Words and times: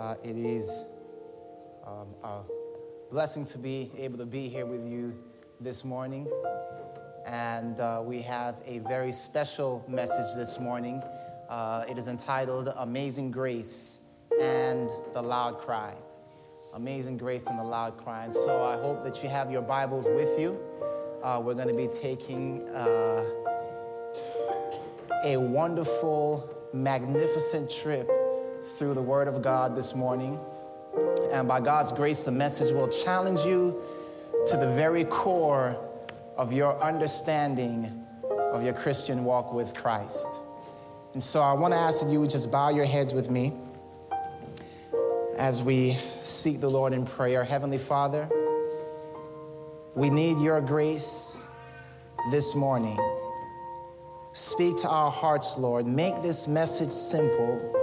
Uh, 0.00 0.14
it 0.24 0.34
is 0.34 0.86
um, 1.86 2.08
a 2.24 2.40
blessing 3.10 3.44
to 3.44 3.58
be 3.58 3.90
able 3.98 4.16
to 4.16 4.24
be 4.24 4.48
here 4.48 4.64
with 4.64 4.82
you 4.82 5.14
this 5.60 5.84
morning. 5.84 6.26
And 7.26 7.78
uh, 7.78 8.00
we 8.02 8.22
have 8.22 8.62
a 8.64 8.78
very 8.78 9.12
special 9.12 9.84
message 9.86 10.34
this 10.36 10.58
morning. 10.58 11.02
Uh, 11.50 11.84
it 11.86 11.98
is 11.98 12.08
entitled 12.08 12.72
Amazing 12.78 13.30
Grace 13.30 14.00
and 14.40 14.88
the 15.12 15.20
Loud 15.20 15.58
Cry. 15.58 15.92
Amazing 16.72 17.18
Grace 17.18 17.46
and 17.48 17.58
the 17.58 17.64
Loud 17.64 17.98
Cry. 17.98 18.24
And 18.24 18.32
so 18.32 18.64
I 18.64 18.80
hope 18.80 19.04
that 19.04 19.22
you 19.22 19.28
have 19.28 19.50
your 19.50 19.60
Bibles 19.60 20.06
with 20.06 20.40
you. 20.40 20.58
Uh, 21.22 21.42
we're 21.44 21.52
going 21.52 21.68
to 21.68 21.74
be 21.74 21.88
taking 21.88 22.66
uh, 22.70 23.22
a 25.26 25.36
wonderful, 25.36 26.48
magnificent 26.72 27.70
trip 27.70 28.10
through 28.80 28.94
the 28.94 29.02
Word 29.02 29.28
of 29.28 29.42
God 29.42 29.76
this 29.76 29.94
morning. 29.94 30.40
And 31.32 31.46
by 31.46 31.60
God's 31.60 31.92
grace, 31.92 32.22
the 32.22 32.32
message 32.32 32.72
will 32.72 32.88
challenge 32.88 33.40
you 33.40 33.78
to 34.46 34.56
the 34.56 34.72
very 34.74 35.04
core 35.04 35.76
of 36.38 36.50
your 36.54 36.82
understanding 36.82 38.06
of 38.54 38.64
your 38.64 38.72
Christian 38.72 39.22
walk 39.22 39.52
with 39.52 39.74
Christ. 39.74 40.26
And 41.12 41.22
so 41.22 41.42
I 41.42 41.52
want 41.52 41.74
to 41.74 41.78
ask 41.78 42.02
that 42.02 42.10
you 42.10 42.20
would 42.20 42.30
just 42.30 42.50
bow 42.50 42.70
your 42.70 42.86
heads 42.86 43.12
with 43.12 43.28
me 43.28 43.52
as 45.36 45.62
we 45.62 45.98
seek 46.22 46.62
the 46.62 46.70
Lord 46.70 46.94
in 46.94 47.04
prayer. 47.04 47.44
Heavenly 47.44 47.76
Father, 47.76 48.30
we 49.94 50.08
need 50.08 50.38
your 50.38 50.62
grace 50.62 51.44
this 52.30 52.54
morning. 52.54 52.96
Speak 54.32 54.78
to 54.78 54.88
our 54.88 55.10
hearts, 55.10 55.58
Lord. 55.58 55.86
Make 55.86 56.22
this 56.22 56.48
message 56.48 56.92
simple 56.92 57.76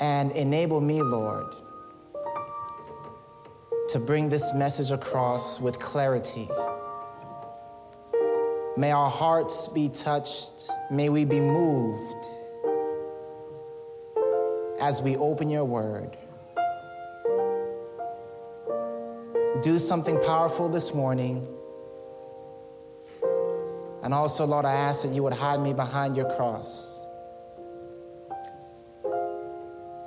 and 0.00 0.32
enable 0.32 0.80
me, 0.80 1.02
Lord, 1.02 1.54
to 3.88 3.98
bring 3.98 4.28
this 4.28 4.54
message 4.54 4.90
across 4.90 5.60
with 5.60 5.78
clarity. 5.78 6.48
May 8.76 8.92
our 8.92 9.10
hearts 9.10 9.68
be 9.68 9.90
touched. 9.90 10.70
May 10.90 11.10
we 11.10 11.24
be 11.24 11.40
moved 11.40 12.26
as 14.80 15.02
we 15.02 15.16
open 15.16 15.50
your 15.50 15.64
word. 15.64 16.16
Do 19.62 19.76
something 19.76 20.18
powerful 20.24 20.70
this 20.70 20.94
morning. 20.94 21.46
And 24.02 24.14
also, 24.14 24.46
Lord, 24.46 24.64
I 24.64 24.72
ask 24.72 25.02
that 25.02 25.12
you 25.12 25.22
would 25.22 25.34
hide 25.34 25.60
me 25.60 25.74
behind 25.74 26.16
your 26.16 26.34
cross. 26.36 26.99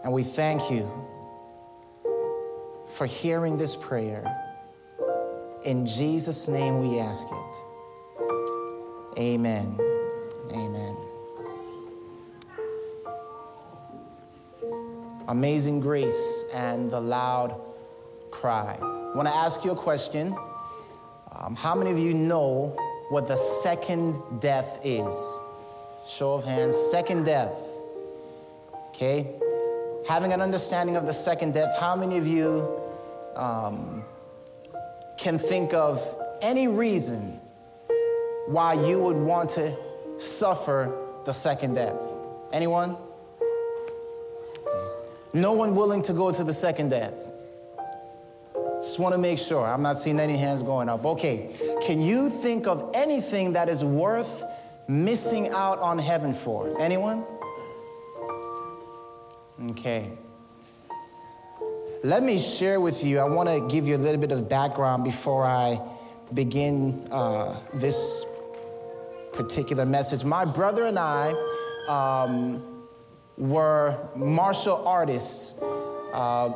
And 0.03 0.11
we 0.11 0.23
thank 0.23 0.69
you 0.69 0.91
for 2.87 3.05
hearing 3.05 3.57
this 3.57 3.75
prayer. 3.75 4.39
In 5.65 5.85
Jesus' 5.85 6.47
name 6.49 6.79
we 6.81 6.99
ask 6.99 7.25
it. 7.31 7.55
Amen. 9.17 9.79
Amen. 10.51 10.97
Amazing 15.29 15.79
grace 15.79 16.45
and 16.53 16.91
the 16.91 16.99
loud 16.99 17.59
cry. 18.29 18.77
I 18.81 19.15
want 19.15 19.27
to 19.29 19.33
ask 19.33 19.63
you 19.63 19.71
a 19.71 19.75
question. 19.75 20.35
Um, 21.31 21.55
how 21.55 21.75
many 21.75 21.91
of 21.91 21.97
you 21.97 22.13
know 22.13 22.75
what 23.09 23.29
the 23.29 23.37
second 23.37 24.21
death 24.41 24.81
is? 24.83 25.39
Show 26.05 26.33
of 26.33 26.43
hands. 26.43 26.75
Second 26.75 27.23
death. 27.23 27.57
Okay? 28.89 29.39
Having 30.07 30.33
an 30.33 30.41
understanding 30.41 30.97
of 30.97 31.07
the 31.07 31.13
second 31.13 31.53
death, 31.53 31.77
how 31.79 31.95
many 31.95 32.17
of 32.17 32.27
you 32.27 32.81
um, 33.35 34.03
can 35.17 35.37
think 35.37 35.73
of 35.73 36.03
any 36.41 36.67
reason 36.67 37.39
why 38.47 38.73
you 38.73 38.99
would 38.99 39.15
want 39.15 39.49
to 39.51 39.75
suffer 40.17 40.93
the 41.25 41.31
second 41.31 41.75
death? 41.75 41.99
Anyone? 42.51 42.97
No 45.33 45.53
one 45.53 45.73
willing 45.73 46.01
to 46.03 46.13
go 46.13 46.31
to 46.31 46.43
the 46.43 46.53
second 46.53 46.89
death. 46.89 47.13
Just 48.81 48.99
want 48.99 49.13
to 49.13 49.17
make 49.17 49.39
sure. 49.39 49.65
I'm 49.65 49.81
not 49.81 49.97
seeing 49.97 50.19
any 50.19 50.35
hands 50.35 50.61
going 50.61 50.89
up. 50.89 51.05
Okay. 51.05 51.55
Can 51.81 52.01
you 52.01 52.29
think 52.29 52.67
of 52.67 52.91
anything 52.93 53.53
that 53.53 53.69
is 53.69 53.83
worth 53.83 54.43
missing 54.89 55.49
out 55.49 55.79
on 55.79 55.97
heaven 55.97 56.33
for? 56.33 56.79
Anyone? 56.79 57.23
Okay. 59.71 60.11
Let 62.03 62.21
me 62.21 62.37
share 62.37 62.81
with 62.81 63.03
you, 63.03 63.19
I 63.19 63.23
want 63.23 63.47
to 63.47 63.65
give 63.73 63.87
you 63.87 63.95
a 63.95 63.97
little 63.97 64.19
bit 64.19 64.33
of 64.33 64.49
background 64.49 65.05
before 65.05 65.45
I 65.45 65.79
begin 66.33 67.07
uh, 67.11 67.55
this 67.73 68.25
particular 69.31 69.85
message. 69.85 70.25
My 70.25 70.43
brother 70.43 70.85
and 70.85 70.99
I 70.99 71.33
um, 71.87 72.61
were 73.37 73.97
martial 74.17 74.85
artists. 74.85 75.57
Uh, 75.61 76.51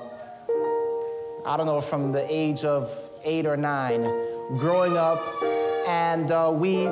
I 1.46 1.56
don't 1.56 1.66
know, 1.66 1.80
from 1.80 2.12
the 2.12 2.26
age 2.30 2.66
of 2.66 2.92
eight 3.24 3.46
or 3.46 3.56
nine, 3.56 4.02
growing 4.58 4.98
up. 4.98 5.22
And 5.88 6.30
uh, 6.30 6.52
we 6.54 6.90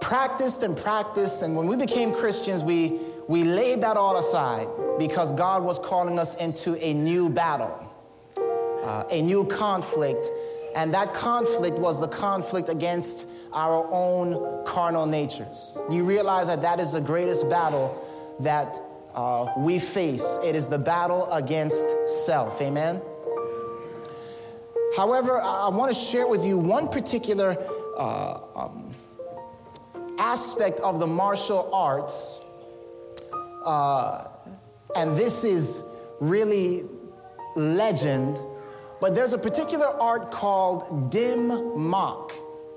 practiced 0.00 0.64
and 0.64 0.76
practiced. 0.76 1.42
And 1.42 1.54
when 1.54 1.68
we 1.68 1.76
became 1.76 2.12
Christians, 2.12 2.64
we, 2.64 2.98
we 3.28 3.44
laid 3.44 3.82
that 3.82 3.96
all 3.96 4.16
aside 4.16 4.68
because 4.98 5.32
God 5.32 5.62
was 5.62 5.78
calling 5.78 6.18
us 6.18 6.36
into 6.36 6.76
a 6.84 6.94
new 6.94 7.30
battle, 7.30 7.90
uh, 8.38 9.04
a 9.10 9.22
new 9.22 9.44
conflict. 9.44 10.26
And 10.74 10.92
that 10.94 11.12
conflict 11.12 11.78
was 11.78 12.00
the 12.00 12.08
conflict 12.08 12.68
against 12.68 13.26
our 13.52 13.86
own 13.90 14.64
carnal 14.64 15.06
natures. 15.06 15.80
You 15.90 16.04
realize 16.04 16.46
that 16.46 16.62
that 16.62 16.80
is 16.80 16.92
the 16.92 17.00
greatest 17.00 17.48
battle 17.50 18.02
that 18.40 18.80
uh, 19.14 19.46
we 19.58 19.78
face. 19.78 20.38
It 20.44 20.56
is 20.56 20.68
the 20.68 20.78
battle 20.78 21.30
against 21.30 22.08
self. 22.08 22.60
Amen? 22.62 23.02
However, 24.96 25.40
I 25.40 25.68
want 25.68 25.92
to 25.92 25.98
share 25.98 26.26
with 26.26 26.44
you 26.44 26.58
one 26.58 26.88
particular 26.88 27.56
uh, 27.96 28.40
um, 28.54 28.94
aspect 30.18 30.80
of 30.80 31.00
the 31.00 31.06
martial 31.06 31.70
arts. 31.72 32.42
Uh, 33.64 34.28
and 34.96 35.16
this 35.16 35.44
is 35.44 35.84
really 36.20 36.84
legend, 37.56 38.38
but 39.00 39.14
there's 39.14 39.32
a 39.32 39.38
particular 39.38 39.86
art 39.86 40.30
called 40.30 41.10
dim 41.10 41.90
mak. 41.90 42.32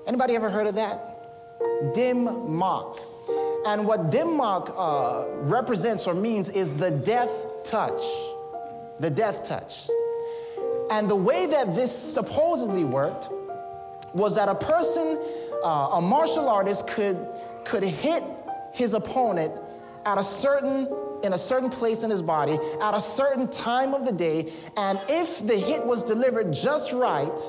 Anybody 0.06 0.34
ever 0.34 0.50
heard 0.50 0.66
of 0.66 0.74
that? 0.76 1.92
Dim 1.94 2.24
mak. 2.58 2.98
And 3.66 3.86
what 3.86 4.10
dim 4.10 4.36
mak 4.36 4.68
uh, 4.76 5.24
represents 5.42 6.06
or 6.06 6.14
means 6.14 6.48
is 6.48 6.74
the 6.74 6.90
death 6.90 7.30
touch. 7.64 8.02
The 9.00 9.10
death 9.10 9.46
touch. 9.46 9.88
And 10.90 11.10
the 11.10 11.16
way 11.16 11.46
that 11.46 11.74
this 11.74 11.90
supposedly 11.90 12.84
worked 12.84 13.28
was 14.14 14.36
that 14.36 14.48
a 14.48 14.54
person, 14.54 15.18
uh, 15.64 15.90
a 15.94 16.00
martial 16.00 16.48
artist, 16.48 16.86
could, 16.86 17.26
could 17.64 17.82
hit 17.82 18.22
his 18.72 18.94
opponent 18.94 19.52
at 20.06 20.16
a 20.16 20.22
certain 20.22 20.88
in 21.22 21.32
a 21.32 21.38
certain 21.38 21.70
place 21.70 22.04
in 22.04 22.10
his 22.10 22.22
body 22.22 22.58
at 22.80 22.94
a 22.94 23.00
certain 23.00 23.48
time 23.48 23.94
of 23.94 24.06
the 24.06 24.12
day, 24.12 24.52
and 24.76 25.00
if 25.08 25.44
the 25.46 25.56
hit 25.56 25.84
was 25.84 26.04
delivered 26.04 26.52
just 26.52 26.92
right, 26.92 27.40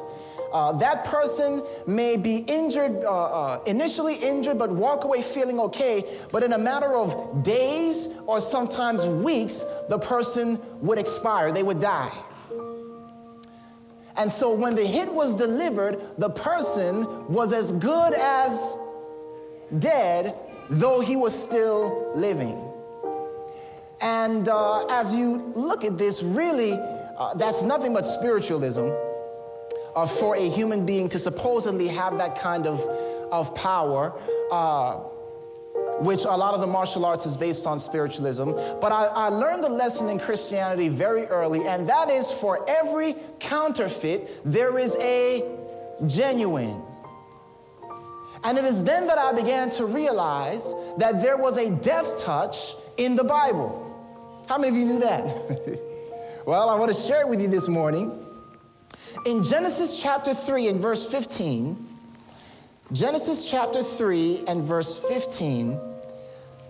uh, 0.52 0.72
that 0.72 1.04
person 1.04 1.62
may 1.86 2.18
be 2.18 2.38
injured, 2.48 3.04
uh, 3.04 3.10
uh, 3.10 3.64
initially 3.66 4.16
injured, 4.16 4.58
but 4.58 4.72
walk 4.72 5.04
away 5.04 5.22
feeling 5.22 5.60
okay. 5.60 6.04
But 6.32 6.44
in 6.44 6.54
a 6.54 6.58
matter 6.58 6.96
of 6.96 7.44
days 7.44 8.08
or 8.26 8.40
sometimes 8.40 9.06
weeks, 9.06 9.66
the 9.90 10.00
person 10.00 10.60
would 10.82 10.98
expire, 10.98 11.52
they 11.52 11.64
would 11.64 11.80
die. 11.80 12.12
And 14.16 14.32
so 14.32 14.56
when 14.56 14.74
the 14.74 14.86
hit 14.86 15.14
was 15.14 15.36
delivered, 15.36 16.00
the 16.18 16.30
person 16.30 17.06
was 17.28 17.54
as 17.54 17.72
good 17.74 18.14
as 18.16 18.76
dead, 19.80 20.36
though 20.70 21.00
he 21.00 21.16
was 21.16 21.34
still 21.34 22.12
living. 22.16 22.64
And 24.02 24.48
uh, 24.48 24.86
as 24.90 25.16
you 25.16 25.52
look 25.56 25.84
at 25.84 25.98
this, 25.98 26.22
really, 26.22 26.74
uh, 26.74 27.34
that's 27.36 27.64
nothing 27.64 27.94
but 27.94 28.06
spiritualism 28.06 28.90
uh, 29.96 30.06
for 30.06 30.36
a 30.36 30.50
human 30.50 30.86
being 30.86 31.10
to 31.10 31.20
supposedly 31.20 31.88
have 31.88 32.18
that 32.20 32.38
kind 32.38 32.68
of, 32.68 32.80
of 33.32 33.56
power, 33.56 34.14
uh, 34.52 34.96
which 36.00 36.26
a 36.26 36.38
lot 36.38 36.54
of 36.54 36.62
the 36.62 36.68
martial 36.68 37.06
arts 37.06 37.26
is 37.26 37.36
based 37.36 37.66
on 37.66 37.80
spiritualism. 37.80 38.52
But 38.52 38.92
I, 38.92 39.08
I 39.08 39.30
learned 39.30 39.64
the 39.64 39.70
lesson 39.70 40.10
in 40.10 40.20
Christianity 40.20 40.90
very 40.90 41.26
early, 41.26 41.68
and 41.68 41.90
that 41.90 42.10
is 42.10 42.32
for 42.32 42.64
every 42.70 43.16
counterfeit, 43.40 44.30
there 44.46 44.78
is 44.78 44.96
a 45.00 45.44
genuine. 46.06 46.84
And 48.48 48.58
it 48.58 48.64
is 48.64 48.82
then 48.82 49.08
that 49.08 49.18
I 49.18 49.34
began 49.34 49.70
to 49.72 49.86
realize 49.86 50.74
that 51.00 51.22
there 51.22 51.36
was 51.38 51.58
a 51.58 51.70
death 51.82 52.24
touch 52.24 52.76
in 52.96 53.18
the 53.18 53.26
Bible. 53.26 53.84
How 54.48 54.58
many 54.58 54.70
of 54.70 54.76
you 54.78 54.86
knew 54.86 55.00
that? 55.00 55.26
well, 56.46 56.70
I 56.70 56.76
want 56.76 56.90
to 56.90 56.98
share 56.98 57.20
it 57.20 57.28
with 57.28 57.42
you 57.42 57.50
this 57.50 57.68
morning. 57.68 58.26
In 59.26 59.44
Genesis 59.44 60.02
chapter 60.02 60.34
3 60.34 60.70
and 60.70 60.80
verse 60.80 61.12
15, 61.12 61.88
Genesis 62.94 63.44
chapter 63.44 63.84
3 63.84 64.46
and 64.48 64.64
verse 64.64 64.98
15, 64.98 65.78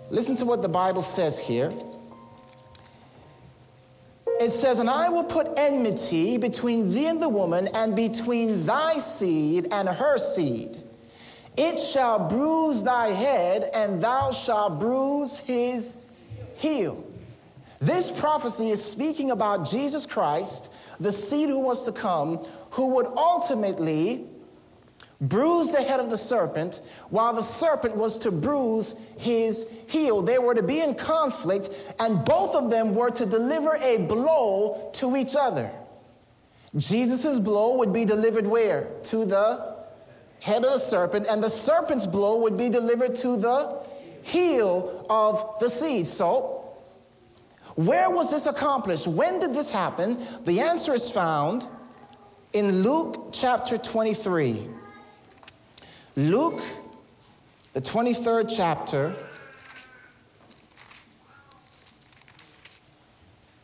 listen 0.09 0.35
to 0.38 0.45
what 0.45 0.63
the 0.63 0.69
Bible 0.69 1.03
says 1.03 1.38
here. 1.38 1.71
It 4.39 4.50
says, 4.50 4.80
And 4.80 4.89
I 4.89 5.09
will 5.09 5.25
put 5.25 5.47
enmity 5.57 6.39
between 6.39 6.89
thee 6.89 7.06
and 7.06 7.21
the 7.21 7.30
woman, 7.30 7.68
and 7.75 7.95
between 7.95 8.65
thy 8.65 8.95
seed 8.95 9.68
and 9.71 9.88
her 9.88 10.18
seed. 10.18 10.81
It 11.57 11.80
shall 11.80 12.30
bruise 12.30 12.83
thy 12.83 13.07
head, 13.07 13.71
and 13.74 14.00
thou 14.00 14.31
shalt 14.31 14.80
bruise 14.80 15.39
his 15.39 15.98
heel. 16.56 17.04
This 17.80 18.12
prophecy 18.12 18.69
is 18.69 18.83
speaking 18.83 19.31
about 19.31 19.68
Jesus 19.68 20.06
Christ, 20.06 20.71
the 21.00 21.12
seed 21.12 21.50
who 21.50 21.59
was 21.59 21.86
to 21.86 21.92
come, 21.92 22.38
who 22.71 22.88
would 22.95 23.07
ultimately 23.07 24.25
bruise 25.19 25.71
the 25.71 25.81
head 25.81 26.00
of 26.00 26.12
the 26.12 26.18
serpent, 26.18 26.81
while 27.09 27.33
the 27.33 27.42
serpent 27.42 27.95
was 27.95 28.19
to 28.19 28.31
bruise 28.31 28.95
his 29.18 29.68
heel. 29.88 30.21
They 30.21 30.38
were 30.38 30.54
to 30.54 30.63
be 30.63 30.81
in 30.81 30.94
conflict, 30.94 31.69
and 32.00 32.24
both 32.24 32.56
of 32.56 32.69
them 32.69 32.94
were 32.94 33.09
to 33.12 33.25
deliver 33.25 33.75
a 33.77 33.98
blow 33.98 34.92
to 34.94 35.15
each 35.15 35.36
other. 35.36 35.71
Jesus' 36.75 37.39
blow 37.39 37.77
would 37.77 37.94
be 37.94 38.06
delivered 38.06 38.45
where? 38.45 38.88
To 39.04 39.25
the 39.25 39.76
head 40.39 40.63
of 40.63 40.74
the 40.74 40.80
serpent, 40.80 41.28
and 41.30 41.44
the 41.44 41.50
serpent's 41.50 42.06
blow 42.06 42.42
would 42.42 42.57
be 42.57 42.69
delivered 42.69 43.16
to 43.16 43.38
the 43.38 43.80
heel 44.24 45.06
of 45.10 45.60
the 45.60 45.69
seed. 45.69 46.06
So, 46.07 46.54
where 47.75 48.10
was 48.10 48.31
this 48.31 48.48
accomplished? 48.48 49.07
When 49.07 49.39
did 49.39 49.54
this 49.54 49.69
happen? 49.69 50.18
The 50.45 50.62
answer 50.62 50.94
is 50.94 51.12
found 51.12 51.68
in 52.54 52.81
Luke 52.81 53.30
chapter 53.31 53.78
23. 53.78 54.68
Luke, 56.16 56.62
the 57.74 57.81
23rd 57.81 58.51
chapter. 58.56 59.16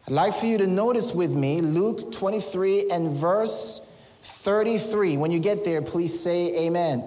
I'd 0.05 0.13
like 0.13 0.33
for 0.33 0.45
you 0.45 0.57
to 0.59 0.67
notice 0.67 1.13
with 1.13 1.31
me 1.31 1.61
Luke 1.61 2.11
23 2.11 2.91
and 2.91 3.15
verse 3.15 3.81
33. 4.23 5.17
When 5.17 5.31
you 5.31 5.39
get 5.39 5.63
there, 5.63 5.81
please 5.81 6.17
say 6.17 6.65
amen. 6.65 7.03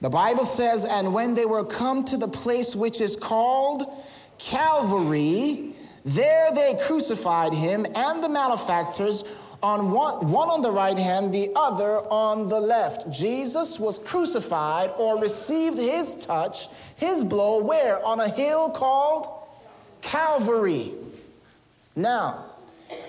The 0.00 0.10
Bible 0.10 0.44
says, 0.44 0.84
And 0.84 1.12
when 1.12 1.34
they 1.34 1.44
were 1.44 1.64
come 1.64 2.04
to 2.06 2.16
the 2.16 2.28
place 2.28 2.74
which 2.74 3.00
is 3.00 3.16
called 3.16 3.84
Calvary, 4.38 5.74
there 6.04 6.50
they 6.52 6.78
crucified 6.82 7.52
him 7.52 7.84
and 7.94 8.24
the 8.24 8.28
malefactors 8.28 9.24
on 9.62 9.90
one, 9.90 10.30
one 10.30 10.48
on 10.48 10.62
the 10.62 10.70
right 10.70 10.98
hand, 10.98 11.34
the 11.34 11.50
other 11.54 11.98
on 12.10 12.48
the 12.48 12.58
left. 12.58 13.10
Jesus 13.10 13.78
was 13.78 13.98
crucified 13.98 14.90
or 14.96 15.20
received 15.20 15.78
his 15.78 16.14
touch, 16.14 16.68
his 16.96 17.22
blow, 17.22 17.62
where? 17.62 18.02
On 18.02 18.20
a 18.20 18.28
hill 18.30 18.70
called 18.70 19.28
Calvary. 20.00 20.94
Now, 21.94 22.46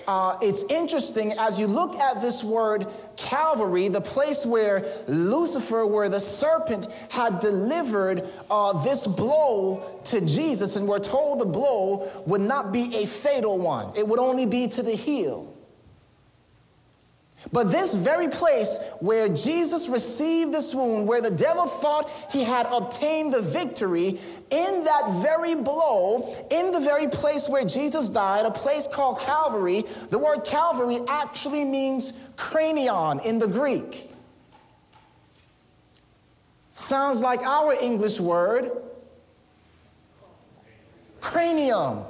uh, 0.06 0.36
it's 0.40 0.64
interesting 0.64 1.32
as 1.38 1.58
you 1.58 1.66
look 1.66 1.94
at 1.96 2.20
this 2.20 2.42
word 2.42 2.86
Calvary, 3.16 3.88
the 3.88 4.00
place 4.00 4.44
where 4.44 4.84
Lucifer, 5.06 5.86
where 5.86 6.08
the 6.08 6.20
serpent 6.20 6.88
had 7.10 7.38
delivered 7.38 8.22
uh, 8.50 8.82
this 8.82 9.06
blow 9.06 10.00
to 10.04 10.20
Jesus, 10.20 10.76
and 10.76 10.88
we're 10.88 10.98
told 10.98 11.40
the 11.40 11.46
blow 11.46 12.10
would 12.26 12.40
not 12.40 12.72
be 12.72 12.96
a 12.96 13.06
fatal 13.06 13.58
one, 13.58 13.92
it 13.96 14.06
would 14.06 14.18
only 14.18 14.46
be 14.46 14.66
to 14.68 14.82
the 14.82 14.94
heel. 14.94 15.51
But 17.50 17.72
this 17.72 17.94
very 17.94 18.28
place 18.28 18.78
where 19.00 19.28
Jesus 19.28 19.88
received 19.88 20.52
this 20.52 20.74
wound, 20.74 21.08
where 21.08 21.20
the 21.20 21.30
devil 21.30 21.66
thought 21.66 22.08
he 22.30 22.44
had 22.44 22.66
obtained 22.70 23.34
the 23.34 23.42
victory, 23.42 24.20
in 24.50 24.84
that 24.84 25.20
very 25.22 25.54
blow, 25.54 26.36
in 26.50 26.70
the 26.70 26.80
very 26.80 27.08
place 27.08 27.48
where 27.48 27.64
Jesus 27.64 28.10
died, 28.10 28.46
a 28.46 28.50
place 28.50 28.86
called 28.86 29.20
Calvary, 29.20 29.82
the 30.10 30.18
word 30.18 30.44
Calvary 30.44 31.00
actually 31.08 31.64
means 31.64 32.12
cranion 32.36 33.24
in 33.24 33.38
the 33.38 33.48
Greek. 33.48 34.10
Sounds 36.74 37.22
like 37.22 37.40
our 37.42 37.74
English 37.74 38.20
word, 38.20 38.70
cranium. 41.20 42.04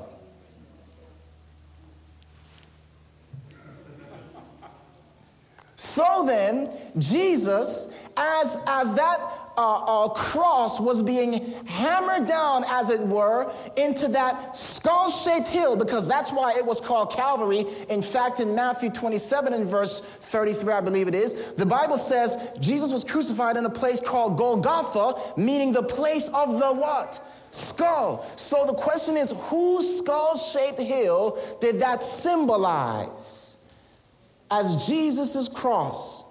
So 5.82 6.24
then, 6.24 6.70
Jesus, 6.96 7.92
as, 8.16 8.62
as 8.68 8.94
that 8.94 9.18
uh, 9.56 10.04
uh, 10.04 10.08
cross 10.10 10.78
was 10.78 11.02
being 11.02 11.52
hammered 11.66 12.28
down, 12.28 12.62
as 12.68 12.88
it 12.88 13.00
were, 13.00 13.52
into 13.76 14.06
that 14.08 14.56
skull 14.56 15.10
shaped 15.10 15.48
hill, 15.48 15.76
because 15.76 16.06
that's 16.06 16.30
why 16.30 16.54
it 16.56 16.64
was 16.64 16.80
called 16.80 17.10
Calvary. 17.10 17.64
In 17.90 18.00
fact, 18.00 18.38
in 18.38 18.54
Matthew 18.54 18.90
27 18.90 19.52
and 19.52 19.66
verse 19.66 19.98
33, 19.98 20.72
I 20.72 20.80
believe 20.80 21.08
it 21.08 21.16
is, 21.16 21.52
the 21.54 21.66
Bible 21.66 21.98
says 21.98 22.52
Jesus 22.60 22.92
was 22.92 23.02
crucified 23.02 23.56
in 23.56 23.66
a 23.66 23.70
place 23.70 23.98
called 23.98 24.38
Golgotha, 24.38 25.34
meaning 25.36 25.72
the 25.72 25.82
place 25.82 26.28
of 26.28 26.60
the 26.60 26.72
what? 26.72 27.20
Skull. 27.50 28.24
So 28.36 28.66
the 28.66 28.74
question 28.74 29.16
is, 29.16 29.34
whose 29.36 29.98
skull 29.98 30.38
shaped 30.38 30.80
hill 30.80 31.36
did 31.60 31.80
that 31.80 32.04
symbolize? 32.04 33.51
As 34.52 34.86
Jesus' 34.86 35.48
cross 35.48 36.24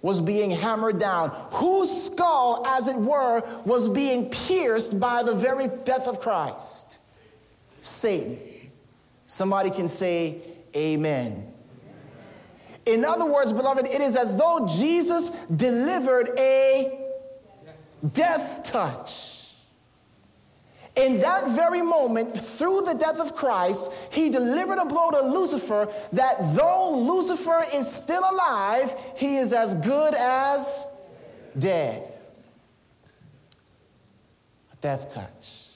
was 0.00 0.22
being 0.22 0.50
hammered 0.50 0.98
down, 0.98 1.28
whose 1.52 2.06
skull, 2.06 2.64
as 2.66 2.88
it 2.88 2.96
were, 2.96 3.42
was 3.66 3.88
being 3.88 4.30
pierced 4.30 4.98
by 4.98 5.22
the 5.22 5.34
very 5.34 5.68
death 5.84 6.08
of 6.08 6.18
Christ? 6.18 6.98
Satan. 7.82 8.38
Somebody 9.26 9.70
can 9.70 9.86
say, 9.86 10.38
Amen. 10.74 11.52
In 12.86 13.04
other 13.04 13.26
words, 13.26 13.52
beloved, 13.52 13.86
it 13.86 14.00
is 14.00 14.16
as 14.16 14.34
though 14.34 14.66
Jesus 14.66 15.30
delivered 15.44 16.30
a 16.38 17.06
death 18.12 18.62
touch. 18.64 19.37
In 20.98 21.20
that 21.20 21.48
very 21.50 21.80
moment, 21.80 22.36
through 22.36 22.82
the 22.82 22.94
death 22.94 23.20
of 23.20 23.32
Christ, 23.32 23.92
he 24.10 24.30
delivered 24.30 24.78
a 24.78 24.84
blow 24.84 25.10
to 25.12 25.20
Lucifer 25.20 25.86
that 26.12 26.36
though 26.56 26.98
Lucifer 26.98 27.64
is 27.72 27.90
still 27.90 28.24
alive, 28.28 28.92
he 29.16 29.36
is 29.36 29.52
as 29.52 29.76
good 29.76 30.14
as 30.14 30.88
dead. 31.56 32.12
A 34.72 34.76
death 34.80 35.14
touch. 35.14 35.68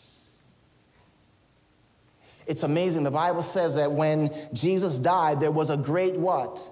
It's 2.48 2.64
amazing. 2.64 3.04
The 3.04 3.12
Bible 3.12 3.42
says 3.42 3.76
that 3.76 3.92
when 3.92 4.28
Jesus 4.52 4.98
died, 4.98 5.38
there 5.38 5.52
was 5.52 5.70
a 5.70 5.76
great 5.76 6.16
what? 6.16 6.68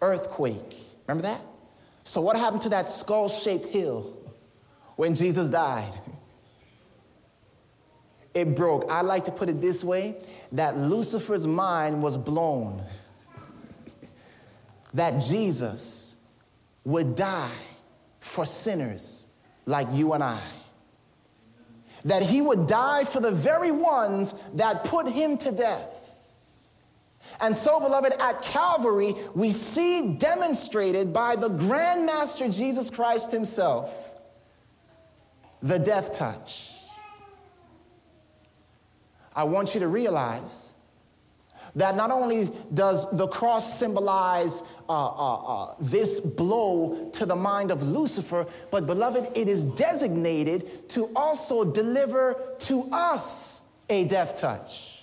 Earthquake. 0.00 0.74
Remember 1.06 1.28
that? 1.28 1.42
So, 2.04 2.22
what 2.22 2.36
happened 2.36 2.62
to 2.62 2.70
that 2.70 2.88
skull 2.88 3.28
shaped 3.28 3.66
hill 3.66 4.16
when 4.96 5.14
Jesus 5.14 5.50
died? 5.50 5.92
it 8.34 8.54
broke. 8.54 8.90
I 8.90 9.00
like 9.00 9.24
to 9.24 9.32
put 9.32 9.48
it 9.48 9.60
this 9.60 9.82
way 9.82 10.16
that 10.52 10.76
Lucifer's 10.76 11.46
mind 11.46 12.02
was 12.02 12.16
blown. 12.16 12.82
that 14.94 15.20
Jesus 15.20 16.16
would 16.84 17.14
die 17.14 17.50
for 18.18 18.44
sinners 18.44 19.26
like 19.66 19.86
you 19.92 20.12
and 20.12 20.22
I. 20.22 20.42
That 22.04 22.22
he 22.22 22.40
would 22.40 22.66
die 22.66 23.04
for 23.04 23.20
the 23.20 23.30
very 23.30 23.70
ones 23.70 24.34
that 24.54 24.84
put 24.84 25.08
him 25.08 25.36
to 25.38 25.52
death. 25.52 25.96
And 27.40 27.54
so, 27.54 27.78
beloved, 27.78 28.14
at 28.20 28.42
Calvary, 28.42 29.14
we 29.34 29.50
see 29.50 30.14
demonstrated 30.14 31.12
by 31.12 31.36
the 31.36 31.48
Grand 31.48 32.06
Master 32.06 32.48
Jesus 32.48 32.90
Christ 32.90 33.30
himself 33.30 34.14
the 35.62 35.78
death 35.78 36.14
touch 36.14 36.69
I 39.34 39.44
want 39.44 39.74
you 39.74 39.80
to 39.80 39.88
realize 39.88 40.72
that 41.76 41.96
not 41.96 42.10
only 42.10 42.48
does 42.74 43.10
the 43.16 43.28
cross 43.28 43.78
symbolize 43.78 44.62
uh, 44.88 44.92
uh, 44.92 45.34
uh, 45.34 45.74
this 45.80 46.20
blow 46.20 47.10
to 47.12 47.26
the 47.26 47.36
mind 47.36 47.70
of 47.70 47.82
Lucifer, 47.82 48.46
but 48.70 48.86
beloved, 48.86 49.36
it 49.36 49.48
is 49.48 49.64
designated 49.64 50.88
to 50.90 51.10
also 51.14 51.64
deliver 51.64 52.36
to 52.60 52.88
us 52.90 53.62
a 53.88 54.04
death 54.04 54.40
touch. 54.40 55.02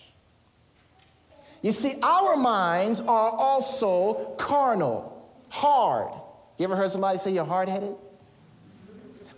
You 1.61 1.71
see, 1.71 1.95
our 2.03 2.37
minds 2.37 2.99
are 3.01 3.31
also 3.31 4.35
carnal, 4.37 5.25
hard. 5.49 6.13
You 6.57 6.65
ever 6.65 6.75
heard 6.75 6.89
somebody 6.89 7.17
say 7.17 7.31
you're 7.31 7.45
hard 7.45 7.69
headed? 7.69 7.95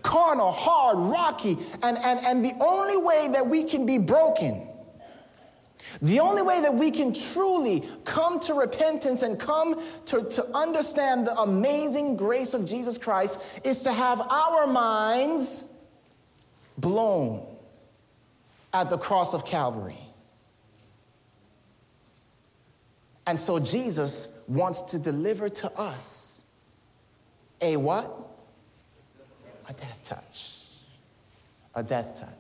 Carnal, 0.02 0.52
hard, 0.52 0.98
rocky, 0.98 1.58
and, 1.84 1.98
and, 1.98 2.20
and 2.26 2.44
the 2.44 2.54
only 2.62 2.98
way 2.98 3.30
that 3.34 3.46
we 3.46 3.64
can 3.64 3.86
be 3.86 3.98
broken 3.98 4.69
The 6.02 6.20
only 6.20 6.42
way 6.42 6.62
that 6.62 6.74
we 6.74 6.92
can 6.92 7.14
truly 7.14 7.84
come 8.04 8.40
to 8.42 8.54
repentance 8.54 9.22
and 9.22 9.40
come 9.40 9.82
to, 10.06 10.24
to 10.24 10.46
understand 10.54 11.26
the 11.26 11.38
amazing 11.40 12.18
grace 12.18 12.54
of 12.54 12.66
Jesus 12.66 12.98
Christ 12.98 13.62
is 13.66 13.84
to 13.84 13.92
have 13.92 14.22
our 14.22 14.68
minds 14.68 15.66
blown 16.78 17.46
at 18.74 18.90
the 18.90 18.98
cross 18.98 19.34
of 19.34 19.46
Calvary. 19.46 19.98
And 23.26 23.38
so 23.38 23.60
Jesus 23.60 24.40
wants 24.48 24.82
to 24.82 25.00
deliver 25.00 25.50
to 25.50 25.72
us 25.74 26.44
a 27.62 27.78
what? 27.78 28.12
A 29.68 29.74
death 29.74 30.04
touch. 30.04 30.66
A 31.76 31.84
death 31.84 32.20
touch. 32.20 32.39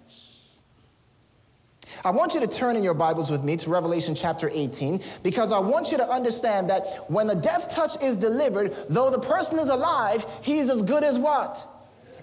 I 2.05 2.11
want 2.11 2.33
you 2.33 2.39
to 2.39 2.47
turn 2.47 2.77
in 2.77 2.83
your 2.83 2.93
Bibles 2.93 3.29
with 3.29 3.43
me 3.43 3.57
to 3.57 3.69
Revelation 3.69 4.15
chapter 4.15 4.49
18 4.53 5.01
because 5.21 5.51
I 5.51 5.59
want 5.59 5.91
you 5.91 5.97
to 5.97 6.09
understand 6.09 6.69
that 6.69 7.09
when 7.09 7.27
the 7.27 7.35
death 7.35 7.69
touch 7.69 8.01
is 8.01 8.17
delivered, 8.17 8.73
though 8.89 9.09
the 9.09 9.19
person 9.19 9.59
is 9.59 9.67
alive, 9.67 10.25
he's 10.41 10.69
as 10.69 10.81
good 10.81 11.03
as 11.03 11.19
what? 11.19 11.67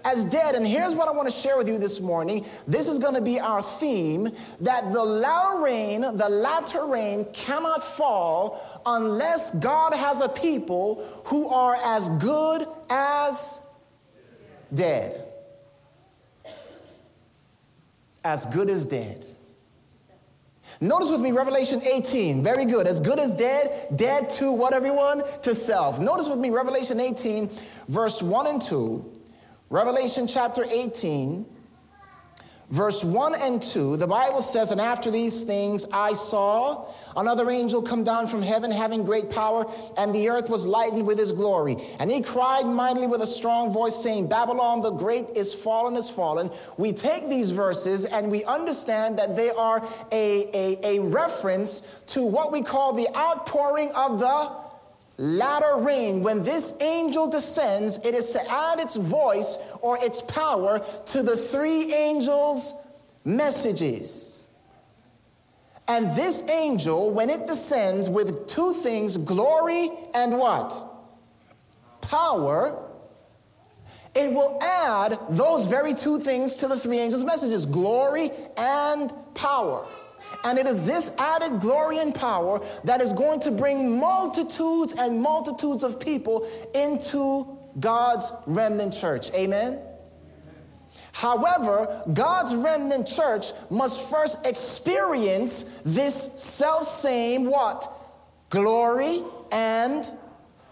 As 0.02 0.24
dead. 0.24 0.54
And 0.54 0.66
here's 0.66 0.94
what 0.94 1.08
I 1.08 1.10
want 1.10 1.28
to 1.28 1.34
share 1.34 1.58
with 1.58 1.68
you 1.68 1.76
this 1.78 2.00
morning. 2.00 2.46
This 2.66 2.88
is 2.88 2.98
going 2.98 3.16
to 3.16 3.22
be 3.22 3.38
our 3.38 3.60
theme 3.60 4.28
that 4.60 4.92
the 4.94 5.04
latter 5.04 5.62
rain, 5.62 6.00
the 6.00 6.28
latter 6.28 6.86
rain 6.86 7.26
cannot 7.34 7.82
fall 7.82 8.82
unless 8.86 9.50
God 9.58 9.92
has 9.92 10.22
a 10.22 10.28
people 10.28 11.04
who 11.26 11.50
are 11.50 11.76
as 11.84 12.08
good 12.08 12.66
as 12.88 13.60
dead. 14.72 15.22
As 18.24 18.46
good 18.46 18.70
as 18.70 18.86
dead. 18.86 19.25
Notice 20.80 21.10
with 21.10 21.20
me 21.20 21.32
Revelation 21.32 21.80
18. 21.82 22.42
Very 22.42 22.66
good. 22.66 22.86
As 22.86 23.00
good 23.00 23.18
as 23.18 23.32
dead, 23.32 23.88
dead 23.96 24.28
to 24.30 24.52
what, 24.52 24.74
everyone? 24.74 25.22
To 25.42 25.54
self. 25.54 25.98
Notice 25.98 26.28
with 26.28 26.38
me 26.38 26.50
Revelation 26.50 27.00
18, 27.00 27.50
verse 27.88 28.22
1 28.22 28.46
and 28.46 28.60
2. 28.60 29.12
Revelation 29.70 30.26
chapter 30.26 30.64
18, 30.64 31.46
verse 32.70 33.04
1 33.04 33.34
and 33.34 33.62
2, 33.62 33.96
the 33.96 34.06
Bible 34.06 34.42
says, 34.42 34.70
And 34.70 34.80
after 34.80 35.10
these 35.10 35.44
things 35.44 35.86
I 35.92 36.14
saw 36.14 36.88
another 37.16 37.50
angel 37.50 37.82
come 37.82 38.04
down 38.04 38.26
from 38.26 38.42
heaven, 38.42 38.70
having 38.70 39.04
great 39.04 39.30
power, 39.30 39.66
and 39.96 40.14
the 40.14 40.28
earth 40.28 40.50
was 40.50 40.66
lightened 40.66 41.06
with 41.06 41.18
his 41.18 41.32
glory. 41.32 41.76
And 41.98 42.10
he 42.10 42.22
cried 42.22 42.66
mightily 42.66 43.06
with 43.06 43.22
a 43.22 43.26
strong 43.26 43.72
voice, 43.72 43.94
saying, 43.94 44.28
Babylon 44.28 44.80
the 44.80 44.90
great 44.90 45.30
is 45.30 45.54
fallen, 45.54 45.96
is 45.96 46.10
fallen. 46.10 46.50
We 46.76 46.92
take 46.92 47.28
these 47.28 47.50
verses 47.50 48.04
and 48.04 48.30
we 48.30 48.44
understand 48.44 49.18
that 49.18 49.36
they 49.36 49.50
are 49.50 49.86
a, 50.12 50.50
a, 50.52 50.98
a 50.98 51.02
reference 51.02 52.02
to 52.08 52.24
what 52.24 52.52
we 52.52 52.62
call 52.62 52.92
the 52.92 53.08
outpouring 53.16 53.92
of 53.92 54.18
the 54.18 54.65
latter 55.18 55.76
rain, 55.78 56.22
when 56.22 56.42
this 56.42 56.74
angel 56.80 57.28
descends, 57.28 57.98
it 58.04 58.14
is 58.14 58.32
to 58.32 58.50
add 58.50 58.80
its 58.80 58.96
voice 58.96 59.58
or 59.80 59.98
its 60.02 60.20
power 60.22 60.84
to 61.06 61.22
the 61.22 61.36
three 61.36 61.94
angels' 61.94 62.74
messages. 63.24 64.50
And 65.88 66.14
this 66.16 66.48
angel, 66.48 67.12
when 67.12 67.30
it 67.30 67.46
descends 67.46 68.08
with 68.08 68.46
two 68.46 68.72
things, 68.74 69.16
glory 69.16 69.88
and 70.14 70.36
what? 70.38 70.74
Power, 72.00 72.82
it 74.14 74.32
will 74.32 74.58
add 74.62 75.18
those 75.30 75.66
very 75.66 75.94
two 75.94 76.18
things 76.18 76.54
to 76.56 76.68
the 76.68 76.76
three 76.76 76.98
angels' 76.98 77.24
messages 77.24 77.66
glory 77.66 78.30
and 78.56 79.12
power. 79.34 79.86
And 80.44 80.58
it 80.58 80.66
is 80.66 80.86
this 80.86 81.12
added 81.18 81.60
glory 81.60 81.98
and 81.98 82.14
power 82.14 82.60
that 82.84 83.00
is 83.00 83.12
going 83.12 83.40
to 83.40 83.50
bring 83.50 83.98
multitudes 83.98 84.94
and 84.98 85.20
multitudes 85.20 85.82
of 85.82 85.98
people 86.00 86.46
into 86.74 87.58
God's 87.80 88.32
remnant 88.46 88.92
church. 88.92 89.32
Amen? 89.34 89.78
However, 91.12 92.02
God's 92.12 92.54
remnant 92.54 93.06
church 93.06 93.46
must 93.70 94.10
first 94.10 94.46
experience 94.46 95.62
this 95.82 96.32
self 96.36 96.84
same 96.84 97.46
what? 97.46 97.90
Glory 98.50 99.22
and 99.50 100.08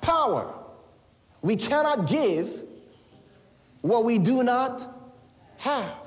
power. 0.03 0.53
We 1.41 1.57
cannot 1.57 2.09
give 2.09 2.63
what 3.81 4.05
we 4.05 4.19
do 4.19 4.43
not 4.43 4.87
have. 5.59 6.04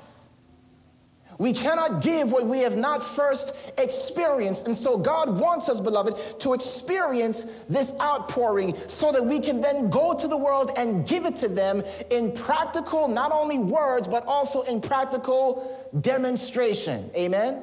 We 1.38 1.52
cannot 1.52 2.02
give 2.02 2.32
what 2.32 2.46
we 2.46 2.58
have 2.60 2.76
not 2.76 3.00
first 3.00 3.54
experienced. 3.78 4.66
And 4.66 4.74
so 4.74 4.98
God 4.98 5.38
wants 5.38 5.68
us, 5.68 5.80
beloved, 5.80 6.40
to 6.40 6.52
experience 6.52 7.44
this 7.68 7.92
outpouring 8.00 8.76
so 8.88 9.12
that 9.12 9.24
we 9.24 9.38
can 9.38 9.60
then 9.60 9.88
go 9.88 10.14
to 10.14 10.26
the 10.26 10.36
world 10.36 10.72
and 10.76 11.06
give 11.06 11.24
it 11.26 11.36
to 11.36 11.48
them 11.48 11.82
in 12.10 12.32
practical, 12.32 13.06
not 13.06 13.30
only 13.30 13.58
words, 13.58 14.08
but 14.08 14.26
also 14.26 14.62
in 14.62 14.80
practical 14.80 15.88
demonstration. 16.00 17.08
Amen? 17.16 17.62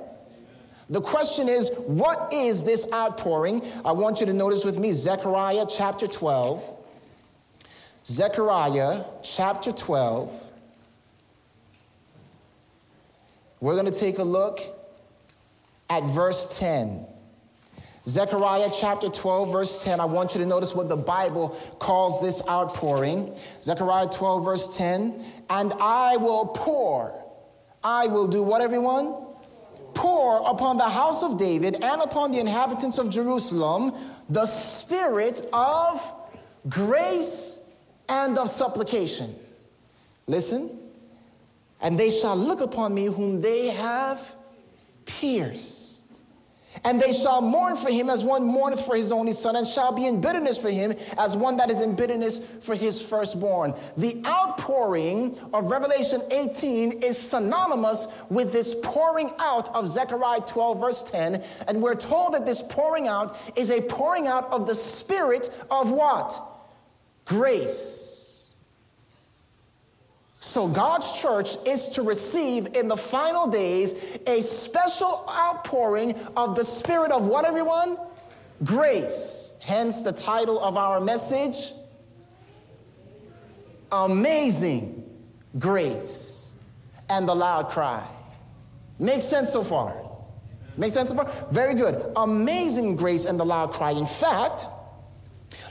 The 0.89 1.01
question 1.01 1.49
is, 1.49 1.69
what 1.85 2.31
is 2.31 2.63
this 2.63 2.87
outpouring? 2.93 3.61
I 3.83 3.91
want 3.91 4.21
you 4.21 4.25
to 4.27 4.33
notice 4.33 4.63
with 4.63 4.79
me 4.79 4.91
Zechariah 4.93 5.65
chapter 5.67 6.07
12. 6.07 6.81
Zechariah 8.05 9.03
chapter 9.21 9.71
12 9.73 10.51
We're 13.59 13.73
going 13.73 13.91
to 13.91 13.99
take 13.99 14.19
a 14.19 14.23
look 14.23 14.59
at 15.89 16.03
verse 16.03 16.57
10. 16.57 17.05
Zechariah 18.07 18.69
chapter 18.71 19.09
12, 19.09 19.51
verse 19.51 19.83
10. 19.83 19.99
I 19.99 20.05
want 20.05 20.35
you 20.35 20.41
to 20.41 20.45
notice 20.45 20.75
what 20.75 20.89
the 20.89 20.97
Bible 20.97 21.49
calls 21.79 22.21
this 22.21 22.41
outpouring. 22.47 23.35
Zechariah 23.63 24.07
12, 24.07 24.45
verse 24.45 24.77
10. 24.77 25.23
And 25.49 25.73
I 25.79 26.17
will 26.17 26.47
pour. 26.47 27.19
I 27.83 28.07
will 28.07 28.27
do 28.27 28.43
what, 28.43 28.61
everyone? 28.61 29.15
Pour 29.95 30.47
upon 30.47 30.77
the 30.77 30.89
house 30.89 31.23
of 31.23 31.39
David 31.39 31.83
and 31.83 32.01
upon 32.01 32.31
the 32.31 32.39
inhabitants 32.39 32.97
of 32.97 33.09
Jerusalem 33.09 33.93
the 34.29 34.45
spirit 34.45 35.41
of 35.53 36.13
grace 36.67 37.61
and 38.09 38.37
of 38.37 38.49
supplication. 38.49 39.35
Listen 40.27 40.84
and 41.81 41.99
they 41.99 42.09
shall 42.09 42.35
look 42.35 42.61
upon 42.61 42.93
me 42.93 43.05
whom 43.05 43.41
they 43.41 43.67
have 43.67 44.35
pierced. 45.05 45.95
And 46.83 47.01
they 47.01 47.13
shall 47.13 47.41
mourn 47.41 47.75
for 47.75 47.89
him 47.89 48.09
as 48.09 48.23
one 48.23 48.43
mourneth 48.43 48.85
for 48.85 48.95
his 48.95 49.11
only 49.11 49.31
son, 49.31 49.55
and 49.55 49.65
shall 49.65 49.91
be 49.91 50.05
in 50.05 50.21
bitterness 50.21 50.57
for 50.57 50.69
him 50.69 50.93
as 51.17 51.35
one 51.35 51.57
that 51.57 51.71
is 51.71 51.81
in 51.81 51.95
bitterness 51.95 52.39
for 52.39 52.75
his 52.75 53.01
firstborn. 53.01 53.73
The 53.97 54.21
outpouring 54.25 55.39
of 55.53 55.71
Revelation 55.71 56.21
18 56.31 57.03
is 57.03 57.17
synonymous 57.17 58.07
with 58.29 58.51
this 58.51 58.75
pouring 58.83 59.31
out 59.39 59.73
of 59.73 59.87
Zechariah 59.87 60.41
12, 60.41 60.79
verse 60.79 61.03
10. 61.03 61.43
And 61.67 61.81
we're 61.81 61.95
told 61.95 62.33
that 62.33 62.45
this 62.45 62.61
pouring 62.61 63.07
out 63.07 63.37
is 63.57 63.71
a 63.71 63.81
pouring 63.81 64.27
out 64.27 64.51
of 64.51 64.67
the 64.67 64.75
spirit 64.75 65.49
of 65.71 65.91
what? 65.91 66.39
Grace. 67.25 68.14
So, 70.45 70.67
God's 70.67 71.19
church 71.19 71.57
is 71.65 71.89
to 71.89 72.03
receive 72.03 72.75
in 72.75 72.87
the 72.87 72.95
final 72.95 73.47
days 73.47 73.95
a 74.27 74.41
special 74.41 75.25
outpouring 75.27 76.13
of 76.37 76.55
the 76.55 76.63
Spirit 76.63 77.11
of 77.11 77.25
what, 77.25 77.45
everyone? 77.45 77.97
Grace. 78.63 79.53
Hence 79.59 80.03
the 80.03 80.11
title 80.11 80.59
of 80.59 80.77
our 80.77 81.01
message 81.01 81.73
Amazing 83.91 85.03
Grace 85.57 86.53
and 87.09 87.27
the 87.27 87.35
Loud 87.35 87.69
Cry. 87.69 88.05
Makes 88.99 89.25
sense 89.25 89.51
so 89.51 89.63
far? 89.63 89.95
Makes 90.77 90.93
sense 90.93 91.09
so 91.09 91.15
far? 91.15 91.25
Very 91.49 91.73
good. 91.73 92.11
Amazing 92.15 92.97
grace 92.97 93.25
and 93.25 93.39
the 93.39 93.45
loud 93.45 93.71
cry. 93.71 93.91
In 93.91 94.05
fact, 94.05 94.67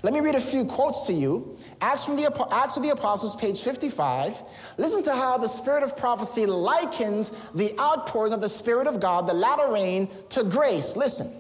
let 0.03 0.13
me 0.13 0.21
read 0.21 0.35
a 0.35 0.41
few 0.41 0.65
quotes 0.65 1.07
to 1.07 1.13
you. 1.13 1.54
Acts, 1.85 2.07
from 2.07 2.17
the, 2.17 2.49
Acts 2.51 2.79
of 2.79 2.83
the 2.83 2.89
Apostles, 2.89 3.37
page 3.37 3.61
55. 3.61 4.41
Listen 4.79 5.03
to 5.03 5.13
how 5.13 5.37
the 5.37 5.47
spirit 5.47 5.83
of 5.83 5.95
prophecy 5.99 6.47
likens 6.47 7.31
the 7.55 7.79
outpouring 7.79 8.33
of 8.33 8.41
the 8.41 8.49
Spirit 8.49 8.87
of 8.87 9.01
God, 9.01 9.27
the 9.27 9.35
latter 9.35 9.71
rain, 9.71 10.09
to 10.31 10.45
grace. 10.45 10.97
Listen. 10.97 11.31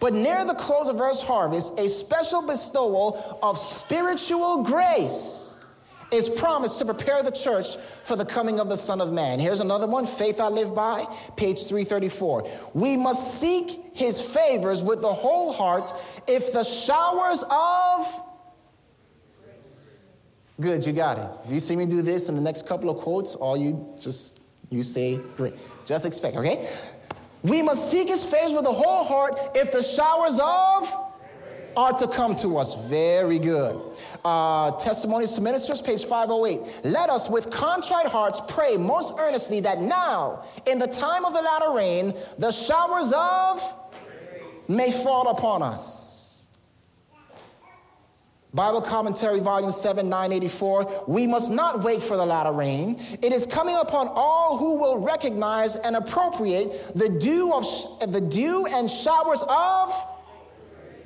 But 0.00 0.12
near 0.12 0.44
the 0.44 0.54
close 0.54 0.88
of 0.88 1.00
earth's 1.00 1.22
harvest, 1.22 1.78
a 1.78 1.88
special 1.88 2.42
bestowal 2.42 3.38
of 3.40 3.58
spiritual 3.58 4.64
grace 4.64 5.56
is 6.10 6.28
promised 6.28 6.80
to 6.80 6.84
prepare 6.84 7.22
the 7.22 7.30
church 7.30 7.76
for 7.76 8.16
the 8.16 8.24
coming 8.24 8.58
of 8.58 8.68
the 8.68 8.76
Son 8.76 9.00
of 9.00 9.12
Man. 9.12 9.38
Here's 9.38 9.60
another 9.60 9.86
one 9.86 10.06
Faith 10.06 10.40
I 10.40 10.48
Live 10.48 10.74
By, 10.74 11.04
page 11.36 11.64
334. 11.64 12.48
We 12.74 12.96
must 12.96 13.40
seek 13.40 13.94
his 13.94 14.20
favors 14.20 14.82
with 14.82 15.00
the 15.00 15.12
whole 15.12 15.52
heart 15.52 15.92
if 16.26 16.52
the 16.52 16.64
showers 16.64 17.44
of 17.48 18.24
Good, 20.60 20.84
you 20.84 20.92
got 20.92 21.18
it. 21.18 21.30
If 21.44 21.52
you 21.52 21.60
see 21.60 21.76
me 21.76 21.86
do 21.86 22.02
this 22.02 22.28
in 22.28 22.34
the 22.34 22.42
next 22.42 22.66
couple 22.66 22.90
of 22.90 22.98
quotes, 22.98 23.34
all 23.36 23.56
you 23.56 23.94
just 24.00 24.40
you 24.70 24.82
say 24.82 25.18
great. 25.36 25.54
Just 25.84 26.04
expect, 26.04 26.36
okay? 26.36 26.68
We 27.42 27.62
must 27.62 27.90
seek 27.90 28.08
his 28.08 28.24
face 28.24 28.52
with 28.52 28.64
the 28.64 28.72
whole 28.72 29.04
heart 29.04 29.38
if 29.54 29.72
the 29.72 29.82
showers 29.82 30.40
of 30.42 31.08
are 31.76 31.92
to 31.92 32.08
come 32.08 32.34
to 32.34 32.56
us. 32.56 32.88
Very 32.88 33.38
good. 33.38 33.80
Uh, 34.24 34.72
Testimonies 34.72 35.34
to 35.34 35.40
Ministers, 35.40 35.80
page 35.80 36.04
508. 36.04 36.84
Let 36.84 37.08
us 37.08 37.30
with 37.30 37.50
contrite 37.50 38.06
hearts 38.06 38.40
pray 38.48 38.76
most 38.76 39.14
earnestly 39.18 39.60
that 39.60 39.80
now, 39.80 40.44
in 40.66 40.80
the 40.80 40.88
time 40.88 41.24
of 41.24 41.34
the 41.34 41.40
latter 41.40 41.72
rain, 41.72 42.12
the 42.38 42.50
showers 42.50 43.12
of 43.16 43.74
may 44.66 44.90
fall 44.90 45.28
upon 45.28 45.62
us. 45.62 46.17
Bible 48.54 48.80
Commentary, 48.80 49.40
Volume 49.40 49.70
7, 49.70 50.08
984. 50.08 51.04
We 51.06 51.26
must 51.26 51.52
not 51.52 51.82
wait 51.82 52.00
for 52.00 52.16
the 52.16 52.24
latter 52.24 52.52
rain. 52.52 52.96
It 53.22 53.32
is 53.32 53.46
coming 53.46 53.76
upon 53.76 54.08
all 54.08 54.56
who 54.56 54.78
will 54.78 54.98
recognize 54.98 55.76
and 55.76 55.94
appropriate 55.94 56.92
the 56.94 57.10
dew 57.10 57.52
of 57.52 58.10
the 58.10 58.20
dew 58.20 58.66
and 58.70 58.90
showers 58.90 59.44
of 59.48 60.06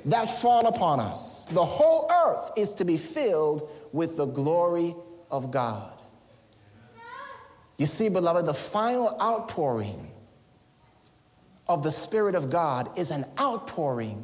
that 0.05 0.29
fall 0.29 0.67
upon 0.67 0.99
us. 0.99 1.45
The 1.45 1.63
whole 1.63 2.09
earth 2.09 2.51
is 2.57 2.73
to 2.75 2.85
be 2.85 2.97
filled 2.97 3.69
with 3.91 4.15
the 4.15 4.25
glory 4.25 4.95
of 5.29 5.51
God. 5.51 5.91
You 7.77 7.85
see, 7.85 8.07
beloved, 8.07 8.45
the 8.45 8.53
final 8.53 9.17
outpouring 9.21 10.11
of 11.67 11.83
the 11.83 11.91
Spirit 11.91 12.35
of 12.35 12.49
God 12.49 12.97
is 12.97 13.11
an 13.11 13.25
outpouring 13.39 14.23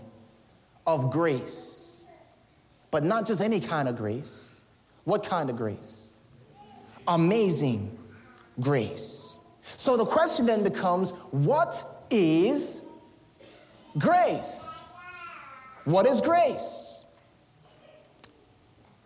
of 0.86 1.12
grace. 1.12 1.99
But 2.92 3.04
not 3.04 3.26
just 3.26 3.42
any 3.42 3.60
kind 3.60 3.88
of 3.88 3.96
grace. 3.96 4.62
What 5.04 5.24
kind 5.24 5.50
of 5.50 5.56
grace? 5.56 6.20
Amazing 7.08 7.98
grace. 8.60 9.40
So 9.78 9.98
the 9.98 10.06
question 10.06 10.46
then 10.46 10.64
becomes 10.64 11.12
what 11.32 11.84
is 12.10 12.84
grace? 13.98 14.94
What 15.86 16.06
is 16.06 16.22
grace? 16.22 17.04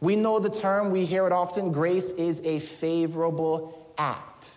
We 0.02 0.18
know 0.18 0.40
the 0.40 0.50
term, 0.50 0.92
we 0.92 1.06
hear 1.06 1.26
it 1.26 1.32
often 1.32 1.72
grace 1.72 2.12
is 2.12 2.46
a 2.46 2.60
favorable 2.60 3.94
act. 3.98 4.50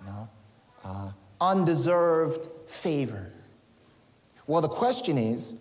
You 0.00 0.06
know, 0.06 0.28
uh, 0.84 1.10
undeserved 1.40 2.48
favor. 2.66 3.30
Well, 4.46 4.62
the 4.62 4.68
question 4.68 5.18
is 5.18 5.56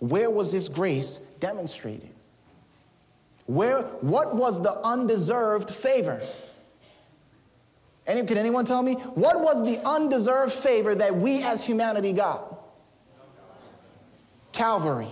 where 0.00 0.30
was 0.30 0.50
this 0.50 0.68
grace 0.68 1.18
demonstrated? 1.38 2.10
Where, 3.46 3.82
what 4.00 4.34
was 4.34 4.62
the 4.62 4.72
undeserved 4.72 5.70
favor? 5.70 6.20
Any, 8.06 8.26
can 8.26 8.38
anyone 8.38 8.64
tell 8.64 8.82
me? 8.82 8.94
What 8.94 9.40
was 9.40 9.64
the 9.64 9.80
undeserved 9.86 10.52
favor 10.52 10.94
that 10.94 11.14
we 11.14 11.42
as 11.42 11.64
humanity 11.64 12.12
got? 12.12 12.58
Calvary, 14.52 15.08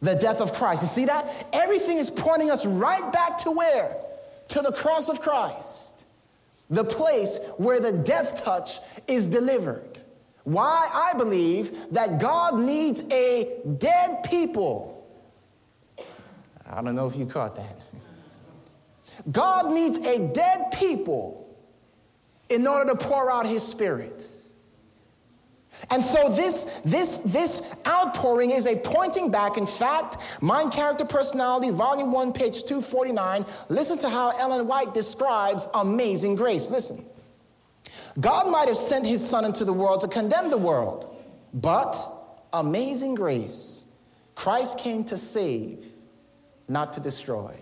the 0.00 0.14
death 0.14 0.40
of 0.40 0.52
Christ. 0.52 0.82
You 0.82 0.88
see 0.88 1.04
that? 1.04 1.48
Everything 1.52 1.98
is 1.98 2.10
pointing 2.10 2.50
us 2.50 2.66
right 2.66 3.12
back 3.12 3.38
to 3.38 3.50
where? 3.50 3.96
To 4.48 4.60
the 4.60 4.72
cross 4.72 5.08
of 5.08 5.20
Christ, 5.20 6.06
the 6.70 6.84
place 6.84 7.38
where 7.56 7.80
the 7.80 7.92
death 7.92 8.42
touch 8.42 8.78
is 9.06 9.26
delivered. 9.26 9.93
Why 10.44 10.90
I 10.92 11.16
believe 11.16 11.92
that 11.92 12.20
God 12.20 12.58
needs 12.58 13.02
a 13.10 13.60
dead 13.78 14.22
people. 14.24 15.06
I 16.70 16.82
don't 16.82 16.94
know 16.94 17.06
if 17.06 17.16
you 17.16 17.26
caught 17.26 17.56
that. 17.56 17.80
God 19.32 19.72
needs 19.72 19.98
a 19.98 20.28
dead 20.28 20.70
people 20.72 21.56
in 22.50 22.66
order 22.66 22.92
to 22.92 22.96
pour 22.96 23.30
out 23.30 23.46
his 23.46 23.62
spirit. 23.62 24.30
And 25.90 26.02
so 26.02 26.28
this, 26.28 26.80
this, 26.84 27.20
this 27.20 27.74
outpouring 27.86 28.50
is 28.50 28.66
a 28.66 28.76
pointing 28.76 29.30
back. 29.30 29.56
In 29.56 29.66
fact, 29.66 30.18
Mind, 30.40 30.72
Character, 30.72 31.04
Personality, 31.04 31.70
Volume 31.70 32.12
1, 32.12 32.32
page 32.32 32.64
249. 32.64 33.44
Listen 33.68 33.98
to 33.98 34.08
how 34.08 34.30
Ellen 34.38 34.66
White 34.66 34.94
describes 34.94 35.68
amazing 35.74 36.36
grace. 36.36 36.70
Listen. 36.70 37.04
God 38.20 38.50
might 38.50 38.68
have 38.68 38.76
sent 38.76 39.06
his 39.06 39.26
son 39.26 39.44
into 39.44 39.64
the 39.64 39.72
world 39.72 40.00
to 40.02 40.08
condemn 40.08 40.50
the 40.50 40.58
world, 40.58 41.16
but 41.52 41.96
amazing 42.52 43.14
grace. 43.14 43.84
Christ 44.34 44.78
came 44.78 45.04
to 45.04 45.16
save, 45.16 45.86
not 46.68 46.92
to 46.94 47.00
destroy. 47.00 47.54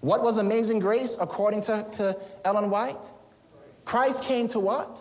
What 0.00 0.22
was 0.22 0.38
amazing 0.38 0.80
grace 0.80 1.16
according 1.20 1.60
to, 1.62 1.86
to 1.92 2.18
Ellen 2.44 2.70
White? 2.70 3.12
Christ 3.84 4.24
came 4.24 4.48
to 4.48 4.60
what? 4.60 5.00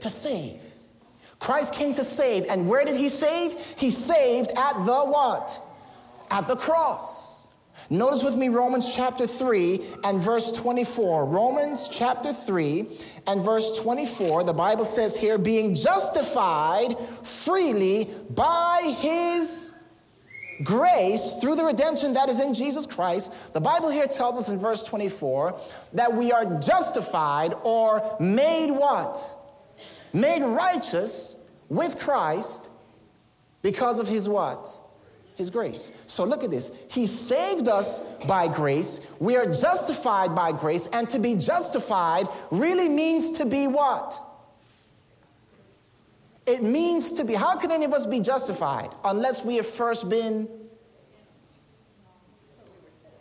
To 0.00 0.10
save. 0.10 0.60
Christ 1.38 1.74
came 1.74 1.94
to 1.94 2.04
save. 2.04 2.44
And 2.48 2.68
where 2.68 2.84
did 2.84 2.96
he 2.96 3.08
save? 3.08 3.52
He 3.76 3.90
saved 3.90 4.50
at 4.56 4.84
the 4.84 5.04
what? 5.04 5.60
At 6.30 6.48
the 6.48 6.56
cross. 6.56 7.35
Notice 7.88 8.22
with 8.22 8.36
me 8.36 8.48
Romans 8.48 8.94
chapter 8.94 9.26
3 9.26 9.80
and 10.04 10.20
verse 10.20 10.52
24. 10.52 11.26
Romans 11.26 11.88
chapter 11.88 12.32
3 12.32 12.86
and 13.26 13.42
verse 13.42 13.78
24. 13.78 14.44
The 14.44 14.52
Bible 14.52 14.84
says 14.84 15.16
here, 15.16 15.38
being 15.38 15.74
justified 15.74 16.98
freely 16.98 18.08
by 18.30 18.96
his 18.98 19.74
grace 20.64 21.34
through 21.40 21.54
the 21.54 21.64
redemption 21.64 22.14
that 22.14 22.28
is 22.28 22.40
in 22.40 22.54
Jesus 22.54 22.86
Christ. 22.86 23.52
The 23.52 23.60
Bible 23.60 23.90
here 23.90 24.06
tells 24.06 24.38
us 24.38 24.48
in 24.48 24.58
verse 24.58 24.82
24 24.82 25.60
that 25.92 26.12
we 26.12 26.32
are 26.32 26.58
justified 26.60 27.54
or 27.62 28.16
made 28.18 28.70
what? 28.70 29.36
made 30.16 30.42
righteous 30.42 31.36
with 31.68 31.98
Christ 31.98 32.70
because 33.62 34.00
of 34.00 34.08
his 34.08 34.28
what? 34.28 34.66
His 35.36 35.50
grace. 35.50 35.92
So 36.06 36.24
look 36.24 36.42
at 36.44 36.50
this. 36.50 36.72
He 36.90 37.06
saved 37.06 37.68
us 37.68 38.00
by 38.26 38.48
grace. 38.48 39.06
We 39.20 39.36
are 39.36 39.44
justified 39.44 40.34
by 40.34 40.52
grace. 40.52 40.88
And 40.88 41.08
to 41.10 41.18
be 41.18 41.34
justified 41.34 42.26
really 42.50 42.88
means 42.88 43.32
to 43.38 43.44
be 43.44 43.66
what? 43.66 44.18
It 46.46 46.62
means 46.62 47.12
to 47.12 47.24
be. 47.24 47.34
How 47.34 47.56
can 47.56 47.70
any 47.70 47.84
of 47.84 47.92
us 47.92 48.06
be 48.06 48.20
justified 48.20 48.88
unless 49.04 49.44
we 49.44 49.56
have 49.56 49.66
first 49.66 50.08
been 50.08 50.48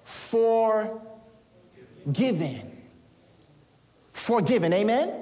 forgiven? 0.06 1.02
Forgiven. 4.14 4.72
Amen? 4.72 5.22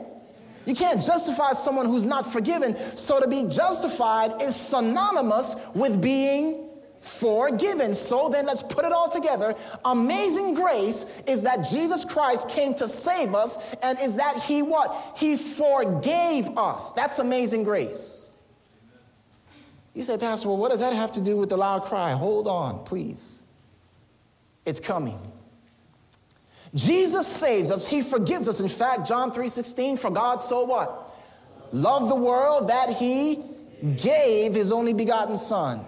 You 0.66 0.76
can't 0.76 1.02
justify 1.02 1.54
someone 1.54 1.88
who's 1.88 2.06
not 2.06 2.32
forgiven. 2.32 2.76
So 2.96 3.20
to 3.20 3.28
be 3.28 3.46
justified 3.46 4.42
is 4.42 4.56
synonymous 4.56 5.56
with 5.74 6.00
being 6.02 6.70
forgiven. 7.04 7.94
So 7.94 8.30
then 8.30 8.46
let's 8.46 8.64
put 8.64 8.86
it 8.86 8.92
all 8.92 9.10
together. 9.10 9.54
Amazing 9.86 10.56
grace 10.56 11.06
is 11.28 11.44
that 11.44 11.68
Jesus 11.70 12.06
Christ 12.06 12.50
came 12.50 12.74
to 12.76 12.88
save 12.88 13.36
us 13.36 13.76
and 13.84 14.00
is 14.00 14.16
that 14.16 14.42
he 14.44 14.62
what? 14.62 15.16
He 15.18 15.36
forgave 15.36 16.58
us. 16.58 16.94
That's 16.94 17.20
amazing 17.20 17.66
grace. 17.66 18.36
You 19.94 20.02
say, 20.02 20.18
Pastor, 20.18 20.48
well, 20.48 20.58
what 20.58 20.72
does 20.72 20.80
that 20.80 20.94
have 20.94 21.12
to 21.12 21.22
do 21.22 21.38
with 21.38 21.50
the 21.50 21.58
loud 21.58 21.84
cry? 21.84 22.12
Hold 22.12 22.48
on, 22.48 22.84
please. 22.84 23.44
It's 24.66 24.80
coming. 24.80 25.20
Jesus 26.74 27.28
saves 27.28 27.70
us. 27.70 27.86
He 27.86 28.02
forgives 28.02 28.48
us. 28.48 28.60
In 28.60 28.70
fact, 28.70 29.08
John 29.08 29.32
3:16, 29.32 29.98
for 30.00 30.10
God 30.10 30.42
so 30.42 30.64
what? 30.64 31.14
Loved 31.72 32.10
the 32.10 32.16
world 32.16 32.70
that 32.70 32.94
he 32.94 33.44
gave 33.98 34.56
his 34.56 34.72
only 34.72 34.94
begotten 34.94 35.36
son. 35.36 35.86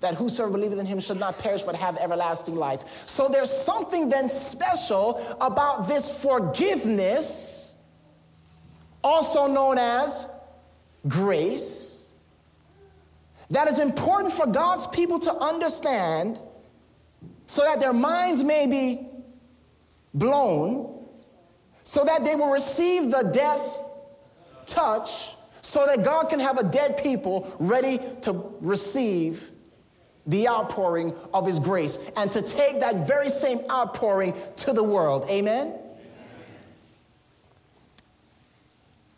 That 0.00 0.14
whosoever 0.14 0.52
believeth 0.52 0.78
in 0.78 0.86
him 0.86 1.00
should 1.00 1.18
not 1.18 1.38
perish 1.38 1.62
but 1.62 1.74
have 1.76 1.96
everlasting 1.96 2.56
life. 2.56 3.04
So 3.06 3.28
there's 3.28 3.50
something 3.50 4.08
then 4.08 4.28
special 4.28 5.36
about 5.40 5.88
this 5.88 6.22
forgiveness, 6.22 7.78
also 9.02 9.46
known 9.46 9.78
as 9.78 10.30
grace, 11.08 11.96
that 13.50 13.68
is 13.68 13.78
important 13.78 14.32
for 14.32 14.46
God's 14.46 14.86
people 14.88 15.18
to 15.20 15.34
understand 15.34 16.40
so 17.46 17.62
that 17.62 17.80
their 17.80 17.92
minds 17.92 18.42
may 18.42 18.66
be 18.66 19.08
blown 20.12 21.06
so 21.84 22.04
that 22.04 22.24
they 22.24 22.34
will 22.34 22.50
receive 22.50 23.12
the 23.12 23.30
death 23.32 23.82
touch 24.66 25.36
so 25.62 25.86
that 25.86 26.04
God 26.04 26.28
can 26.28 26.40
have 26.40 26.58
a 26.58 26.64
dead 26.64 26.96
people 26.96 27.52
ready 27.60 28.00
to 28.22 28.54
receive 28.60 29.52
the 30.26 30.48
outpouring 30.48 31.12
of 31.32 31.46
his 31.46 31.58
grace 31.58 31.98
and 32.16 32.30
to 32.32 32.42
take 32.42 32.80
that 32.80 33.06
very 33.06 33.28
same 33.28 33.60
outpouring 33.70 34.34
to 34.56 34.72
the 34.72 34.82
world. 34.82 35.26
Amen? 35.30 35.74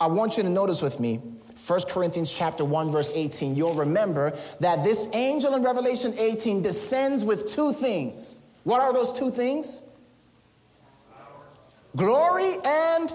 I 0.01 0.07
want 0.07 0.37
you 0.37 0.43
to 0.45 0.51
notice 0.51 0.81
with 0.81 1.01
me 1.01 1.21
1 1.67 1.81
Corinthians 1.89 2.33
chapter 2.33 2.65
1 2.65 2.91
verse 2.91 3.13
18. 3.15 3.57
You'll 3.57 3.75
remember 3.75 4.37
that 4.61 4.85
this 4.85 5.09
angel 5.13 5.55
in 5.55 5.63
Revelation 5.63 6.15
18 6.17 6.63
descends 6.63 7.25
with 7.25 7.49
two 7.49 7.73
things. 7.73 8.37
What 8.65 8.81
are 8.81 8.93
those 8.93 9.19
two 9.19 9.31
things? 9.31 9.83
glory 11.97 12.55
and 12.65 13.13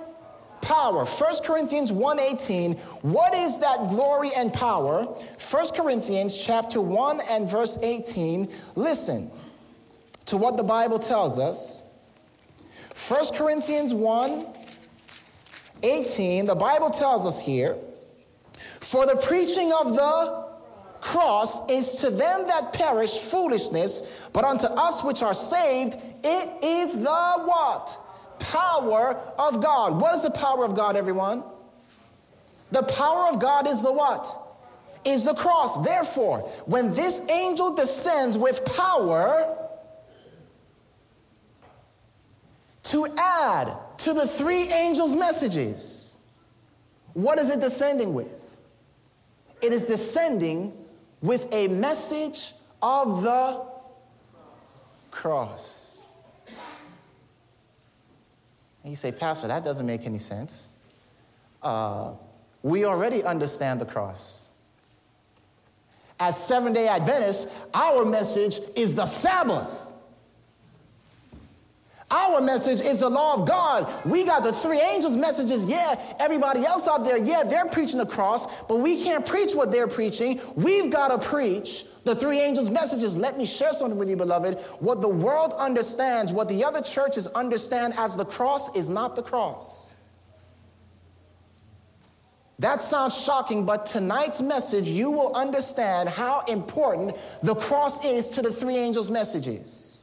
power. 0.63 1.05
power. 1.05 1.05
1 1.05 1.43
Corinthians 1.43 1.91
1:18. 1.91 2.75
What 3.01 3.35
is 3.35 3.59
that 3.59 3.89
glory 3.89 4.31
and 4.35 4.53
power? 4.53 5.03
1 5.03 5.75
Corinthians 5.75 6.37
chapter 6.37 6.81
1 6.81 7.21
and 7.29 7.49
verse 7.49 7.77
18. 7.81 8.49
Listen 8.75 9.31
to 10.25 10.37
what 10.37 10.57
the 10.57 10.63
Bible 10.63 10.99
tells 10.99 11.37
us. 11.37 11.83
1 13.07 13.33
Corinthians 13.35 13.93
1 13.93 14.45
18, 15.83 16.45
the 16.45 16.55
Bible 16.55 16.89
tells 16.89 17.25
us 17.25 17.39
here, 17.39 17.75
for 18.79 19.05
the 19.05 19.17
preaching 19.17 19.73
of 19.73 19.95
the 19.95 20.45
cross 21.01 21.69
is 21.69 21.97
to 21.97 22.09
them 22.09 22.47
that 22.47 22.71
perish 22.71 23.19
foolishness, 23.19 24.29
but 24.31 24.45
unto 24.45 24.67
us 24.67 25.03
which 25.03 25.21
are 25.21 25.33
saved, 25.33 25.97
it 26.23 26.63
is 26.63 26.93
the 26.97 27.43
what? 27.43 27.97
Power 28.39 29.15
of 29.37 29.61
God. 29.61 29.99
What 29.99 30.15
is 30.15 30.23
the 30.23 30.31
power 30.31 30.65
of 30.65 30.75
God, 30.75 30.95
everyone? 30.95 31.43
The 32.71 32.83
power 32.83 33.27
of 33.29 33.39
God 33.39 33.67
is 33.67 33.81
the 33.81 33.93
what? 33.93 34.27
Is 35.05 35.25
the 35.25 35.33
cross. 35.33 35.83
Therefore, 35.83 36.39
when 36.65 36.93
this 36.93 37.21
angel 37.29 37.75
descends 37.75 38.37
with 38.37 38.63
power 38.65 39.57
to 42.83 43.07
add 43.17 43.73
to 43.97 44.13
the 44.13 44.27
three 44.27 44.71
angels' 44.71 45.15
messages, 45.15 46.17
what 47.13 47.37
is 47.37 47.49
it 47.49 47.59
descending 47.59 48.13
with? 48.13 48.57
It 49.61 49.71
is 49.71 49.85
descending 49.85 50.73
with 51.21 51.47
a 51.53 51.67
message 51.67 52.53
of 52.81 53.23
the 53.23 53.65
cross. 55.11 55.92
And 58.83 58.91
you 58.91 58.95
say, 58.95 59.11
Pastor, 59.11 59.47
that 59.47 59.63
doesn't 59.63 59.85
make 59.85 60.05
any 60.05 60.17
sense. 60.17 60.73
Uh, 61.61 62.11
we 62.61 62.85
already 62.85 63.23
understand 63.23 63.79
the 63.81 63.85
cross. 63.85 64.51
As 66.19 66.41
Seventh 66.41 66.75
day 66.75 66.87
Adventists, 66.87 67.51
our 67.73 68.05
message 68.05 68.59
is 68.75 68.95
the 68.95 69.05
Sabbath. 69.05 69.92
Our 72.11 72.41
message 72.41 72.85
is 72.85 72.99
the 72.99 73.09
law 73.09 73.35
of 73.41 73.47
God. 73.47 73.91
We 74.05 74.25
got 74.25 74.43
the 74.43 74.51
three 74.51 74.79
angels' 74.79 75.17
messages. 75.17 75.65
Yeah, 75.65 75.95
everybody 76.19 76.65
else 76.65 76.87
out 76.87 77.03
there, 77.03 77.17
yeah, 77.17 77.43
they're 77.43 77.65
preaching 77.65 77.99
the 77.99 78.05
cross, 78.05 78.61
but 78.63 78.77
we 78.77 79.03
can't 79.03 79.25
preach 79.25 79.55
what 79.55 79.71
they're 79.71 79.87
preaching. 79.87 80.39
We've 80.55 80.91
got 80.91 81.09
to 81.09 81.27
preach 81.27 81.85
the 82.03 82.15
three 82.15 82.39
angels' 82.39 82.69
messages. 82.69 83.15
Let 83.17 83.37
me 83.37 83.45
share 83.45 83.73
something 83.73 83.97
with 83.97 84.09
you, 84.09 84.17
beloved. 84.17 84.59
What 84.79 85.01
the 85.01 85.09
world 85.09 85.53
understands, 85.57 86.31
what 86.31 86.49
the 86.49 86.63
other 86.63 86.81
churches 86.81 87.27
understand 87.27 87.93
as 87.97 88.15
the 88.15 88.25
cross 88.25 88.75
is 88.75 88.89
not 88.89 89.15
the 89.15 89.23
cross. 89.23 89.97
That 92.59 92.81
sounds 92.81 93.21
shocking, 93.21 93.65
but 93.65 93.85
tonight's 93.85 94.41
message, 94.41 94.87
you 94.87 95.09
will 95.09 95.33
understand 95.33 96.09
how 96.09 96.41
important 96.47 97.17
the 97.41 97.55
cross 97.55 98.05
is 98.05 98.29
to 98.31 98.41
the 98.41 98.51
three 98.51 98.77
angels' 98.77 99.09
messages 99.09 100.02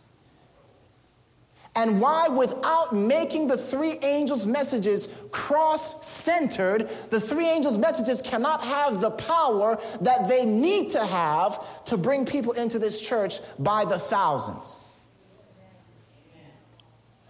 and 1.77 2.01
why, 2.01 2.29
without 2.29 2.95
making 2.95 3.47
the 3.47 3.57
three 3.57 3.99
angels' 4.03 4.45
messages 4.45 5.09
cross 5.31 6.05
centered, 6.07 6.89
the 7.11 7.21
three 7.21 7.49
angels' 7.49 7.79
messages 7.79 8.21
cannot 8.21 8.63
have 8.63 9.01
the 9.01 9.13
power 9.13 9.81
that 10.01 10.29
they 10.29 10.45
need 10.45 10.91
to 10.91 11.05
have 11.05 11.85
to 11.85 11.97
bring 11.97 12.27
people 12.27 12.53
into 12.53 12.81
this 12.81 13.01
church 13.01 13.39
by 13.61 13.85
the 13.85 13.99
thousands. 13.99 15.01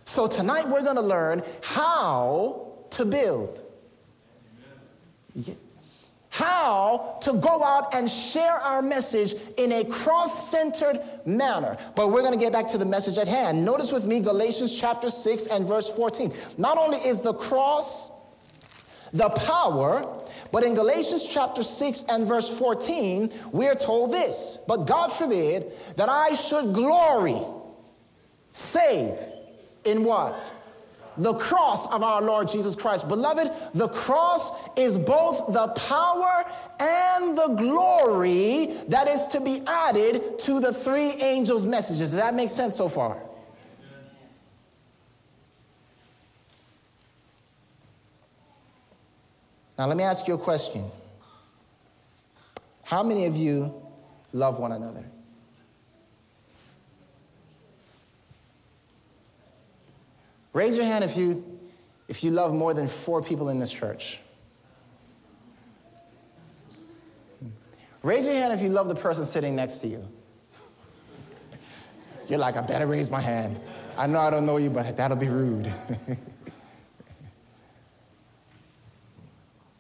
So, 0.07 0.27
tonight 0.27 0.67
we're 0.69 0.83
going 0.83 0.97
to 0.97 1.03
learn 1.03 1.43
how 1.63 2.73
to 2.91 3.05
build 3.05 3.63
how 6.31 7.19
to 7.23 7.33
go 7.35 7.63
out 7.63 7.93
and 7.95 8.09
share 8.09 8.53
our 8.53 8.81
message 8.83 9.35
in 9.57 9.73
a 9.73 9.85
cross 9.85 10.49
centered 10.51 11.01
manner. 11.27 11.77
But 11.97 12.13
we're 12.13 12.23
going 12.23 12.33
to 12.33 12.39
get 12.39 12.53
back 12.53 12.69
to 12.69 12.79
the 12.79 12.87
message 12.87 13.19
at 13.19 13.29
hand. 13.29 13.65
Notice 13.65 13.93
with 13.93 14.07
me 14.07 14.21
Galatians 14.21 14.81
chapter 14.81 15.11
6 15.11 15.47
and 15.49 15.67
verse 15.67 15.91
14. 15.91 16.33
Not 16.57 16.79
only 16.79 16.99
is 16.99 17.21
the 17.21 17.35
cross 17.35 18.13
the 19.13 19.29
power, 19.29 20.05
but 20.53 20.63
in 20.63 20.75
Galatians 20.75 21.27
chapter 21.27 21.65
6 21.65 22.05
and 22.09 22.27
verse 22.27 22.49
14, 22.59 23.33
we're 23.53 23.75
told 23.75 24.13
this 24.13 24.59
But 24.69 24.87
God 24.87 25.13
forbid 25.13 25.73
that 25.97 26.09
I 26.09 26.35
should 26.35 26.73
glory, 26.73 27.41
save 28.53 29.17
in 29.85 30.05
what? 30.05 30.55
The 31.21 31.35
cross 31.35 31.87
of 31.93 32.03
our 32.03 32.23
Lord 32.23 32.49
Jesus 32.49 32.75
Christ. 32.75 33.07
Beloved, 33.07 33.51
the 33.75 33.89
cross 33.89 34.53
is 34.77 34.97
both 34.97 35.53
the 35.53 35.69
power 35.69 36.45
and 36.81 37.37
the 37.37 37.55
glory 37.59 38.75
that 38.89 39.07
is 39.07 39.29
to 39.29 39.41
be 39.41 39.61
added 39.67 40.39
to 40.41 40.61
the 40.61 40.73
three 40.73 41.13
angels' 41.21 41.67
messages. 41.67 41.99
Does 41.99 42.15
that 42.15 42.35
make 42.35 42.49
sense 42.49 42.75
so 42.75 42.89
far? 42.89 43.19
Now, 49.79 49.87
let 49.87 49.97
me 49.97 50.05
ask 50.05 50.27
you 50.27 50.35
a 50.35 50.39
question. 50.39 50.85
How 52.83 53.03
many 53.03 53.27
of 53.27 53.37
you 53.37 53.75
love 54.33 54.59
one 54.59 54.73
another? 54.73 55.05
Raise 60.53 60.77
your 60.77 60.87
hand 60.87 61.05
if 61.05 61.17
you, 61.17 61.61
if 62.09 62.25
you 62.25 62.31
love 62.31 62.53
more 62.53 62.75
than 62.75 62.87
four 62.87 63.23
people 63.23 63.49
in 63.49 63.59
this 63.59 63.73
church. 63.73 64.21
Raise 68.03 68.27
your 68.27 68.35
hand 68.35 68.53
if 68.53 68.63
you 68.63 68.71
love 68.71 68.89
the 68.89 68.95
person 68.95 69.25
sitting 69.25 69.55
next 69.55 69.79
to 69.79 69.87
you. 69.87 70.09
You're 72.29 72.39
like, 72.39 72.57
I 72.57 72.63
better 72.63 72.87
raise 72.87 73.11
my 73.11 73.21
hand. 73.21 73.61
I 73.97 74.07
know 74.07 74.21
I 74.21 74.31
don't 74.31 74.47
know 74.47 74.57
you, 74.57 74.71
but 74.71 74.97
that'll 74.97 75.17
be 75.17 75.29
rude. 75.29 75.71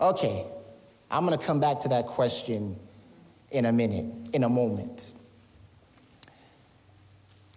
okay, 0.00 0.46
I'm 1.10 1.24
gonna 1.24 1.38
come 1.38 1.60
back 1.60 1.80
to 1.80 1.88
that 1.88 2.06
question 2.06 2.76
in 3.50 3.64
a 3.64 3.72
minute, 3.72 4.30
in 4.34 4.44
a 4.44 4.48
moment. 4.48 5.14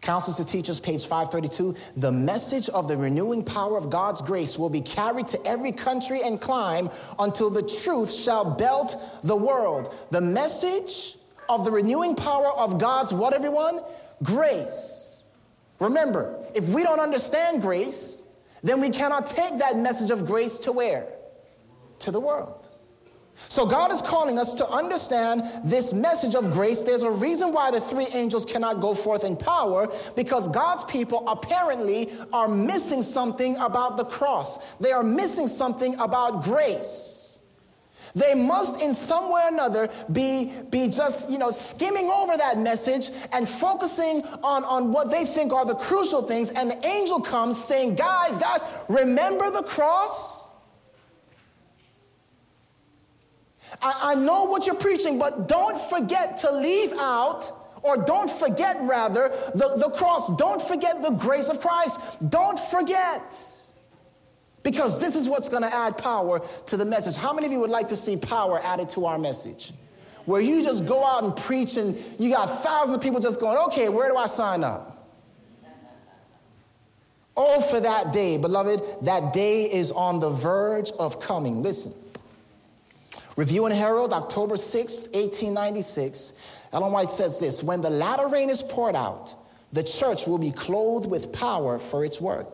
Counsels 0.03 0.35
to 0.35 0.45
Teachers, 0.45 0.81
page 0.81 1.05
532. 1.05 1.75
The 1.95 2.11
message 2.11 2.67
of 2.69 2.89
the 2.89 2.97
renewing 2.97 3.41
power 3.41 3.77
of 3.77 3.89
God's 3.89 4.21
grace 4.21 4.59
will 4.59 4.69
be 4.69 4.81
carried 4.81 5.27
to 5.27 5.47
every 5.47 5.71
country 5.71 6.19
and 6.21 6.41
clime 6.41 6.89
until 7.19 7.49
the 7.49 7.63
truth 7.63 8.13
shall 8.13 8.43
belt 8.43 8.97
the 9.23 9.35
world. 9.35 9.95
The 10.11 10.19
message 10.19 11.15
of 11.47 11.63
the 11.63 11.71
renewing 11.71 12.17
power 12.17 12.51
of 12.51 12.79
God's 12.79 13.13
what, 13.13 13.33
everyone? 13.33 13.79
Grace. 14.21 15.23
Remember, 15.79 16.37
if 16.53 16.67
we 16.67 16.83
don't 16.83 16.99
understand 16.99 17.61
grace, 17.61 18.23
then 18.61 18.81
we 18.81 18.89
cannot 18.89 19.25
take 19.25 19.57
that 19.59 19.77
message 19.77 20.11
of 20.11 20.25
grace 20.25 20.57
to 20.59 20.73
where? 20.73 21.07
To 21.99 22.11
the 22.11 22.19
world. 22.19 22.62
So 23.35 23.65
God 23.65 23.91
is 23.91 24.01
calling 24.01 24.39
us 24.39 24.53
to 24.55 24.69
understand 24.69 25.43
this 25.63 25.93
message 25.93 26.35
of 26.35 26.51
grace. 26.51 26.81
There's 26.81 27.03
a 27.03 27.11
reason 27.11 27.51
why 27.51 27.71
the 27.71 27.81
three 27.81 28.07
angels 28.13 28.45
cannot 28.45 28.79
go 28.79 28.93
forth 28.93 29.23
in 29.23 29.35
power 29.35 29.91
because 30.15 30.47
God's 30.47 30.83
people 30.85 31.27
apparently 31.27 32.11
are 32.31 32.47
missing 32.47 33.01
something 33.01 33.55
about 33.57 33.97
the 33.97 34.05
cross. 34.05 34.75
They 34.75 34.91
are 34.91 35.03
missing 35.03 35.47
something 35.47 35.95
about 35.99 36.43
grace. 36.43 37.41
They 38.15 38.35
must 38.35 38.81
in 38.81 38.93
some 38.93 39.31
way 39.31 39.41
or 39.43 39.53
another 39.53 39.89
be, 40.11 40.51
be 40.69 40.87
just, 40.87 41.31
you 41.31 41.39
know, 41.39 41.49
skimming 41.49 42.09
over 42.11 42.37
that 42.37 42.59
message 42.59 43.09
and 43.31 43.49
focusing 43.49 44.23
on, 44.43 44.63
on 44.63 44.91
what 44.91 45.09
they 45.09 45.25
think 45.25 45.51
are 45.51 45.65
the 45.65 45.75
crucial 45.75 46.21
things. 46.21 46.51
And 46.51 46.69
the 46.69 46.85
angel 46.85 47.19
comes 47.21 47.63
saying, 47.63 47.95
guys, 47.95 48.37
guys, 48.37 48.63
remember 48.87 49.49
the 49.49 49.63
cross? 49.63 50.42
I, 53.81 54.11
I 54.11 54.15
know 54.15 54.45
what 54.45 54.65
you're 54.65 54.75
preaching, 54.75 55.17
but 55.17 55.47
don't 55.47 55.77
forget 55.77 56.37
to 56.37 56.51
leave 56.51 56.93
out 56.93 57.51
or 57.81 57.97
don't 57.97 58.29
forget 58.29 58.77
rather 58.81 59.29
the, 59.53 59.75
the 59.77 59.91
cross. 59.95 60.35
Don't 60.37 60.61
forget 60.61 61.01
the 61.03 61.11
grace 61.11 61.49
of 61.49 61.59
Christ. 61.59 61.99
Don't 62.29 62.57
forget. 62.57 63.35
Because 64.63 64.99
this 64.99 65.15
is 65.15 65.27
what's 65.27 65.49
going 65.49 65.63
to 65.63 65.73
add 65.73 65.97
power 65.97 66.39
to 66.67 66.77
the 66.77 66.85
message. 66.85 67.15
How 67.15 67.33
many 67.33 67.47
of 67.47 67.51
you 67.51 67.59
would 67.59 67.69
like 67.69 67.89
to 67.89 67.97
see 67.97 68.15
power 68.15 68.61
added 68.63 68.89
to 68.89 69.05
our 69.05 69.19
message? 69.19 69.73
Where 70.25 70.39
you 70.39 70.63
just 70.63 70.85
go 70.85 71.05
out 71.05 71.25
and 71.25 71.35
preach 71.35 71.75
and 71.75 72.01
you 72.17 72.31
got 72.31 72.45
thousands 72.45 72.95
of 72.95 73.01
people 73.01 73.19
just 73.19 73.41
going, 73.41 73.57
okay, 73.67 73.89
where 73.89 74.09
do 74.09 74.15
I 74.15 74.27
sign 74.27 74.63
up? 74.63 74.89
Oh, 77.35 77.59
for 77.61 77.81
that 77.81 78.13
day, 78.13 78.37
beloved, 78.37 79.05
that 79.05 79.33
day 79.33 79.63
is 79.63 79.91
on 79.91 80.19
the 80.19 80.29
verge 80.29 80.91
of 80.91 81.19
coming. 81.19 81.63
Listen. 81.63 81.93
Review 83.35 83.65
and 83.65 83.73
Herald, 83.73 84.13
October 84.13 84.57
6, 84.57 85.03
1896. 85.13 86.33
Ellen 86.71 86.91
White 86.91 87.09
says 87.09 87.39
this 87.39 87.63
When 87.63 87.81
the 87.81 87.89
latter 87.89 88.27
rain 88.27 88.49
is 88.49 88.61
poured 88.61 88.95
out, 88.95 89.33
the 89.71 89.83
church 89.83 90.27
will 90.27 90.37
be 90.37 90.51
clothed 90.51 91.09
with 91.09 91.33
power 91.33 91.79
for 91.79 92.05
its 92.05 92.21
work. 92.21 92.47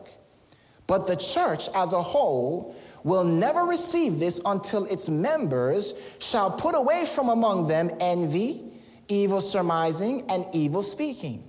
But 0.88 1.06
the 1.06 1.18
church 1.18 1.68
as 1.76 1.94
a 1.94 2.02
whole 2.02 2.76
will 3.04 3.24
never 3.24 3.62
receive 3.62 4.20
this 4.20 4.42
until 4.46 4.86
its 4.86 5.10
members 5.10 5.94
shall 6.20 6.50
put 6.50 6.76
away 6.76 7.06
from 7.06 7.30
among 7.30 7.68
them 7.68 7.92
envy, 8.00 8.64
evil 9.08 9.42
surmising, 9.42 10.26
and 10.32 10.48
evil 10.54 10.82
speaking. 10.82 11.44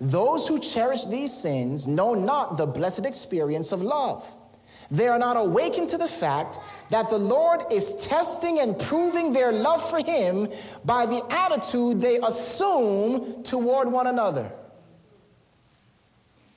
Those 0.00 0.46
who 0.46 0.58
cherish 0.58 1.06
these 1.06 1.32
sins 1.32 1.86
know 1.86 2.14
not 2.14 2.58
the 2.58 2.66
blessed 2.66 3.06
experience 3.06 3.72
of 3.72 3.80
love. 3.80 4.35
They 4.90 5.08
are 5.08 5.18
not 5.18 5.36
awakened 5.36 5.88
to 5.90 5.98
the 5.98 6.08
fact 6.08 6.58
that 6.90 7.10
the 7.10 7.18
Lord 7.18 7.60
is 7.72 7.96
testing 8.06 8.60
and 8.60 8.78
proving 8.78 9.32
their 9.32 9.52
love 9.52 9.88
for 9.88 9.98
Him 9.98 10.48
by 10.84 11.06
the 11.06 11.24
attitude 11.30 12.00
they 12.00 12.18
assume 12.18 13.42
toward 13.42 13.90
one 13.90 14.06
another. 14.06 14.52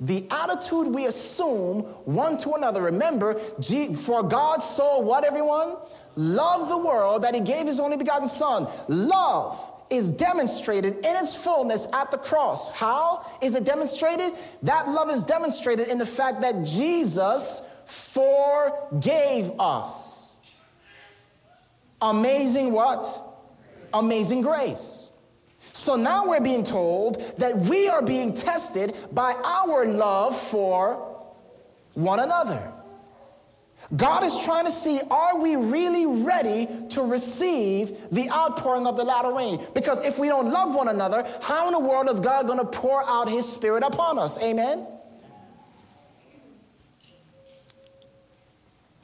The 0.02 0.26
attitude 0.32 0.88
we 0.88 1.08
assume 1.08 1.82
one 2.06 2.38
to 2.38 2.54
another. 2.54 2.84
Remember, 2.84 3.34
for 3.34 4.24
God 4.24 4.60
so 4.60 5.00
what 5.00 5.26
everyone? 5.26 5.76
Loved 6.16 6.72
the 6.72 6.78
world 6.78 7.24
that 7.24 7.36
he 7.36 7.42
gave 7.42 7.68
his 7.68 7.82
only 7.82 7.98
begotten 7.98 8.28
son. 8.28 8.68
Love 8.88 9.74
is 9.90 10.12
demonstrated 10.12 10.98
in 10.98 11.16
its 11.18 11.36
fullness 11.36 11.88
at 11.94 12.12
the 12.12 12.18
cross. 12.18 12.70
How 12.72 13.26
is 13.42 13.56
it 13.56 13.66
demonstrated? 13.66 14.32
That 14.64 14.88
love 14.88 15.10
is 15.10 15.26
demonstrated 15.26 15.88
in 15.88 15.98
the 15.98 16.06
fact 16.06 16.42
that 16.42 16.64
Jesus 16.64 17.62
forgave 17.90 19.52
us. 19.60 20.40
Amazing 22.02 22.72
what? 22.72 23.06
Amazing 23.94 24.42
grace. 24.42 25.12
So 25.74 25.96
now 25.96 26.28
we're 26.28 26.42
being 26.42 26.64
told 26.64 27.22
that 27.38 27.56
we 27.58 27.90
are 27.90 28.02
being 28.02 28.34
tested 28.34 28.96
by 29.12 29.34
our 29.34 29.86
love 29.86 30.40
for 30.40 31.26
one 31.94 32.20
another. 32.20 32.74
God 33.96 34.24
is 34.24 34.38
trying 34.44 34.66
to 34.66 34.72
see 34.72 35.00
are 35.10 35.40
we 35.40 35.56
really 35.56 36.24
ready 36.24 36.68
to 36.90 37.02
receive 37.02 37.98
the 38.12 38.30
outpouring 38.30 38.86
of 38.86 38.98
the 38.98 39.04
latter 39.04 39.34
rain? 39.34 39.66
Because 39.74 40.06
if 40.06 40.20
we 40.20 40.28
don't 40.28 40.52
love 40.52 40.76
one 40.76 40.90
another, 40.90 41.28
how 41.42 41.68
in 41.68 41.74
the 41.74 41.80
world 41.80 42.10
is 42.10 42.20
God 42.20 42.46
going 42.46 42.60
to 42.60 42.66
pour 42.66 43.04
out 43.10 43.30
his 43.30 43.52
spirit 43.52 43.84
upon 43.84 44.20
us? 44.20 44.42
Amen? 44.44 44.86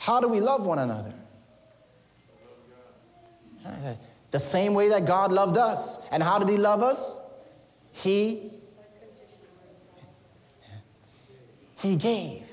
How 0.05 0.19
do 0.21 0.27
we 0.27 0.39
love 0.39 0.67
one 0.67 0.77
another? 0.77 1.13
The 4.29 4.39
same 4.39 4.75
way 4.75 4.89
that 4.89 5.05
God 5.07 5.31
loved 5.31 5.57
us. 5.57 5.99
And 6.11 6.21
how 6.21 6.37
did 6.37 6.47
He 6.47 6.57
love 6.57 6.83
us? 6.83 7.19
He 7.91 8.51
He 11.81 11.95
gave. 11.95 12.43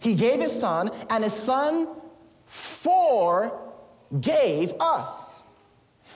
He 0.00 0.14
gave 0.14 0.40
His 0.40 0.58
Son, 0.58 0.88
and 1.10 1.22
His 1.22 1.34
Son 1.34 1.88
forgave 2.46 3.52
us. 4.80 5.50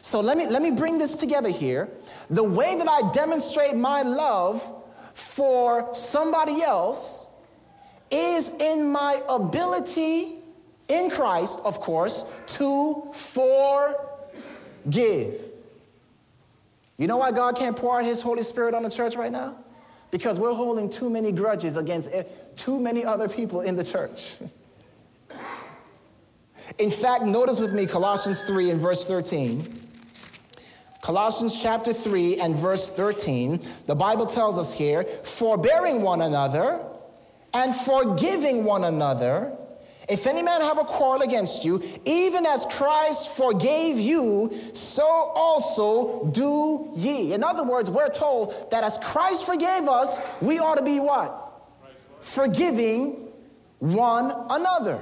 So 0.00 0.22
let 0.22 0.38
me, 0.38 0.46
let 0.46 0.62
me 0.62 0.70
bring 0.70 0.96
this 0.96 1.16
together 1.16 1.50
here. 1.50 1.90
The 2.30 2.44
way 2.44 2.78
that 2.78 2.88
I 2.88 3.10
demonstrate 3.12 3.76
my 3.76 4.00
love 4.00 4.62
for 5.12 5.92
somebody 5.92 6.62
else 6.62 7.26
is 8.10 8.54
in 8.54 8.90
my 8.90 9.20
ability 9.28 10.36
in 10.88 11.10
Christ, 11.10 11.60
of 11.64 11.80
course, 11.80 12.26
to 12.46 13.10
forgive. 13.12 13.94
You 16.98 17.06
know 17.06 17.16
why 17.16 17.30
God 17.32 17.56
can't 17.56 17.76
pour 17.76 17.98
out 17.98 18.04
His 18.04 18.20
Holy 18.20 18.42
Spirit 18.42 18.74
on 18.74 18.82
the 18.82 18.90
church 18.90 19.16
right 19.16 19.32
now? 19.32 19.56
Because 20.10 20.40
we're 20.40 20.54
holding 20.54 20.90
too 20.90 21.08
many 21.08 21.30
grudges 21.32 21.76
against 21.76 22.10
too 22.56 22.80
many 22.80 23.04
other 23.04 23.28
people 23.28 23.60
in 23.60 23.76
the 23.76 23.84
church. 23.84 24.34
In 26.78 26.90
fact, 26.90 27.24
notice 27.24 27.58
with 27.58 27.72
me 27.72 27.86
Colossians 27.86 28.44
3 28.44 28.70
and 28.70 28.80
verse 28.80 29.06
13. 29.06 29.80
Colossians 31.00 31.60
chapter 31.60 31.92
3 31.92 32.40
and 32.40 32.54
verse 32.54 32.90
13, 32.90 33.60
the 33.86 33.94
Bible 33.94 34.26
tells 34.26 34.58
us 34.58 34.72
here, 34.72 35.02
forbearing 35.04 36.02
one 36.02 36.20
another 36.20 36.84
and 37.54 37.74
forgiving 37.74 38.64
one 38.64 38.84
another 38.84 39.56
if 40.10 40.26
any 40.26 40.42
man 40.42 40.60
have 40.60 40.78
a 40.78 40.84
quarrel 40.84 41.22
against 41.22 41.64
you, 41.64 41.80
even 42.04 42.44
as 42.44 42.66
Christ 42.66 43.36
forgave 43.36 44.00
you, 44.00 44.50
so 44.72 45.04
also 45.06 46.26
do 46.26 46.90
ye. 46.96 47.32
In 47.32 47.44
other 47.44 47.62
words, 47.62 47.88
we're 47.88 48.08
told 48.08 48.72
that 48.72 48.82
as 48.82 48.98
Christ 48.98 49.46
forgave 49.46 49.86
us, 49.86 50.20
we 50.40 50.58
ought 50.58 50.78
to 50.78 50.84
be 50.84 50.98
what? 50.98 51.62
Forgiving 52.18 53.28
one 53.78 54.32
another. 54.50 55.00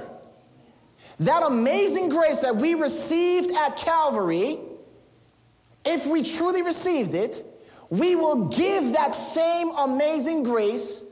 That 1.21 1.41
amazing 1.41 2.09
grace 2.09 2.41
that 2.41 2.55
we 2.55 2.75
received 2.75 3.49
at 3.51 3.77
Calvary, 3.77 4.59
if 5.85 6.05
we 6.05 6.21
truly 6.21 6.61
received 6.61 7.15
it, 7.15 7.43
we 7.89 8.15
will 8.15 8.45
give 8.49 8.93
that 8.93 9.15
same 9.15 9.71
amazing 9.71 10.43
grace 10.43 11.03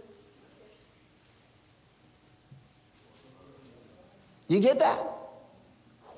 You 4.47 4.59
get 4.59 4.79
that? 4.79 5.05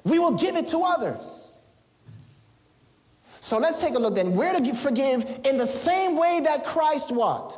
We 0.03 0.19
will 0.19 0.35
give 0.35 0.55
it 0.55 0.67
to 0.69 0.79
others. 0.79 1.57
So 3.41 3.57
let's 3.57 3.81
take 3.81 3.95
a 3.95 3.99
look 3.99 4.15
then. 4.15 4.35
Where 4.35 4.53
to 4.59 4.73
forgive 4.73 5.23
in 5.45 5.57
the 5.57 5.65
same 5.65 6.15
way 6.15 6.41
that 6.43 6.65
Christ 6.65 7.11
what? 7.11 7.57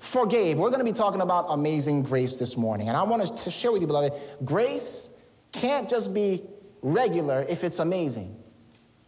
Forgave. 0.00 0.58
We're 0.58 0.68
going 0.68 0.80
to 0.80 0.84
be 0.84 0.92
talking 0.92 1.20
about 1.20 1.46
amazing 1.48 2.02
grace 2.02 2.36
this 2.36 2.56
morning. 2.56 2.88
And 2.88 2.96
I 2.96 3.02
want 3.04 3.36
to 3.36 3.50
share 3.50 3.72
with 3.72 3.80
you, 3.80 3.86
beloved, 3.86 4.12
grace 4.44 5.14
can't 5.52 5.88
just 5.88 6.12
be 6.12 6.42
regular 6.82 7.46
if 7.48 7.64
it's 7.64 7.78
amazing. 7.78 8.36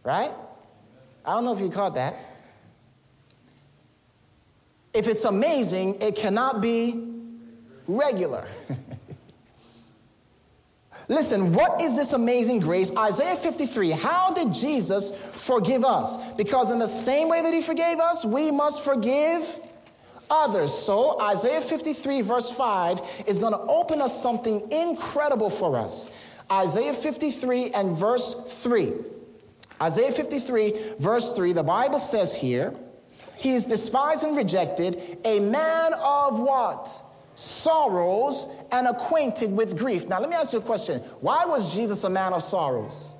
Right? 0.03 0.31
I 1.25 1.33
don't 1.33 1.43
know 1.43 1.53
if 1.53 1.59
you 1.59 1.69
caught 1.69 1.95
that. 1.95 2.15
If 4.93 5.07
it's 5.07 5.25
amazing, 5.25 6.01
it 6.01 6.15
cannot 6.15 6.61
be 6.61 7.13
regular. 7.85 8.47
Listen, 11.09 11.53
what 11.53 11.79
is 11.79 11.95
this 11.95 12.11
amazing 12.11 12.59
grace? 12.59 12.95
Isaiah 12.95 13.37
53. 13.37 13.91
How 13.91 14.33
did 14.33 14.51
Jesus 14.51 15.11
forgive 15.11 15.85
us? 15.85 16.33
Because 16.33 16.71
in 16.71 16.79
the 16.79 16.87
same 16.87 17.29
way 17.29 17.41
that 17.41 17.53
he 17.53 17.61
forgave 17.61 17.99
us, 17.99 18.25
we 18.25 18.51
must 18.51 18.83
forgive 18.83 19.59
others. 20.29 20.73
So 20.73 21.19
Isaiah 21.21 21.61
53, 21.61 22.21
verse 22.21 22.51
5, 22.51 23.23
is 23.25 23.39
going 23.39 23.53
to 23.53 23.59
open 23.59 24.01
us 24.01 24.21
something 24.21 24.69
incredible 24.69 25.49
for 25.49 25.77
us. 25.77 26.11
Isaiah 26.51 26.93
53 26.93 27.71
and 27.71 27.97
verse 27.97 28.35
3. 28.63 28.93
Isaiah 29.81 30.11
53, 30.11 30.73
verse 30.99 31.33
3, 31.33 31.53
the 31.53 31.63
Bible 31.63 31.99
says 31.99 32.35
here, 32.35 32.73
He 33.37 33.53
is 33.53 33.65
despised 33.65 34.23
and 34.23 34.35
rejected, 34.35 35.19
a 35.23 35.39
man 35.39 35.93
of 35.93 36.39
what? 36.39 37.03
Sorrows 37.37 38.49
and 38.71 38.87
acquainted 38.87 39.51
with 39.51 39.77
grief. 39.77 40.07
Now, 40.07 40.19
let 40.19 40.29
me 40.29 40.35
ask 40.35 40.53
you 40.53 40.59
a 40.59 40.61
question. 40.61 40.99
Why 41.21 41.45
was 41.45 41.73
Jesus 41.73 42.03
a 42.03 42.09
man 42.09 42.33
of 42.33 42.43
sorrows? 42.43 43.13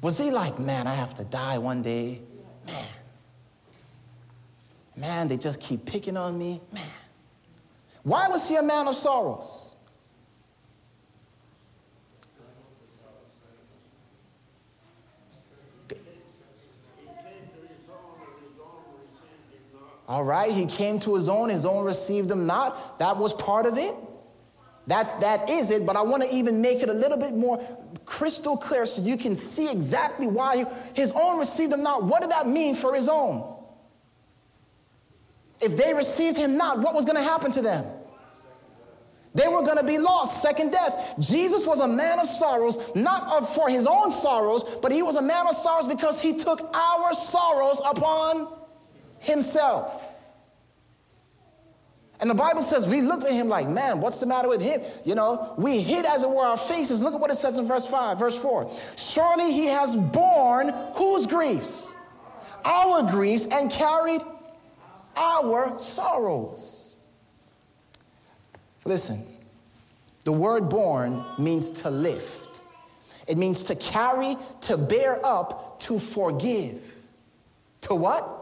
Was 0.00 0.18
he 0.18 0.30
like, 0.30 0.58
man, 0.58 0.86
I 0.86 0.94
have 0.94 1.14
to 1.14 1.24
die 1.24 1.58
one 1.58 1.82
day? 1.82 2.22
Man. 2.66 2.84
Man, 4.96 5.28
they 5.28 5.36
just 5.36 5.60
keep 5.60 5.84
picking 5.84 6.16
on 6.16 6.38
me? 6.38 6.60
Man. 6.72 6.82
Why 8.02 8.28
was 8.28 8.48
he 8.48 8.56
a 8.56 8.62
man 8.62 8.88
of 8.88 8.94
sorrows? 8.94 9.75
All 20.08 20.24
right, 20.24 20.50
he 20.50 20.66
came 20.66 21.00
to 21.00 21.14
his 21.14 21.28
own, 21.28 21.48
his 21.48 21.64
own 21.64 21.84
received 21.84 22.30
him 22.30 22.46
not. 22.46 22.98
That 22.98 23.16
was 23.16 23.32
part 23.32 23.66
of 23.66 23.76
it. 23.76 23.96
That, 24.86 25.20
that 25.20 25.50
is 25.50 25.72
it, 25.72 25.84
but 25.84 25.96
I 25.96 26.02
want 26.02 26.22
to 26.22 26.32
even 26.32 26.60
make 26.60 26.80
it 26.80 26.88
a 26.88 26.92
little 26.92 27.18
bit 27.18 27.34
more 27.34 27.60
crystal 28.04 28.56
clear 28.56 28.86
so 28.86 29.02
you 29.02 29.16
can 29.16 29.34
see 29.34 29.68
exactly 29.68 30.28
why 30.28 30.64
his 30.94 31.12
own 31.12 31.38
received 31.38 31.72
him 31.72 31.82
not. 31.82 32.04
What 32.04 32.22
did 32.22 32.30
that 32.30 32.46
mean 32.46 32.76
for 32.76 32.94
his 32.94 33.08
own? 33.08 33.52
If 35.60 35.76
they 35.76 35.92
received 35.92 36.36
him 36.36 36.56
not, 36.56 36.78
what 36.78 36.94
was 36.94 37.04
going 37.04 37.16
to 37.16 37.22
happen 37.22 37.50
to 37.52 37.62
them? 37.62 37.84
They 39.34 39.48
were 39.48 39.62
going 39.62 39.76
to 39.78 39.84
be 39.84 39.98
lost, 39.98 40.40
second 40.40 40.70
death. 40.70 41.16
Jesus 41.18 41.66
was 41.66 41.80
a 41.80 41.88
man 41.88 42.20
of 42.20 42.26
sorrows, 42.26 42.78
not 42.94 43.46
for 43.48 43.68
his 43.68 43.86
own 43.86 44.10
sorrows, 44.10 44.62
but 44.80 44.92
he 44.92 45.02
was 45.02 45.16
a 45.16 45.22
man 45.22 45.46
of 45.48 45.54
sorrows 45.54 45.88
because 45.88 46.20
he 46.20 46.36
took 46.36 46.60
our 46.74 47.12
sorrows 47.12 47.80
upon 47.84 48.48
himself. 49.26 50.14
And 52.18 52.30
the 52.30 52.34
Bible 52.34 52.62
says 52.62 52.88
we 52.88 53.02
looked 53.02 53.24
at 53.24 53.32
him 53.32 53.48
like, 53.48 53.68
man, 53.68 54.00
what's 54.00 54.20
the 54.20 54.26
matter 54.26 54.48
with 54.48 54.62
him? 54.62 54.80
You 55.04 55.14
know, 55.14 55.54
we 55.58 55.82
hid 55.82 56.06
as 56.06 56.22
it 56.22 56.30
were 56.30 56.44
our 56.44 56.56
faces. 56.56 57.02
Look 57.02 57.14
at 57.14 57.20
what 57.20 57.30
it 57.30 57.36
says 57.36 57.58
in 57.58 57.66
verse 57.66 57.86
5, 57.86 58.18
verse 58.18 58.38
4. 58.38 58.70
Surely 58.96 59.52
he 59.52 59.66
has 59.66 59.94
borne 59.94 60.72
whose 60.96 61.26
griefs? 61.26 61.94
Our 62.64 63.10
griefs 63.10 63.46
and 63.52 63.70
carried 63.70 64.22
our 65.14 65.78
sorrows. 65.78 66.96
Listen, 68.84 69.26
the 70.24 70.32
word 70.32 70.68
borne 70.68 71.24
means 71.38 71.70
to 71.82 71.90
lift, 71.90 72.60
it 73.28 73.36
means 73.36 73.64
to 73.64 73.74
carry, 73.74 74.36
to 74.62 74.78
bear 74.78 75.24
up, 75.24 75.80
to 75.80 75.98
forgive. 75.98 76.94
To 77.82 77.94
what? 77.94 78.35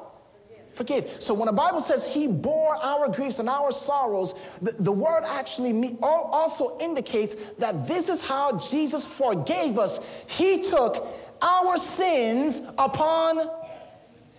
Forgive. 0.75 1.23
So 1.23 1.35
when 1.35 1.47
the 1.47 1.53
Bible 1.53 1.81
says 1.81 2.07
he 2.07 2.27
bore 2.27 2.75
our 2.77 3.09
griefs 3.09 3.39
and 3.39 3.49
our 3.49 3.71
sorrows, 3.71 4.35
the, 4.61 4.73
the 4.73 4.93
word 4.93 5.23
actually 5.25 5.97
also 6.03 6.77
indicates 6.81 7.35
that 7.59 7.87
this 7.87 8.09
is 8.09 8.21
how 8.21 8.59
Jesus 8.59 9.07
forgave 9.07 9.79
us. 9.79 10.25
He 10.29 10.63
took 10.63 11.07
our 11.41 11.79
sins 11.79 12.63
upon 12.77 13.41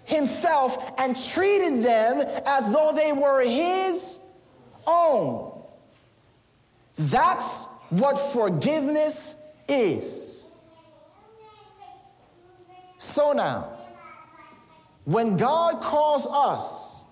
himself 0.03 0.93
and 0.99 1.15
treated 1.15 1.83
them 1.83 2.23
as 2.45 2.71
though 2.71 2.91
they 2.93 3.13
were 3.13 3.41
his 3.41 4.19
own. 4.85 5.63
That's 6.97 7.65
what 7.89 8.17
forgiveness 8.19 9.41
is. 9.67 10.65
So 12.97 13.33
now, 13.33 13.74
when 15.05 15.37
God 15.37 15.81
calls 15.81 16.27
us, 16.27 17.03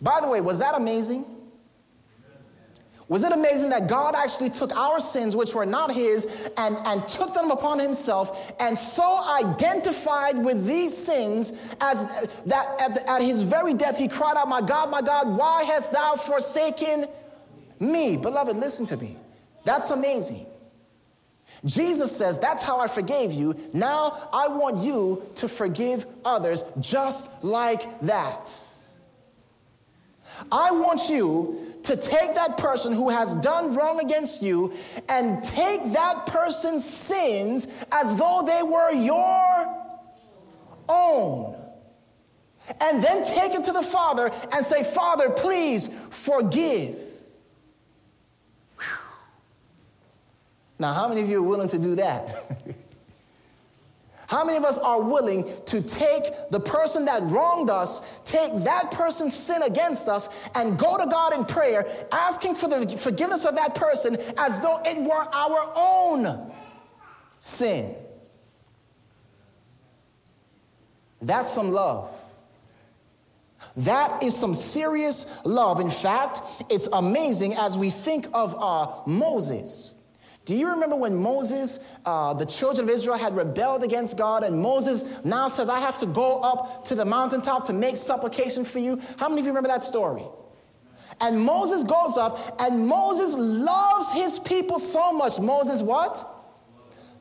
by 0.00 0.20
the 0.20 0.28
way, 0.28 0.40
was 0.40 0.58
that 0.58 0.74
amazing? 0.74 1.24
Was 3.08 3.22
it 3.22 3.32
amazing 3.32 3.70
that 3.70 3.88
God 3.88 4.16
actually 4.16 4.50
took 4.50 4.74
our 4.74 4.98
sins, 4.98 5.36
which 5.36 5.54
were 5.54 5.64
not 5.64 5.92
His, 5.92 6.50
and, 6.56 6.76
and 6.86 7.06
took 7.06 7.34
them 7.34 7.52
upon 7.52 7.78
Himself, 7.78 8.52
and 8.58 8.76
so 8.76 9.22
identified 9.38 10.36
with 10.36 10.66
these 10.66 10.96
sins 10.96 11.74
as 11.80 12.28
that 12.46 12.80
at, 12.80 12.94
the, 12.94 13.08
at 13.10 13.22
His 13.22 13.42
very 13.42 13.74
death 13.74 13.96
He 13.96 14.08
cried 14.08 14.36
out, 14.36 14.48
My 14.48 14.60
God, 14.60 14.90
my 14.90 15.02
God, 15.02 15.28
why 15.36 15.62
hast 15.64 15.92
thou 15.92 16.16
forsaken 16.16 17.06
me? 17.78 18.16
Beloved, 18.16 18.56
listen 18.56 18.86
to 18.86 18.96
me. 18.96 19.16
That's 19.64 19.90
amazing. 19.90 20.46
Jesus 21.64 22.14
says, 22.16 22.38
That's 22.38 22.62
how 22.62 22.80
I 22.80 22.88
forgave 22.88 23.32
you. 23.32 23.54
Now 23.72 24.28
I 24.32 24.48
want 24.48 24.78
you 24.84 25.22
to 25.36 25.48
forgive 25.48 26.06
others 26.24 26.62
just 26.80 27.42
like 27.42 28.00
that. 28.02 28.52
I 30.52 30.70
want 30.70 31.08
you 31.08 31.76
to 31.84 31.96
take 31.96 32.34
that 32.34 32.58
person 32.58 32.92
who 32.92 33.08
has 33.08 33.36
done 33.36 33.74
wrong 33.74 34.00
against 34.04 34.42
you 34.42 34.72
and 35.08 35.42
take 35.42 35.82
that 35.92 36.26
person's 36.26 36.84
sins 36.84 37.68
as 37.92 38.16
though 38.16 38.42
they 38.46 38.62
were 38.62 38.92
your 38.92 39.84
own. 40.88 41.54
And 42.80 43.02
then 43.02 43.22
take 43.22 43.54
it 43.54 43.62
to 43.64 43.72
the 43.72 43.82
Father 43.82 44.30
and 44.52 44.66
say, 44.66 44.82
Father, 44.82 45.30
please 45.30 45.88
forgive. 46.10 46.98
Now, 50.78 50.92
how 50.92 51.08
many 51.08 51.22
of 51.22 51.28
you 51.28 51.42
are 51.44 51.48
willing 51.48 51.68
to 51.68 51.78
do 51.78 51.94
that? 51.96 52.74
How 54.28 54.44
many 54.44 54.58
of 54.58 54.64
us 54.64 54.76
are 54.78 55.00
willing 55.02 55.48
to 55.66 55.80
take 55.80 56.24
the 56.50 56.58
person 56.58 57.04
that 57.04 57.22
wronged 57.24 57.70
us, 57.70 58.20
take 58.24 58.52
that 58.64 58.90
person's 58.90 59.34
sin 59.34 59.62
against 59.62 60.08
us, 60.08 60.28
and 60.56 60.76
go 60.76 60.98
to 60.98 61.08
God 61.08 61.32
in 61.32 61.44
prayer, 61.44 61.86
asking 62.10 62.56
for 62.56 62.68
the 62.68 62.88
forgiveness 62.98 63.44
of 63.44 63.54
that 63.54 63.74
person 63.76 64.16
as 64.36 64.60
though 64.60 64.80
it 64.84 64.98
were 64.98 65.28
our 65.32 65.72
own 65.76 66.52
sin? 67.40 67.94
That's 71.22 71.48
some 71.48 71.70
love. 71.70 72.12
That 73.76 74.22
is 74.22 74.36
some 74.36 74.54
serious 74.54 75.38
love. 75.44 75.80
In 75.80 75.90
fact, 75.90 76.40
it's 76.68 76.88
amazing 76.92 77.54
as 77.54 77.78
we 77.78 77.90
think 77.90 78.26
of 78.32 78.56
uh, 78.58 79.02
Moses. 79.06 79.95
Do 80.46 80.54
you 80.54 80.70
remember 80.70 80.94
when 80.94 81.16
Moses, 81.16 81.80
uh, 82.04 82.32
the 82.32 82.46
children 82.46 82.88
of 82.88 82.94
Israel, 82.94 83.18
had 83.18 83.36
rebelled 83.36 83.82
against 83.82 84.16
God, 84.16 84.44
and 84.44 84.62
Moses 84.62 85.24
now 85.24 85.48
says, 85.48 85.68
I 85.68 85.80
have 85.80 85.98
to 85.98 86.06
go 86.06 86.38
up 86.38 86.84
to 86.84 86.94
the 86.94 87.04
mountaintop 87.04 87.64
to 87.64 87.72
make 87.72 87.96
supplication 87.96 88.64
for 88.64 88.78
you? 88.78 89.00
How 89.18 89.28
many 89.28 89.40
of 89.40 89.46
you 89.46 89.50
remember 89.50 89.68
that 89.68 89.82
story? 89.82 90.22
And 91.20 91.40
Moses 91.40 91.82
goes 91.82 92.16
up, 92.16 92.60
and 92.60 92.86
Moses 92.86 93.34
loves 93.34 94.12
his 94.12 94.38
people 94.38 94.78
so 94.78 95.12
much. 95.12 95.40
Moses, 95.40 95.82
what? 95.82 96.24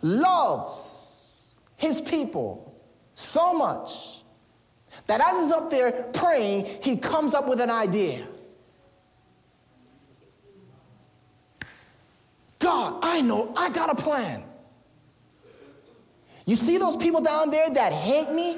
Loves 0.03 1.57
his 1.77 2.01
people 2.01 2.79
so 3.15 3.55
much 3.55 4.21
that 5.07 5.19
as 5.19 5.41
he's 5.41 5.51
up 5.51 5.71
there 5.71 5.91
praying, 6.13 6.67
he 6.83 6.95
comes 6.95 7.33
up 7.33 7.47
with 7.47 7.59
an 7.59 7.71
idea. 7.71 8.27
God, 12.65 12.97
I 13.03 13.21
know, 13.21 13.53
I 13.55 13.69
got 13.69 13.91
a 13.91 13.95
plan. 13.95 14.43
You 16.47 16.55
see 16.55 16.79
those 16.79 16.95
people 16.95 17.21
down 17.21 17.51
there 17.51 17.69
that 17.69 17.93
hate 17.93 18.31
me? 18.31 18.57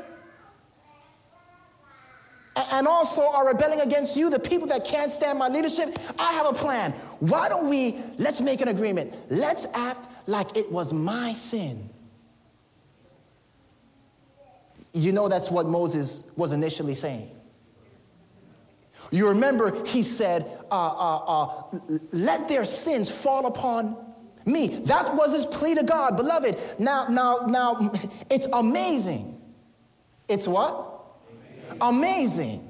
And 2.71 2.87
also 2.87 3.21
are 3.29 3.49
rebelling 3.49 3.81
against 3.81 4.15
you, 4.15 4.29
the 4.29 4.39
people 4.39 4.65
that 4.69 4.85
can't 4.85 5.11
stand 5.11 5.37
my 5.37 5.49
leadership, 5.49 5.89
I 6.17 6.31
have 6.31 6.45
a 6.45 6.53
plan. 6.53 6.93
Why 7.19 7.49
don't 7.49 7.67
we, 7.69 7.97
let's 8.17 8.39
make 8.39 8.61
an 8.61 8.69
agreement. 8.69 9.13
Let's 9.29 9.67
act 9.73 10.07
like 10.25 10.55
it 10.55 10.71
was 10.71 10.93
my 10.93 11.33
sin. 11.33 11.89
You 14.93 15.11
know 15.11 15.27
that's 15.27 15.51
what 15.51 15.67
Moses 15.67 16.23
was 16.37 16.53
initially 16.53 16.95
saying. 16.95 17.29
You 19.11 19.29
remember 19.29 19.85
he 19.85 20.03
said, 20.03 20.45
uh, 20.69 20.75
uh, 20.75 21.17
uh, 21.27 21.89
let 22.11 22.47
their 22.47 22.65
sins 22.65 23.09
fall 23.09 23.45
upon 23.45 23.95
me. 24.45 24.67
That 24.67 25.13
was 25.15 25.33
his 25.33 25.45
plea 25.45 25.75
to 25.75 25.83
God, 25.83 26.17
beloved. 26.17 26.57
Now, 26.79 27.07
now, 27.07 27.45
now, 27.47 27.91
it's 28.29 28.47
amazing. 28.51 29.41
It's 30.27 30.47
what? 30.47 30.93
Amazing. 31.79 31.81
amazing 31.81 32.69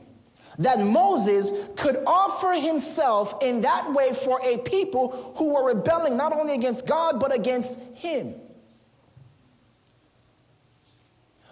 that 0.60 0.80
Moses 0.80 1.52
could 1.76 1.98
offer 2.08 2.60
himself 2.60 3.36
in 3.44 3.62
that 3.62 3.94
way 3.94 4.14
for 4.14 4.40
a 4.44 4.58
people 4.58 5.34
who 5.38 5.54
were 5.54 5.68
rebelling 5.68 6.18
not 6.18 6.34
only 6.34 6.56
against 6.56 6.88
God, 6.88 7.20
but 7.20 7.34
against 7.36 7.80
him. 7.94 8.34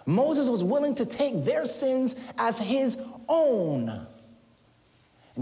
Moses 0.06 0.48
was 0.48 0.62
willing 0.62 0.94
to 0.96 1.06
take 1.06 1.44
their 1.44 1.64
sins 1.64 2.14
as 2.38 2.58
his 2.58 3.00
own. 3.28 4.06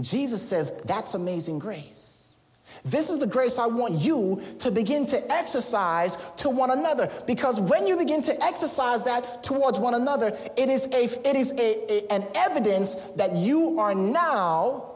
Jesus 0.01 0.41
says, 0.41 0.71
That's 0.85 1.13
amazing 1.13 1.59
grace. 1.59 2.25
This 2.83 3.09
is 3.09 3.17
the 3.17 3.27
grace 3.27 3.57
I 3.57 3.65
want 3.65 3.95
you 3.95 4.41
to 4.59 4.69
begin 4.69 5.07
to 5.07 5.31
exercise 5.31 6.17
to 6.37 6.51
one 6.51 6.69
another. 6.69 7.11
Because 7.25 7.59
when 7.59 7.87
you 7.87 7.97
begin 7.97 8.21
to 8.23 8.43
exercise 8.43 9.03
that 9.05 9.41
towards 9.41 9.79
one 9.79 9.95
another, 9.95 10.37
it 10.55 10.69
is, 10.69 10.85
a, 10.87 11.27
it 11.27 11.35
is 11.35 11.51
a, 11.53 11.91
a, 11.91 12.13
an 12.13 12.27
evidence 12.35 12.93
that 13.15 13.33
you 13.33 13.79
are 13.79 13.95
now 13.95 14.91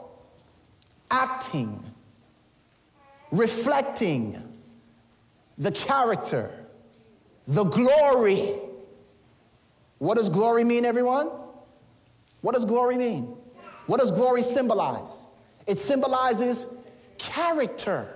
acting, 1.10 1.84
reflecting 3.32 4.38
the 5.58 5.72
character, 5.72 6.52
the 7.48 7.64
glory. 7.64 8.54
What 9.98 10.18
does 10.18 10.30
glory 10.30 10.64
mean, 10.64 10.86
everyone? 10.86 11.32
What 12.42 12.54
does 12.54 12.66
glory 12.66 12.98
mean? 12.98 13.36
What 13.90 14.00
does 14.00 14.12
glory 14.12 14.44
symbolize? 14.44 15.26
It 15.66 15.76
symbolizes 15.76 16.68
character. 17.18 18.08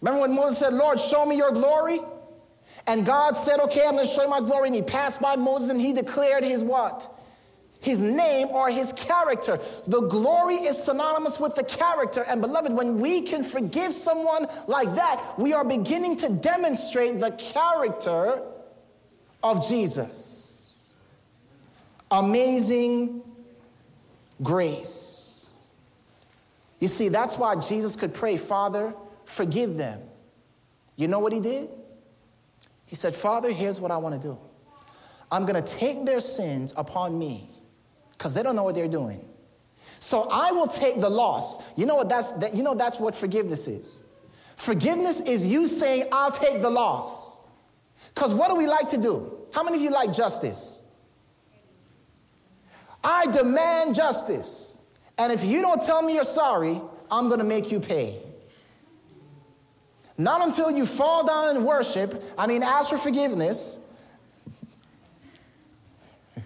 Remember 0.00 0.22
when 0.22 0.34
Moses 0.34 0.60
said, 0.60 0.72
Lord, 0.72 0.98
show 0.98 1.26
me 1.26 1.36
your 1.36 1.50
glory? 1.50 2.00
And 2.86 3.04
God 3.04 3.36
said, 3.36 3.60
Okay, 3.60 3.82
I'm 3.86 3.96
going 3.96 4.06
to 4.06 4.10
show 4.10 4.22
you 4.22 4.30
my 4.30 4.40
glory. 4.40 4.68
And 4.68 4.74
he 4.74 4.80
passed 4.80 5.20
by 5.20 5.36
Moses 5.36 5.68
and 5.68 5.78
he 5.78 5.92
declared 5.92 6.42
his 6.42 6.64
what? 6.64 7.06
His 7.82 8.02
name 8.02 8.48
or 8.48 8.70
his 8.70 8.94
character. 8.94 9.60
The 9.86 10.00
glory 10.08 10.54
is 10.54 10.82
synonymous 10.82 11.38
with 11.38 11.54
the 11.54 11.64
character. 11.64 12.24
And 12.26 12.40
beloved, 12.40 12.72
when 12.72 12.98
we 12.98 13.20
can 13.20 13.42
forgive 13.42 13.92
someone 13.92 14.46
like 14.68 14.94
that, 14.94 15.34
we 15.36 15.52
are 15.52 15.66
beginning 15.66 16.16
to 16.16 16.30
demonstrate 16.30 17.20
the 17.20 17.32
character 17.32 18.40
of 19.42 19.68
Jesus. 19.68 20.94
Amazing 22.10 23.22
grace. 24.44 25.56
You 26.78 26.88
see, 26.88 27.08
that's 27.08 27.38
why 27.38 27.56
Jesus 27.56 27.96
could 27.96 28.14
pray, 28.14 28.36
Father, 28.36 28.94
forgive 29.24 29.76
them. 29.76 30.00
You 30.96 31.08
know 31.08 31.18
what 31.18 31.32
he 31.32 31.40
did? 31.40 31.70
He 32.86 32.94
said, 32.94 33.14
Father, 33.14 33.50
here's 33.50 33.80
what 33.80 33.90
I 33.90 33.96
want 33.96 34.14
to 34.14 34.20
do. 34.20 34.38
I'm 35.32 35.46
going 35.46 35.60
to 35.60 35.76
take 35.76 36.04
their 36.04 36.20
sins 36.20 36.72
upon 36.76 37.18
me 37.18 37.50
because 38.12 38.34
they 38.34 38.42
don't 38.42 38.54
know 38.54 38.62
what 38.62 38.74
they're 38.74 38.86
doing. 38.86 39.24
So 39.98 40.28
I 40.30 40.52
will 40.52 40.66
take 40.66 41.00
the 41.00 41.08
loss. 41.08 41.64
You 41.76 41.86
know 41.86 41.96
what 41.96 42.08
that's 42.08 42.32
that, 42.32 42.54
you 42.54 42.62
know 42.62 42.74
that's 42.74 43.00
what 43.00 43.16
forgiveness 43.16 43.66
is. 43.66 44.04
Forgiveness 44.56 45.20
is 45.20 45.50
you 45.50 45.66
saying, 45.66 46.08
I'll 46.12 46.30
take 46.30 46.62
the 46.62 46.70
loss. 46.70 47.40
Because 48.14 48.32
what 48.34 48.50
do 48.50 48.56
we 48.56 48.66
like 48.66 48.88
to 48.88 49.00
do? 49.00 49.32
How 49.52 49.64
many 49.64 49.78
of 49.78 49.82
you 49.82 49.90
like 49.90 50.12
justice? 50.12 50.82
I 53.04 53.26
demand 53.26 53.94
justice. 53.94 54.80
And 55.18 55.32
if 55.32 55.44
you 55.44 55.60
don't 55.60 55.82
tell 55.82 56.02
me 56.02 56.14
you're 56.14 56.24
sorry, 56.24 56.80
I'm 57.10 57.28
going 57.28 57.40
to 57.40 57.46
make 57.46 57.70
you 57.70 57.78
pay. 57.78 58.20
Not 60.16 60.44
until 60.44 60.70
you 60.70 60.86
fall 60.86 61.26
down 61.26 61.56
and 61.56 61.66
worship, 61.66 62.24
I 62.38 62.46
mean, 62.46 62.62
ask 62.62 62.88
for 62.90 62.96
forgiveness. 62.98 63.80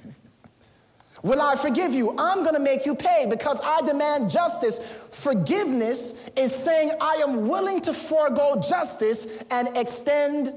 Will 1.22 1.40
I 1.40 1.54
forgive 1.54 1.92
you? 1.92 2.14
I'm 2.18 2.42
going 2.42 2.54
to 2.54 2.62
make 2.62 2.86
you 2.86 2.94
pay 2.94 3.26
because 3.28 3.61
I 3.62 3.82
demand 3.82 4.30
justice. 4.30 4.78
Forgiveness 5.12 6.28
is 6.36 6.54
saying 6.54 6.92
I 7.00 7.16
am 7.16 7.48
willing 7.48 7.82
to 7.82 7.92
forego 7.92 8.61
justice 8.66 9.42
and 9.50 9.76
extend 9.76 10.52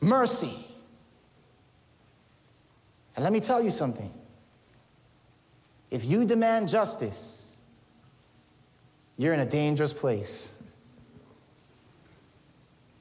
mercy. 0.00 0.64
And 3.16 3.24
let 3.24 3.32
me 3.32 3.40
tell 3.40 3.60
you 3.62 3.70
something. 3.70 4.12
If 5.90 6.04
you 6.04 6.24
demand 6.24 6.68
justice, 6.68 7.56
you're 9.16 9.34
in 9.34 9.40
a 9.40 9.46
dangerous 9.46 9.92
place. 9.92 10.52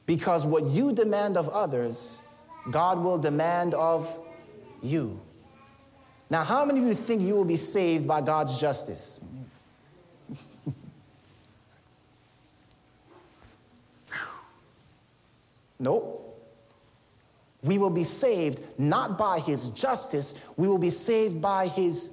Because 0.05 0.45
what 0.45 0.63
you 0.65 0.93
demand 0.93 1.35
of 1.35 1.49
others, 1.49 2.21
God 2.71 2.99
will 2.99 3.17
demand 3.17 3.73
of 3.73 4.19
you. 4.81 5.19
Now, 6.29 6.43
how 6.43 6.63
many 6.65 6.79
of 6.81 6.85
you 6.87 6.93
think 6.93 7.21
you 7.21 7.33
will 7.35 7.45
be 7.45 7.55
saved 7.55 8.07
by 8.07 8.21
God's 8.21 8.59
justice? 8.59 9.21
nope. 15.79 16.21
We 17.61 17.77
will 17.79 17.89
be 17.89 18.03
saved 18.03 18.61
not 18.79 19.17
by 19.17 19.39
his 19.39 19.71
justice, 19.71 20.35
we 20.55 20.67
will 20.67 20.77
be 20.77 20.91
saved 20.91 21.41
by 21.41 21.67
his. 21.67 22.11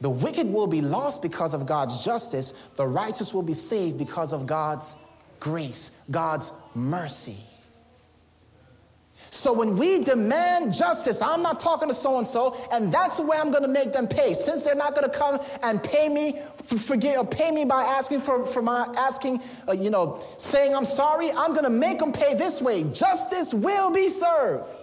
The 0.00 0.10
wicked 0.10 0.46
will 0.46 0.66
be 0.66 0.80
lost 0.80 1.20
because 1.20 1.52
of 1.52 1.66
God's 1.66 2.04
justice, 2.04 2.52
the 2.76 2.86
righteous 2.86 3.34
will 3.34 3.42
be 3.42 3.52
saved 3.52 3.98
because 3.98 4.32
of 4.32 4.46
God's 4.46 4.96
grace, 5.40 5.90
God's 6.10 6.52
mercy. 6.74 7.36
So 9.30 9.52
when 9.52 9.76
we 9.76 10.02
demand 10.02 10.74
justice, 10.74 11.22
I'm 11.22 11.42
not 11.42 11.60
talking 11.60 11.88
to 11.88 11.94
so 11.94 12.18
and 12.18 12.26
so, 12.26 12.56
and 12.72 12.92
that's 12.92 13.18
the 13.18 13.22
way 13.22 13.36
I'm 13.38 13.50
going 13.50 13.62
to 13.62 13.68
make 13.68 13.92
them 13.92 14.08
pay. 14.08 14.34
Since 14.34 14.64
they're 14.64 14.74
not 14.74 14.94
going 14.94 15.08
to 15.10 15.16
come 15.16 15.38
and 15.62 15.82
pay 15.82 16.08
me, 16.08 16.40
forget 16.64 17.16
or 17.16 17.26
pay 17.26 17.50
me 17.50 17.64
by 17.64 17.84
asking 17.84 18.20
for, 18.20 18.44
for 18.44 18.60
my 18.60 18.92
asking, 18.96 19.40
uh, 19.68 19.72
you 19.72 19.90
know, 19.90 20.22
saying 20.36 20.74
I'm 20.74 20.84
sorry, 20.84 21.30
I'm 21.30 21.52
going 21.52 21.64
to 21.64 21.70
make 21.70 22.00
them 22.00 22.12
pay 22.12 22.34
this 22.34 22.60
way. 22.60 22.84
Justice 22.84 23.54
will 23.54 23.90
be 23.90 24.08
served. 24.08 24.79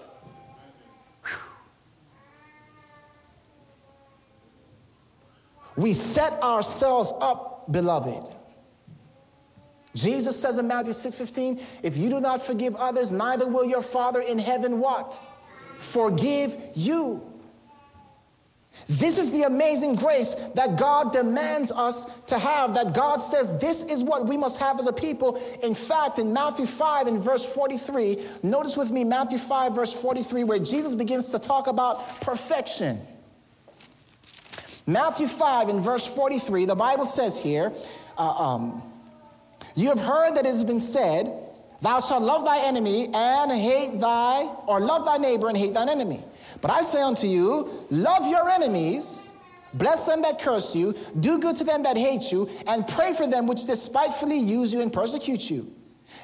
We 5.78 5.94
set 5.94 6.34
ourselves 6.44 7.14
up, 7.22 7.72
beloved 7.72 8.38
Jesus 9.98 10.40
says 10.40 10.58
in 10.58 10.68
Matthew 10.68 10.94
6:15, 10.94 11.60
if 11.82 11.98
you 11.98 12.10
do 12.10 12.22
not 12.22 12.42
forgive 12.42 12.76
others, 12.76 13.12
neither 13.12 13.48
will 13.48 13.66
your 13.66 13.82
Father 13.82 14.22
in 14.22 14.40
heaven 14.40 14.80
what? 14.80 15.20
Forgive 15.78 16.58
you. 16.76 17.24
This 18.88 19.18
is 19.18 19.32
the 19.32 19.44
amazing 19.44 19.96
grace 19.96 20.36
that 20.54 20.78
God 20.78 21.12
demands 21.12 21.72
us 21.72 22.06
to 22.28 22.38
have, 22.38 22.76
that 22.76 22.94
God 22.94 23.18
says 23.18 23.58
this 23.58 23.82
is 23.84 24.04
what 24.04 24.28
we 24.28 24.38
must 24.38 24.60
have 24.60 24.80
as 24.80 24.86
a 24.86 24.94
people. 24.94 25.42
In 25.64 25.74
fact, 25.74 26.20
in 26.20 26.32
Matthew 26.32 26.68
5 26.68 27.08
in 27.08 27.18
verse 27.18 27.44
43, 27.44 28.20
notice 28.44 28.78
with 28.78 28.92
me 28.92 29.04
Matthew 29.04 29.40
5 29.40 29.74
verse 29.74 29.94
43 29.94 30.44
where 30.44 30.60
Jesus 30.60 30.94
begins 30.94 31.32
to 31.32 31.40
talk 31.40 31.66
about 31.66 32.22
perfection. 32.22 33.02
Matthew 34.88 35.28
5 35.28 35.68
in 35.68 35.82
verse 35.82 36.08
43, 36.08 36.64
the 36.64 36.74
Bible 36.74 37.06
says 37.06 37.38
here, 37.38 37.74
uh, 38.18 38.22
um, 38.22 38.82
you 39.76 39.90
have 39.90 40.00
heard 40.00 40.36
that 40.36 40.46
it 40.46 40.50
has 40.50 40.64
been 40.64 40.80
said, 40.80 41.32
Thou 41.82 42.00
shalt 42.00 42.24
love 42.24 42.46
thy 42.46 42.66
enemy 42.66 43.10
and 43.14 43.52
hate 43.52 44.00
thy, 44.00 44.46
or 44.66 44.80
love 44.80 45.06
thy 45.06 45.18
neighbor 45.18 45.50
and 45.50 45.58
hate 45.58 45.74
thine 45.74 45.90
enemy. 45.90 46.24
But 46.62 46.72
I 46.72 46.82
say 46.82 47.02
unto 47.02 47.28
you, 47.28 47.86
love 47.92 48.26
your 48.28 48.50
enemies, 48.50 49.32
bless 49.74 50.06
them 50.06 50.22
that 50.24 50.42
curse 50.42 50.74
you, 50.74 50.96
do 51.20 51.38
good 51.38 51.58
to 51.58 51.64
them 51.66 51.84
that 51.84 51.98
hate 51.98 52.32
you, 52.32 52.50
and 52.66 52.88
pray 52.88 53.14
for 53.14 53.28
them 53.28 53.46
which 53.46 53.66
despitefully 53.66 54.40
use 54.40 54.74
you 54.74 54.82
and 54.82 54.92
persecute 54.92 55.50
you, 55.52 55.72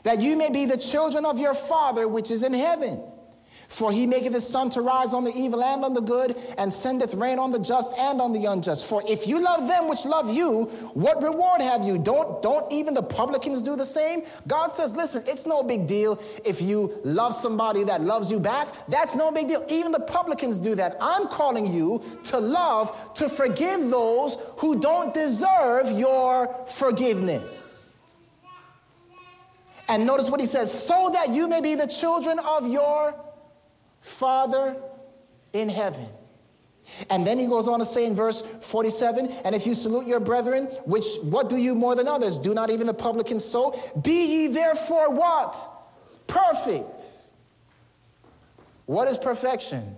that 0.04 0.22
you 0.22 0.38
may 0.38 0.50
be 0.50 0.66
the 0.66 0.78
children 0.78 1.26
of 1.26 1.38
your 1.38 1.54
Father 1.54 2.08
which 2.08 2.32
is 2.32 2.42
in 2.42 2.54
heaven. 2.54 3.04
For 3.74 3.92
he 3.92 4.06
maketh 4.06 4.34
his 4.34 4.48
sun 4.48 4.70
to 4.72 4.82
rise 4.82 5.16
on 5.16 5.24
the 5.24 5.34
evil 5.36 5.64
and 5.64 5.84
on 5.84 5.96
the 5.96 6.02
good, 6.02 6.38
and 6.60 6.72
sendeth 6.72 7.16
rain 7.16 7.40
on 7.40 7.50
the 7.50 7.58
just 7.58 7.98
and 7.98 8.22
on 8.22 8.32
the 8.32 8.46
unjust. 8.46 8.86
For 8.86 9.02
if 9.08 9.26
you 9.26 9.40
love 9.40 9.68
them 9.68 9.90
which 9.90 10.06
love 10.06 10.32
you, 10.32 10.66
what 10.94 11.24
reward 11.24 11.60
have 11.60 11.84
you? 11.84 11.98
Don't, 11.98 12.40
don't 12.44 12.72
even 12.72 12.94
the 12.94 13.02
publicans 13.02 13.64
do 13.64 13.76
the 13.76 13.84
same? 13.84 14.22
God 14.48 14.68
says, 14.68 14.96
listen, 14.96 15.24
it's 15.26 15.48
no 15.48 15.64
big 15.64 15.88
deal 15.88 16.22
if 16.46 16.62
you 16.62 17.00
love 17.04 17.34
somebody 17.34 17.84
that 17.86 18.02
loves 18.02 18.30
you 18.30 18.40
back. 18.40 18.68
That's 18.90 19.16
no 19.16 19.32
big 19.32 19.48
deal. 19.48 19.66
Even 19.68 19.92
the 19.92 20.02
publicans 20.02 20.60
do 20.60 20.76
that. 20.76 20.96
I'm 21.02 21.28
calling 21.28 21.74
you 21.74 22.04
to 22.26 22.38
love, 22.38 23.16
to 23.16 23.28
forgive 23.28 23.90
those 23.90 24.38
who 24.58 24.80
don't 24.80 25.16
deserve 25.16 25.98
your 25.98 26.48
forgiveness. 26.68 27.92
And 29.90 30.06
notice 30.06 30.30
what 30.30 30.40
he 30.40 30.46
says, 30.46 30.72
so 30.72 31.10
that 31.12 31.30
you 31.30 31.48
may 31.48 31.60
be 31.60 31.74
the 31.74 31.88
children 31.88 32.38
of 32.38 32.68
your 32.68 33.16
Father 34.04 34.76
in 35.54 35.70
heaven. 35.70 36.08
And 37.10 37.26
then 37.26 37.40
he 37.40 37.48
goes 37.48 37.70
on 37.70 37.80
to 37.80 37.86
say 37.86 38.06
in 38.06 38.14
verse 38.14 38.42
47 38.42 39.28
And 39.46 39.56
if 39.56 39.66
you 39.66 39.74
salute 39.74 40.06
your 40.06 40.20
brethren, 40.20 40.66
which 40.86 41.06
what 41.24 41.48
do 41.48 41.56
you 41.56 41.74
more 41.74 41.96
than 41.96 42.10
others? 42.10 42.38
Do 42.38 42.54
not 42.54 42.70
even 42.70 42.86
the 42.86 42.94
publicans 42.94 43.46
so? 43.46 43.80
Be 44.02 44.26
ye 44.26 44.48
therefore 44.48 45.12
what? 45.12 45.58
Perfect. 46.28 47.04
What 48.86 49.08
is 49.08 49.18
perfection? 49.18 49.96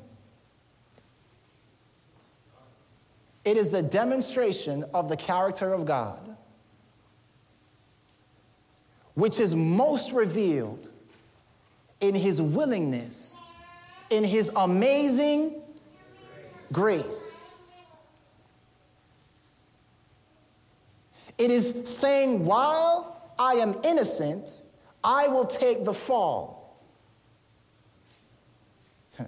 It 3.43 3.57
is 3.57 3.71
the 3.71 3.81
demonstration 3.81 4.85
of 4.93 5.09
the 5.09 5.17
character 5.17 5.73
of 5.73 5.85
God, 5.85 6.37
which 9.15 9.39
is 9.39 9.55
most 9.55 10.11
revealed 10.11 10.89
in 11.99 12.13
his 12.13 12.39
willingness 12.39 13.54
in 14.09 14.23
his 14.23 14.51
amazing 14.55 15.61
grace. 16.71 17.45
It 21.37 21.51
is 21.51 21.81
saying, 21.83 22.45
while 22.45 23.33
I 23.37 23.55
am 23.55 23.75
innocent, 23.83 24.63
I 25.03 25.27
will 25.27 25.45
take 25.45 25.83
the 25.85 25.93
fall. 25.93 26.79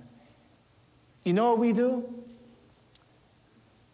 You 1.23 1.33
know 1.33 1.49
what 1.49 1.59
we 1.59 1.73
do? 1.73 2.17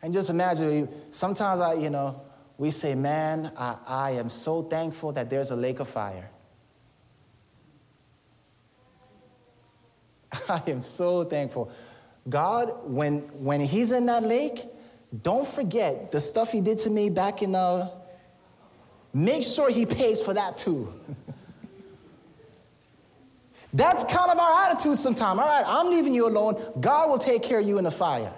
And 0.03 0.13
just 0.13 0.29
imagine, 0.29 0.87
sometimes 1.09 1.61
I, 1.61 1.73
you 1.73 1.89
know, 1.89 2.21
we 2.59 2.69
say, 2.69 2.93
man, 2.93 3.51
I, 3.57 3.77
I 3.87 4.11
am 4.11 4.29
so 4.29 4.61
thankful 4.61 5.13
that 5.13 5.31
there's 5.31 5.49
a 5.49 5.55
lake 5.55 5.79
of 5.79 5.87
fire. 5.87 6.29
I 10.49 10.61
am 10.67 10.81
so 10.81 11.23
thankful. 11.23 11.71
God, 12.29 12.73
when, 12.83 13.19
when 13.43 13.59
He's 13.61 13.91
in 13.91 14.05
that 14.07 14.23
lake, 14.23 14.65
don't 15.21 15.47
forget 15.47 16.11
the 16.11 16.19
stuff 16.19 16.51
He 16.51 16.61
did 16.61 16.79
to 16.79 16.89
me 16.89 17.09
back 17.09 17.41
in 17.41 17.51
the. 17.53 17.59
Uh, 17.59 17.89
make 19.13 19.43
sure 19.43 19.69
He 19.69 19.85
pays 19.85 20.21
for 20.21 20.33
that 20.33 20.57
too. 20.57 20.91
That's 23.73 24.03
kind 24.03 24.29
of 24.31 24.37
our 24.37 24.65
attitude 24.65 24.97
sometimes. 24.97 25.39
All 25.39 25.47
right, 25.47 25.63
I'm 25.65 25.89
leaving 25.89 26.13
you 26.13 26.27
alone. 26.27 26.61
God 26.79 27.09
will 27.09 27.17
take 27.17 27.41
care 27.41 27.59
of 27.59 27.67
you 27.67 27.79
in 27.79 27.83
the 27.83 27.91
fire. 27.91 28.31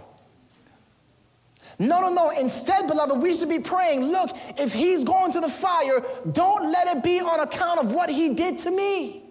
No, 1.77 1.99
no, 1.99 2.09
no. 2.09 2.29
Instead, 2.29 2.87
beloved, 2.87 3.21
we 3.21 3.35
should 3.35 3.49
be 3.49 3.59
praying 3.59 4.01
look, 4.05 4.29
if 4.57 4.73
he's 4.73 5.03
going 5.03 5.33
to 5.33 5.41
the 5.41 5.49
fire, 5.49 6.01
don't 6.31 6.71
let 6.71 6.95
it 6.95 7.03
be 7.03 7.19
on 7.19 7.41
account 7.41 7.81
of 7.81 7.91
what 7.91 8.09
he 8.09 8.33
did 8.33 8.59
to 8.59 8.71
me. 8.71 9.24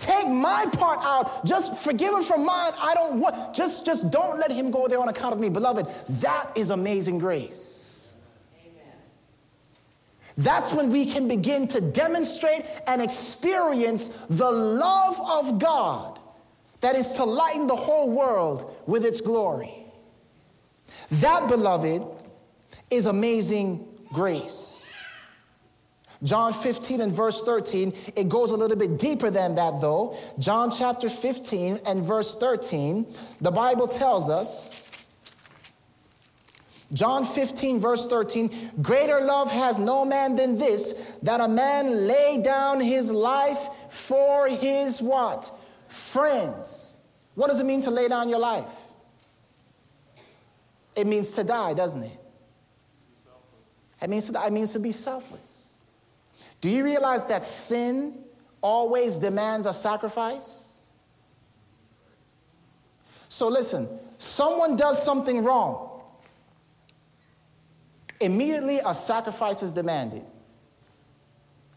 Take 0.00 0.28
my 0.28 0.64
part 0.72 1.00
out. 1.02 1.44
Just 1.44 1.84
forgive 1.84 2.14
him 2.14 2.22
from 2.22 2.46
mine. 2.46 2.72
I 2.80 2.94
don't 2.94 3.20
want, 3.20 3.54
just, 3.54 3.84
just 3.84 4.10
don't 4.10 4.38
let 4.38 4.50
him 4.50 4.70
go 4.70 4.88
there 4.88 4.98
on 4.98 5.10
account 5.10 5.34
of 5.34 5.38
me. 5.38 5.50
Beloved, 5.50 5.86
that 6.22 6.50
is 6.56 6.70
amazing 6.70 7.18
grace. 7.18 8.14
Amen. 8.66 8.94
That's 10.38 10.72
when 10.72 10.88
we 10.88 11.04
can 11.04 11.28
begin 11.28 11.68
to 11.68 11.82
demonstrate 11.82 12.64
and 12.86 13.02
experience 13.02 14.08
the 14.30 14.50
love 14.50 15.20
of 15.20 15.58
God 15.58 16.18
that 16.80 16.96
is 16.96 17.12
to 17.12 17.24
lighten 17.24 17.66
the 17.66 17.76
whole 17.76 18.10
world 18.10 18.74
with 18.86 19.04
its 19.04 19.20
glory. 19.20 19.84
That, 21.10 21.46
beloved, 21.46 22.02
is 22.88 23.04
amazing 23.04 23.86
grace. 24.14 24.79
John 26.22 26.52
15 26.52 27.00
and 27.00 27.12
verse 27.12 27.42
13, 27.42 27.94
it 28.14 28.28
goes 28.28 28.50
a 28.50 28.56
little 28.56 28.76
bit 28.76 28.98
deeper 28.98 29.30
than 29.30 29.54
that 29.54 29.80
though. 29.80 30.16
John 30.38 30.70
chapter 30.70 31.08
15 31.08 31.80
and 31.86 32.04
verse 32.04 32.34
13, 32.34 33.06
the 33.40 33.50
Bible 33.50 33.86
tells 33.86 34.28
us, 34.28 35.06
John 36.92 37.24
15, 37.24 37.78
verse 37.78 38.06
13, 38.08 38.50
greater 38.82 39.20
love 39.20 39.50
has 39.50 39.78
no 39.78 40.04
man 40.04 40.34
than 40.34 40.58
this, 40.58 41.16
that 41.22 41.40
a 41.40 41.46
man 41.46 42.08
lay 42.08 42.40
down 42.42 42.80
his 42.80 43.12
life 43.12 43.68
for 43.90 44.48
his 44.48 45.00
what? 45.00 45.52
Friends. 45.88 47.00
What 47.36 47.48
does 47.48 47.60
it 47.60 47.64
mean 47.64 47.80
to 47.82 47.92
lay 47.92 48.08
down 48.08 48.28
your 48.28 48.40
life? 48.40 48.86
It 50.96 51.06
means 51.06 51.30
to 51.32 51.44
die, 51.44 51.74
doesn't 51.74 52.02
it? 52.02 52.18
It 54.02 54.10
means 54.10 54.26
to, 54.26 54.32
die. 54.32 54.48
it 54.48 54.52
means 54.52 54.72
to 54.72 54.80
be 54.80 54.90
selfless. 54.90 55.69
Do 56.60 56.68
you 56.68 56.84
realize 56.84 57.24
that 57.26 57.44
sin 57.44 58.18
always 58.60 59.18
demands 59.18 59.66
a 59.66 59.72
sacrifice? 59.72 60.82
So 63.28 63.48
listen, 63.48 63.88
someone 64.18 64.76
does 64.76 65.02
something 65.02 65.42
wrong. 65.42 66.02
Immediately, 68.20 68.80
a 68.84 68.92
sacrifice 68.92 69.62
is 69.62 69.72
demanded. 69.72 70.22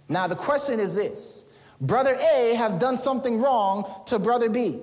Now, 0.09 0.27
the 0.27 0.35
question 0.35 0.79
is 0.79 0.93
this 0.93 1.45
Brother 1.79 2.15
A 2.15 2.55
has 2.55 2.77
done 2.77 2.97
something 2.97 3.41
wrong 3.41 3.89
to 4.07 4.19
Brother 4.19 4.49
B. 4.49 4.81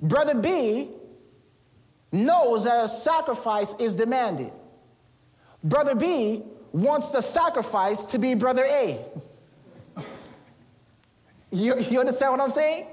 Brother 0.00 0.34
B 0.34 0.90
knows 2.12 2.64
that 2.64 2.84
a 2.84 2.88
sacrifice 2.88 3.74
is 3.80 3.96
demanded. 3.96 4.52
Brother 5.62 5.94
B 5.94 6.42
wants 6.72 7.10
the 7.10 7.20
sacrifice 7.20 8.06
to 8.06 8.18
be 8.18 8.34
Brother 8.34 8.64
A. 8.64 9.04
You, 11.50 11.78
you 11.80 11.98
understand 11.98 12.32
what 12.32 12.40
I'm 12.40 12.50
saying? 12.50 12.86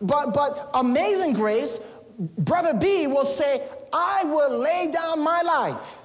But, 0.00 0.32
but 0.32 0.70
amazing 0.74 1.34
grace, 1.34 1.80
Brother 2.18 2.74
B 2.74 3.06
will 3.06 3.24
say, 3.24 3.62
I 3.92 4.24
will 4.24 4.58
lay 4.58 4.90
down 4.90 5.20
my 5.20 5.42
life. 5.42 5.98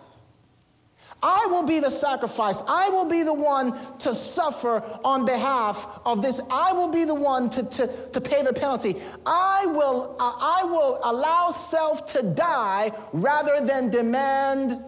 I 1.24 1.48
will 1.50 1.64
be 1.64 1.80
the 1.80 1.90
sacrifice. 1.90 2.62
I 2.68 2.90
will 2.90 3.10
be 3.10 3.24
the 3.24 3.34
one 3.34 3.74
to 4.00 4.14
suffer 4.14 4.84
on 5.04 5.26
behalf 5.26 6.00
of 6.06 6.22
this. 6.22 6.40
I 6.52 6.74
will 6.74 6.90
be 6.90 7.06
the 7.06 7.16
one 7.16 7.50
to, 7.52 7.64
to, 7.64 7.88
to 8.14 8.22
pay 8.22 8.44
the 8.44 8.54
penalty. 8.54 8.98
I 9.26 9.66
will, 9.68 10.16
uh, 10.20 10.34
I 10.38 10.64
will 10.66 11.00
allow 11.04 11.50
self 11.50 12.06
to 12.14 12.22
die 12.22 12.92
rather 13.14 13.66
than 13.66 13.90
demand 13.90 14.84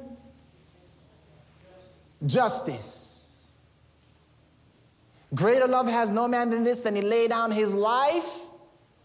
justice. 2.26 3.42
Greater 5.34 5.68
love 5.68 5.88
has 5.88 6.12
no 6.12 6.28
man 6.28 6.50
than 6.50 6.64
this, 6.64 6.82
than 6.82 6.96
he 6.96 7.02
laid 7.02 7.30
down 7.30 7.52
his 7.52 7.74
life 7.74 8.40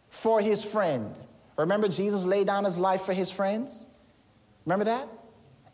for 0.09 0.41
his 0.41 0.65
friend. 0.65 1.19
Remember, 1.57 1.89
Jesus 1.89 2.25
laid 2.25 2.47
down 2.47 2.65
his 2.65 2.79
life 2.79 3.03
for 3.03 3.13
his 3.13 3.31
friends? 3.31 3.87
Remember 4.65 4.87
that? 4.87 5.09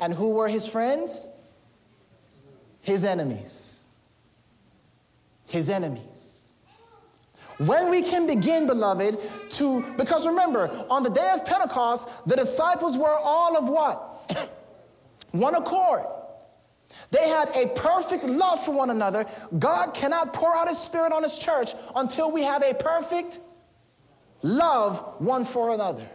And 0.01 0.12
who 0.12 0.30
were 0.30 0.49
his 0.49 0.66
friends? 0.66 1.28
His 2.80 3.05
enemies. 3.05 3.86
His 5.47 5.68
enemies. 5.68 6.53
When 7.59 7.91
we 7.91 8.03
can 8.03 8.26
begin, 8.26 8.66
beloved, 8.66 9.18
to, 9.51 9.82
because 9.97 10.26
remember, 10.26 10.68
on 10.88 11.03
the 11.03 11.11
day 11.11 11.30
of 11.34 11.45
Pentecost, 11.45 12.09
the 12.26 12.34
disciples 12.34 12.97
were 12.97 13.14
all 13.14 13.57
of 13.57 13.68
what? 13.68 14.51
One 15.32 15.55
accord. 15.55 16.07
They 17.11 17.28
had 17.28 17.49
a 17.57 17.68
perfect 17.68 18.24
love 18.24 18.64
for 18.64 18.72
one 18.72 18.91
another. 18.91 19.26
God 19.59 19.95
cannot 19.95 20.32
pour 20.32 20.55
out 20.57 20.68
his 20.68 20.78
spirit 20.78 21.12
on 21.12 21.22
his 21.22 21.38
church 21.38 21.72
until 21.97 22.30
we 22.30 22.43
have 22.43 22.62
a 22.62 22.74
perfect 22.74 23.41
love 24.43 25.16
one 25.18 25.45
for 25.45 25.70
another. 25.74 26.09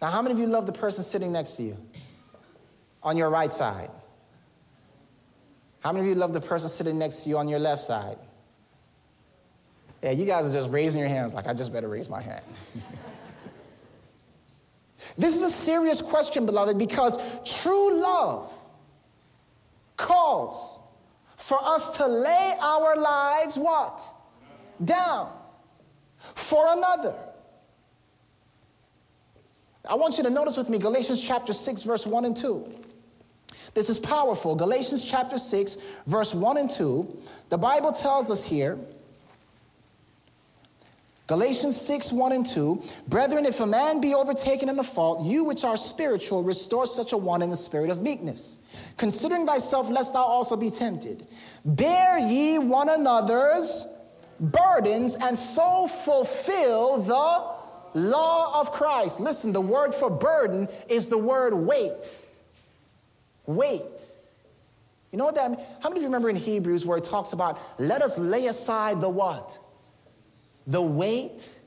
Now, 0.00 0.08
how 0.08 0.22
many 0.22 0.34
of 0.34 0.38
you 0.38 0.46
love 0.46 0.66
the 0.66 0.72
person 0.72 1.02
sitting 1.02 1.32
next 1.32 1.56
to 1.56 1.62
you 1.62 1.76
on 3.02 3.16
your 3.16 3.30
right 3.30 3.52
side? 3.52 3.90
How 5.80 5.92
many 5.92 6.06
of 6.06 6.14
you 6.14 6.20
love 6.20 6.32
the 6.32 6.40
person 6.40 6.68
sitting 6.68 6.98
next 6.98 7.24
to 7.24 7.30
you 7.30 7.38
on 7.38 7.48
your 7.48 7.58
left 7.58 7.80
side? 7.80 8.18
Yeah, 10.02 10.10
you 10.10 10.26
guys 10.26 10.52
are 10.52 10.58
just 10.58 10.70
raising 10.70 11.00
your 11.00 11.08
hands 11.08 11.34
like 11.34 11.46
I 11.46 11.54
just 11.54 11.72
better 11.72 11.88
raise 11.88 12.08
my 12.08 12.20
hand. 12.20 12.44
this 15.16 15.36
is 15.36 15.42
a 15.42 15.50
serious 15.50 16.00
question, 16.02 16.46
beloved, 16.46 16.78
because 16.78 17.18
true 17.62 18.00
love 18.00 18.52
calls 19.96 20.80
for 21.36 21.58
us 21.62 21.96
to 21.96 22.06
lay 22.06 22.54
our 22.60 22.96
lives 22.96 23.58
what? 23.58 24.02
Down 24.84 25.32
for 26.34 26.64
another. 26.68 27.14
I 29.88 29.94
want 29.94 30.18
you 30.18 30.24
to 30.24 30.30
notice 30.30 30.56
with 30.56 30.68
me 30.68 30.78
Galatians 30.78 31.22
chapter 31.22 31.52
6, 31.52 31.82
verse 31.84 32.06
1 32.06 32.24
and 32.24 32.36
2. 32.36 32.72
This 33.74 33.88
is 33.88 33.98
powerful. 33.98 34.54
Galatians 34.54 35.06
chapter 35.06 35.38
6, 35.38 35.76
verse 36.06 36.34
1 36.34 36.56
and 36.56 36.70
2. 36.70 37.18
The 37.50 37.58
Bible 37.58 37.92
tells 37.92 38.30
us 38.30 38.44
here 38.44 38.78
Galatians 41.26 41.80
6, 41.80 42.12
1 42.12 42.32
and 42.32 42.46
2. 42.46 42.82
Brethren, 43.08 43.46
if 43.46 43.58
a 43.58 43.66
man 43.66 44.00
be 44.00 44.14
overtaken 44.14 44.68
in 44.68 44.78
a 44.78 44.84
fault, 44.84 45.24
you 45.24 45.42
which 45.42 45.64
are 45.64 45.76
spiritual, 45.76 46.44
restore 46.44 46.86
such 46.86 47.12
a 47.12 47.16
one 47.16 47.42
in 47.42 47.50
the 47.50 47.56
spirit 47.56 47.90
of 47.90 48.00
meekness, 48.00 48.58
considering 48.96 49.44
thyself, 49.44 49.90
lest 49.90 50.12
thou 50.12 50.22
also 50.22 50.56
be 50.56 50.70
tempted. 50.70 51.26
Bear 51.64 52.18
ye 52.18 52.58
one 52.58 52.88
another's 52.88 53.88
burdens, 54.38 55.16
and 55.16 55.36
so 55.36 55.88
fulfill 55.88 56.98
the 56.98 57.98
law 57.98 58.60
of 58.60 58.70
Christ. 58.70 59.18
Listen, 59.18 59.52
the 59.52 59.60
word 59.60 59.94
for 59.94 60.10
burden 60.10 60.68
is 60.88 61.08
the 61.08 61.18
word 61.18 61.54
weight. 61.54 62.28
Weight. 63.46 64.00
You 65.10 65.18
know 65.18 65.24
what 65.24 65.34
that 65.36 65.50
means? 65.50 65.62
How 65.80 65.88
many 65.88 66.00
of 66.00 66.02
you 66.02 66.08
remember 66.08 66.28
in 66.28 66.36
Hebrews 66.36 66.86
where 66.86 66.98
it 66.98 67.04
talks 67.04 67.32
about, 67.32 67.58
let 67.80 68.02
us 68.02 68.18
lay 68.18 68.46
aside 68.46 69.00
the 69.00 69.08
what? 69.08 69.58
The 70.66 70.82
weight 70.82 71.58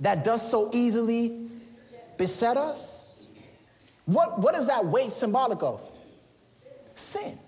that 0.00 0.24
does 0.24 0.48
so 0.48 0.70
easily 0.72 1.48
beset 2.16 2.56
us? 2.56 3.34
What, 4.06 4.40
what 4.40 4.54
is 4.54 4.66
that 4.68 4.86
weight 4.86 5.10
symbolic 5.10 5.62
of? 5.62 5.80
Sin. 6.94 7.38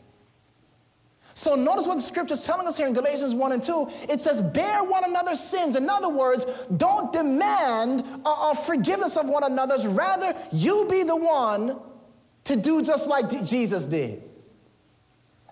So 1.35 1.55
notice 1.55 1.87
what 1.87 1.95
the 1.95 2.03
scripture 2.03 2.35
is 2.35 2.45
telling 2.45 2.66
us 2.66 2.77
here 2.77 2.87
in 2.87 2.93
Galatians 2.93 3.35
1 3.35 3.53
and 3.53 3.62
2. 3.62 3.89
It 4.11 4.21
says, 4.21 4.43
bear 4.43 4.85
one 4.85 5.05
another's 5.05 5.41
sins. 5.41 5.75
In 5.75 5.89
other 5.89 6.11
words, 6.11 6.45
don't 6.77 7.12
demand 7.12 8.03
a, 8.27 8.55
forgiveness 8.55 9.16
of 9.16 9.27
one 9.27 9.45
another's. 9.45 9.87
Rather, 9.87 10.35
you 10.53 10.87
be 10.91 11.03
the 11.03 11.16
one 11.16 11.79
to 12.45 12.57
do 12.57 12.83
just 12.83 13.09
like 13.09 13.31
Jesus 13.47 13.87
did. 13.87 14.23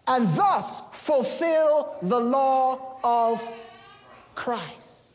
And 0.07 0.29
thus 0.29 0.83
fulfill 0.93 1.97
the 2.03 2.21
law 2.21 2.99
of 3.03 3.43
Christ. 4.35 5.08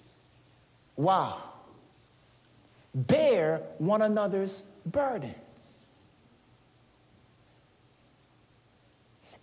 Wow. 0.95 1.41
Bear 2.93 3.61
one 3.77 4.01
another's 4.01 4.63
burdens. 4.85 6.03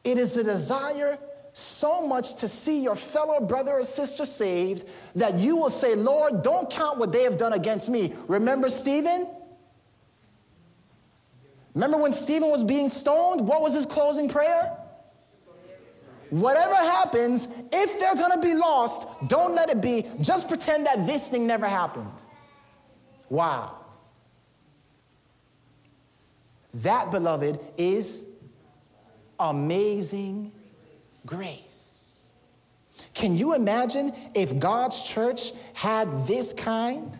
It 0.05 0.19
is 0.19 0.37
a 0.37 0.45
desire 0.45 1.19
so 1.53 2.07
much 2.07 2.37
to 2.37 2.49
see 2.49 2.83
your 2.83 2.97
fellow 2.97 3.41
brother 3.41 3.73
or 3.73 3.83
sister 3.83 4.25
saved 4.25 4.89
that 5.17 5.35
you 5.35 5.57
will 5.57 5.71
say, 5.71 5.95
Lord, 5.95 6.43
don't 6.43 6.71
count 6.71 6.99
what 6.99 7.13
they 7.13 7.25
have 7.25 7.37
done 7.37 7.53
against 7.53 7.89
me. 7.89 8.15
Remember 8.29 8.69
Stephen? 8.69 9.27
Remember 11.75 11.99
when 11.99 12.13
Stephen 12.13 12.49
was 12.49 12.65
being 12.65 12.89
stoned? 12.89 13.47
What 13.47 13.61
was 13.61 13.75
his 13.75 13.87
closing 13.87 14.29
prayer? 14.29 14.77
Whatever 16.31 16.75
happens, 16.75 17.49
if 17.73 17.99
they're 17.99 18.15
to 18.31 18.41
be 18.41 18.55
lost, 18.55 19.07
don't 19.27 19.55
let 19.55 19.69
it 19.69 19.81
be. 19.81 20.05
Just 20.21 20.49
pretend 20.49 20.87
that 20.87 21.05
this 21.07 21.29
thing 21.29 21.47
never 21.47 21.67
happened. 21.67 22.13
Wow. 23.29 23.77
That, 26.75 27.11
beloved, 27.11 27.59
is 27.77 28.27
amazing 29.41 30.53
grace. 31.27 32.29
Can 33.13 33.35
you 33.35 33.55
imagine 33.55 34.13
if 34.35 34.57
God's 34.59 35.03
church 35.03 35.53
had 35.75 36.29
this 36.29 36.53
kind 36.53 37.19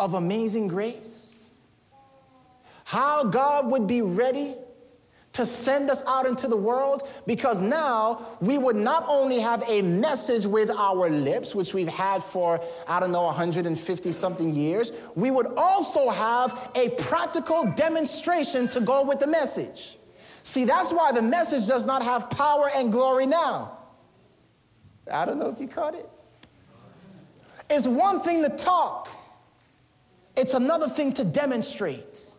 of 0.00 0.14
amazing 0.14 0.68
grace? 0.68 1.52
How 2.84 3.24
God 3.24 3.66
would 3.66 3.86
be 3.86 4.00
ready 4.00 4.54
to 5.36 5.44
send 5.44 5.90
us 5.90 6.02
out 6.06 6.24
into 6.26 6.48
the 6.48 6.56
world 6.56 7.06
because 7.26 7.60
now 7.60 8.26
we 8.40 8.56
would 8.56 8.74
not 8.74 9.04
only 9.06 9.38
have 9.38 9.62
a 9.68 9.82
message 9.82 10.46
with 10.46 10.70
our 10.70 11.10
lips, 11.10 11.54
which 11.54 11.74
we've 11.74 11.88
had 11.88 12.22
for, 12.22 12.58
I 12.88 13.00
don't 13.00 13.12
know, 13.12 13.24
150 13.24 14.12
something 14.12 14.50
years, 14.50 14.92
we 15.14 15.30
would 15.30 15.48
also 15.58 16.08
have 16.08 16.70
a 16.74 16.88
practical 16.90 17.70
demonstration 17.76 18.66
to 18.68 18.80
go 18.80 19.04
with 19.04 19.20
the 19.20 19.26
message. 19.26 19.98
See, 20.42 20.64
that's 20.64 20.90
why 20.90 21.12
the 21.12 21.22
message 21.22 21.66
does 21.66 21.84
not 21.84 22.02
have 22.02 22.30
power 22.30 22.70
and 22.74 22.90
glory 22.90 23.26
now. 23.26 23.76
I 25.12 25.26
don't 25.26 25.38
know 25.38 25.50
if 25.50 25.60
you 25.60 25.68
caught 25.68 25.94
it. 25.94 26.08
It's 27.68 27.86
one 27.86 28.20
thing 28.20 28.42
to 28.42 28.48
talk, 28.48 29.08
it's 30.34 30.54
another 30.54 30.88
thing 30.88 31.12
to 31.14 31.24
demonstrate. 31.24 32.35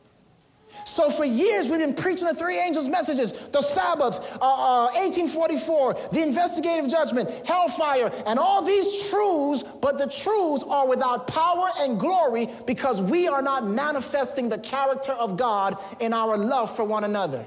So 0.88 1.11
for 1.11 1.25
years 1.25 1.67
we've 1.67 1.79
been 1.79 1.93
preaching 1.93 2.29
the 2.29 2.33
three 2.33 2.57
angels' 2.57 2.88
messages: 2.88 3.33
the 3.49 3.61
Sabbath, 3.61 4.38
uh, 4.41 4.85
uh, 4.85 4.89
1844, 4.93 5.93
the 6.13 6.23
investigative 6.23 6.89
judgment, 6.89 7.29
hellfire, 7.45 8.09
and 8.25 8.39
all 8.39 8.61
these 8.63 9.09
truths. 9.09 9.63
But 9.63 9.97
the 9.97 10.07
truths 10.07 10.63
are 10.63 10.88
without 10.88 11.27
power 11.27 11.67
and 11.79 11.99
glory 11.99 12.47
because 12.65 13.01
we 13.01 13.27
are 13.27 13.41
not 13.41 13.67
manifesting 13.67 14.47
the 14.47 14.59
character 14.59 15.11
of 15.11 15.35
God 15.35 15.77
in 15.99 16.13
our 16.13 16.38
love 16.38 16.73
for 16.73 16.85
one 16.85 17.03
another. 17.03 17.45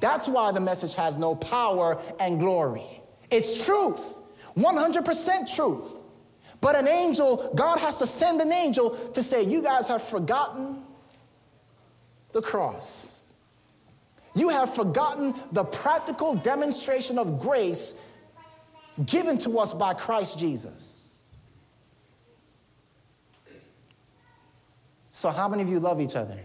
That's 0.00 0.28
why 0.28 0.52
the 0.52 0.60
message 0.60 0.94
has 0.96 1.16
no 1.16 1.34
power 1.34 1.98
and 2.20 2.38
glory. 2.38 3.02
It's 3.30 3.64
truth, 3.64 4.18
100% 4.54 5.56
truth. 5.56 5.96
But 6.60 6.76
an 6.76 6.86
angel, 6.86 7.50
God 7.54 7.78
has 7.78 7.98
to 8.00 8.06
send 8.06 8.42
an 8.42 8.52
angel 8.52 8.90
to 8.90 9.22
say, 9.22 9.44
You 9.44 9.62
guys 9.62 9.88
have 9.88 10.02
forgotten 10.02 10.79
the 12.32 12.42
cross. 12.42 13.22
You 14.34 14.48
have 14.50 14.72
forgotten 14.72 15.34
the 15.52 15.64
practical 15.64 16.34
demonstration 16.34 17.18
of 17.18 17.38
grace 17.40 17.98
given 19.06 19.38
to 19.38 19.58
us 19.58 19.72
by 19.72 19.94
Christ 19.94 20.38
Jesus. 20.38 21.34
So, 25.12 25.30
how 25.30 25.48
many 25.48 25.62
of 25.62 25.68
you 25.68 25.80
love 25.80 26.00
each 26.00 26.16
other? 26.16 26.38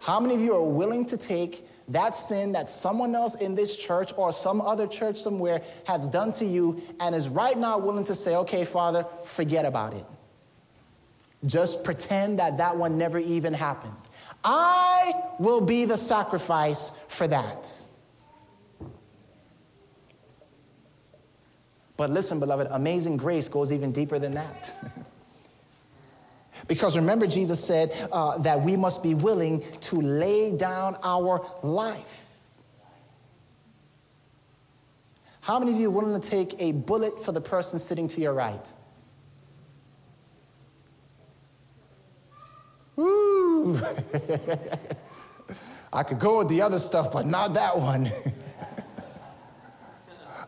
How 0.00 0.20
many 0.20 0.34
of 0.34 0.40
you 0.42 0.54
are 0.54 0.68
willing 0.68 1.06
to 1.06 1.16
take 1.16 1.66
that 1.88 2.14
sin 2.14 2.52
that 2.52 2.68
someone 2.68 3.14
else 3.14 3.34
in 3.36 3.54
this 3.54 3.76
church 3.76 4.12
or 4.16 4.32
some 4.32 4.60
other 4.60 4.86
church 4.86 5.16
somewhere 5.16 5.62
has 5.86 6.08
done 6.08 6.30
to 6.32 6.44
you 6.44 6.80
and 7.00 7.14
is 7.14 7.28
right 7.28 7.56
now 7.56 7.78
willing 7.78 8.04
to 8.04 8.14
say, 8.14 8.36
okay, 8.36 8.64
Father, 8.64 9.04
forget 9.24 9.64
about 9.64 9.94
it? 9.94 10.04
Just 11.46 11.84
pretend 11.84 12.38
that 12.38 12.58
that 12.58 12.76
one 12.76 12.96
never 12.96 13.18
even 13.18 13.52
happened. 13.52 13.94
I 14.42 15.12
will 15.38 15.64
be 15.64 15.84
the 15.84 15.96
sacrifice 15.96 16.90
for 17.08 17.26
that. 17.28 17.70
But 21.96 22.10
listen, 22.10 22.40
beloved, 22.40 22.68
amazing 22.70 23.16
grace 23.16 23.48
goes 23.48 23.72
even 23.72 23.92
deeper 23.92 24.18
than 24.18 24.34
that. 24.34 24.74
because 26.66 26.96
remember, 26.96 27.26
Jesus 27.26 27.62
said 27.62 27.92
uh, 28.10 28.38
that 28.38 28.60
we 28.60 28.76
must 28.76 29.02
be 29.02 29.14
willing 29.14 29.62
to 29.80 30.00
lay 30.00 30.56
down 30.56 30.96
our 31.02 31.46
life. 31.62 32.24
How 35.40 35.58
many 35.58 35.72
of 35.72 35.78
you 35.78 35.88
are 35.88 35.92
willing 35.92 36.20
to 36.20 36.30
take 36.30 36.54
a 36.58 36.72
bullet 36.72 37.22
for 37.22 37.32
the 37.32 37.40
person 37.40 37.78
sitting 37.78 38.08
to 38.08 38.20
your 38.20 38.32
right? 38.32 38.72
Woo! 42.96 43.80
I 45.92 46.02
could 46.02 46.18
go 46.18 46.38
with 46.38 46.48
the 46.48 46.62
other 46.62 46.78
stuff, 46.78 47.12
but 47.12 47.26
not 47.26 47.54
that 47.54 47.76
one. 47.76 48.10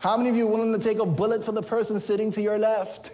How 0.01 0.17
many 0.17 0.29
of 0.29 0.35
you 0.35 0.47
willing 0.47 0.77
to 0.77 0.79
take 0.79 0.99
a 0.99 1.05
bullet 1.05 1.43
for 1.43 1.51
the 1.51 1.61
person 1.61 1.99
sitting 1.99 2.31
to 2.31 2.41
your 2.41 2.57
left? 2.57 3.11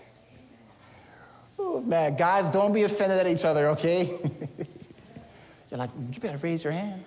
Oh, 1.57 1.81
man, 1.81 2.15
guys, 2.15 2.49
don't 2.49 2.73
be 2.73 2.83
offended 2.83 3.19
at 3.19 3.27
each 3.27 3.45
other, 3.45 3.67
okay? 3.69 4.05
You're 5.71 5.77
like, 5.77 5.89
you 6.11 6.19
better 6.19 6.37
raise 6.37 6.63
your 6.63 6.73
hand. 6.73 7.03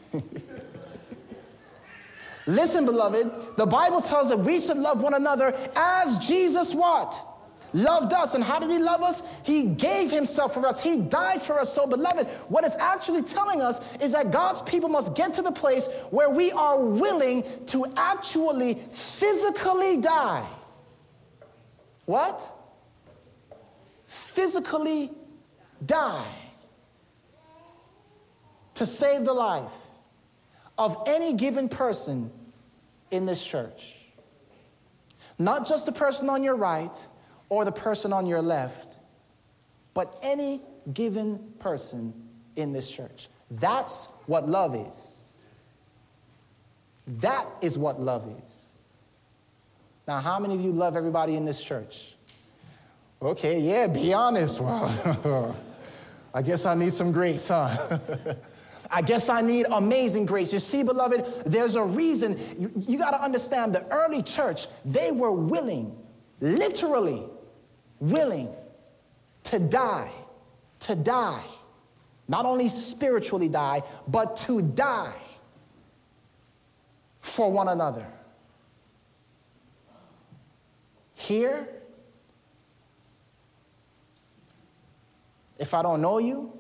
Listen, 2.47 2.85
beloved, 2.85 3.57
the 3.57 3.67
Bible 3.67 4.01
tells 4.01 4.29
that 4.29 4.39
we 4.39 4.61
should 4.61 4.77
love 4.77 5.03
one 5.03 5.15
another 5.15 5.55
as 5.75 6.19
Jesus 6.27 6.75
what? 6.75 7.21
Loved 7.77 8.13
us. 8.13 8.35
And 8.35 8.43
how 8.43 8.59
did 8.59 8.71
he 8.71 8.79
love 8.79 9.03
us? 9.03 9.23
He 9.45 9.67
gave 9.67 10.11
himself 10.11 10.55
for 10.55 10.67
us. 10.67 10.81
He 10.81 10.97
died 10.97 11.43
for 11.43 11.61
us. 11.61 11.73
So, 11.73 11.87
beloved, 11.87 12.27
what 12.49 12.65
it's 12.65 12.77
actually 12.77 13.23
telling 13.23 13.61
us 13.61 13.97
is 13.97 14.13
that 14.13 14.31
God's 14.31 14.63
people 14.63 14.89
must 14.89 15.15
get 15.15 15.35
to 15.35 15.43
the 15.43 15.53
place 15.53 15.89
where 16.11 16.31
we 16.31 16.51
are 16.53 16.83
willing 16.83 17.45
to 17.67 17.87
actually 17.97 18.75
physically 18.75 20.01
die. 20.01 20.47
What? 22.07 22.53
Physically 24.07 25.11
die 25.85 26.27
to 28.75 28.87
save 28.87 29.25
the 29.25 29.33
life 29.33 29.73
of 30.79 31.03
any 31.07 31.35
given 31.35 31.69
person 31.69 32.31
in 33.11 33.27
this 33.27 33.45
church. 33.45 33.97
Not 35.39 35.67
just 35.67 35.87
the 35.87 35.93
person 35.93 36.29
on 36.31 36.43
your 36.43 36.57
right, 36.57 37.09
or 37.49 37.65
the 37.65 37.73
person 37.73 38.13
on 38.13 38.27
your 38.27 38.43
left, 38.43 38.99
but 39.95 40.19
any 40.23 40.63
given 40.93 41.39
person 41.59 42.13
in 42.57 42.73
this 42.73 42.91
church. 42.91 43.29
That's 43.51 44.09
what 44.27 44.49
love 44.49 44.75
is. 44.75 45.35
That 47.07 47.47
is 47.63 47.79
what 47.79 48.01
love 48.01 48.29
is. 48.43 48.79
Now, 50.09 50.19
how 50.19 50.39
many 50.39 50.55
of 50.55 50.61
you 50.61 50.73
love 50.73 50.97
everybody 50.97 51.37
in 51.37 51.45
this 51.45 51.63
church? 51.63 52.15
Okay, 53.23 53.61
yeah, 53.61 53.87
be 53.87 54.13
honest. 54.13 54.61
Wow. 54.61 55.55
I 56.35 56.43
guess 56.43 56.67
I 56.67 56.75
need 56.75 56.93
some 56.93 57.13
grace, 57.13 57.49
huh? 57.49 57.99
I 58.91 59.03
guess 59.03 59.29
I 59.29 59.41
need 59.41 59.67
amazing 59.73 60.27
grace. 60.27 60.53
You 60.53 60.59
see, 60.59 60.83
beloved, 60.83 61.25
there's 61.47 61.75
a 61.75 61.83
reason. 61.83 62.39
You, 62.59 62.71
you 62.77 62.99
got 62.99 63.13
to 63.13 63.23
understand 63.23 63.75
the 63.75 63.85
early 63.93 64.23
church, 64.23 64.67
they 64.85 65.11
were 65.11 65.33
willing, 65.33 65.97
literally, 66.41 67.25
willing 68.01 68.49
to 69.45 69.59
die, 69.59 70.11
to 70.81 70.95
die, 70.95 71.45
not 72.29 72.45
only 72.45 72.69
spiritually 72.69 73.49
die, 73.49 73.83
but 74.09 74.37
to 74.37 74.63
die 74.63 75.15
for 77.21 77.51
one 77.51 77.69
another. 77.69 78.07
Here, 81.15 81.69
if 85.59 85.73
I 85.73 85.83
don't 85.83 86.01
know 86.01 86.19
you, 86.19 86.53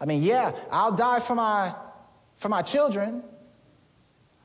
I 0.00 0.04
mean, 0.04 0.22
yeah, 0.22 0.52
I'll 0.70 0.92
die 0.92 1.20
for 1.20 1.34
my 1.34 1.74
for 2.36 2.48
my 2.48 2.62
children. 2.62 3.22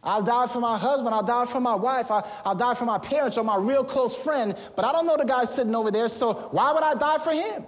I'll 0.08 0.24
die 0.24 0.47
for 0.47 0.62
my 0.62 0.78
husband. 0.78 1.14
I'll 1.14 1.22
die 1.22 1.45
for 1.45 1.60
my 1.60 1.76
wife. 1.76 2.10
I'll, 2.10 2.26
I'll, 2.45 2.55
die 2.55 2.74
for 2.74 2.86
my 2.86 2.97
parents 2.97 3.38
or 3.38 3.43
my 3.43 3.58
real 3.58 3.84
close 3.84 4.16
friend. 4.16 4.55
But 4.74 4.86
I 4.86 4.93
don't 4.93 5.05
know 5.05 5.18
the 5.18 5.26
guy 5.26 5.43
sitting 5.43 5.76
over 5.76 5.91
there, 5.91 6.08
so 6.08 6.34
why 6.51 6.72
would 6.72 6.82
I 6.82 6.93
die 6.95 7.18
for 7.18 7.34
him? 7.34 7.66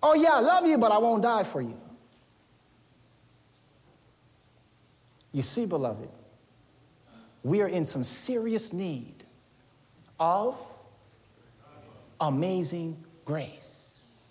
Oh, 0.00 0.14
yeah, 0.14 0.34
I 0.34 0.40
love 0.40 0.64
you, 0.66 0.78
but 0.78 0.92
I 0.92 0.98
won't 0.98 1.24
die 1.24 1.42
for 1.42 1.60
you. 1.60 1.76
You 5.32 5.42
see, 5.42 5.66
beloved, 5.66 6.08
we 7.42 7.60
are 7.60 7.68
in 7.68 7.84
some 7.84 8.04
serious 8.04 8.72
need 8.72 9.24
of 10.20 10.56
amazing 12.20 13.04
grace. 13.24 14.30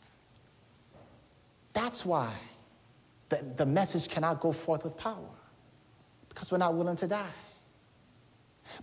That's 1.74 2.06
why 2.06 2.34
the, 3.28 3.43
the 3.58 3.66
message 3.66 4.08
cannot 4.08 4.39
go 4.39 4.54
forth 4.54 4.86
with 4.86 4.98
power 4.98 5.34
because 6.36 6.51
we're 6.51 6.59
not 6.59 6.75
willing 6.75 6.97
to 6.97 7.07
die. 7.07 7.33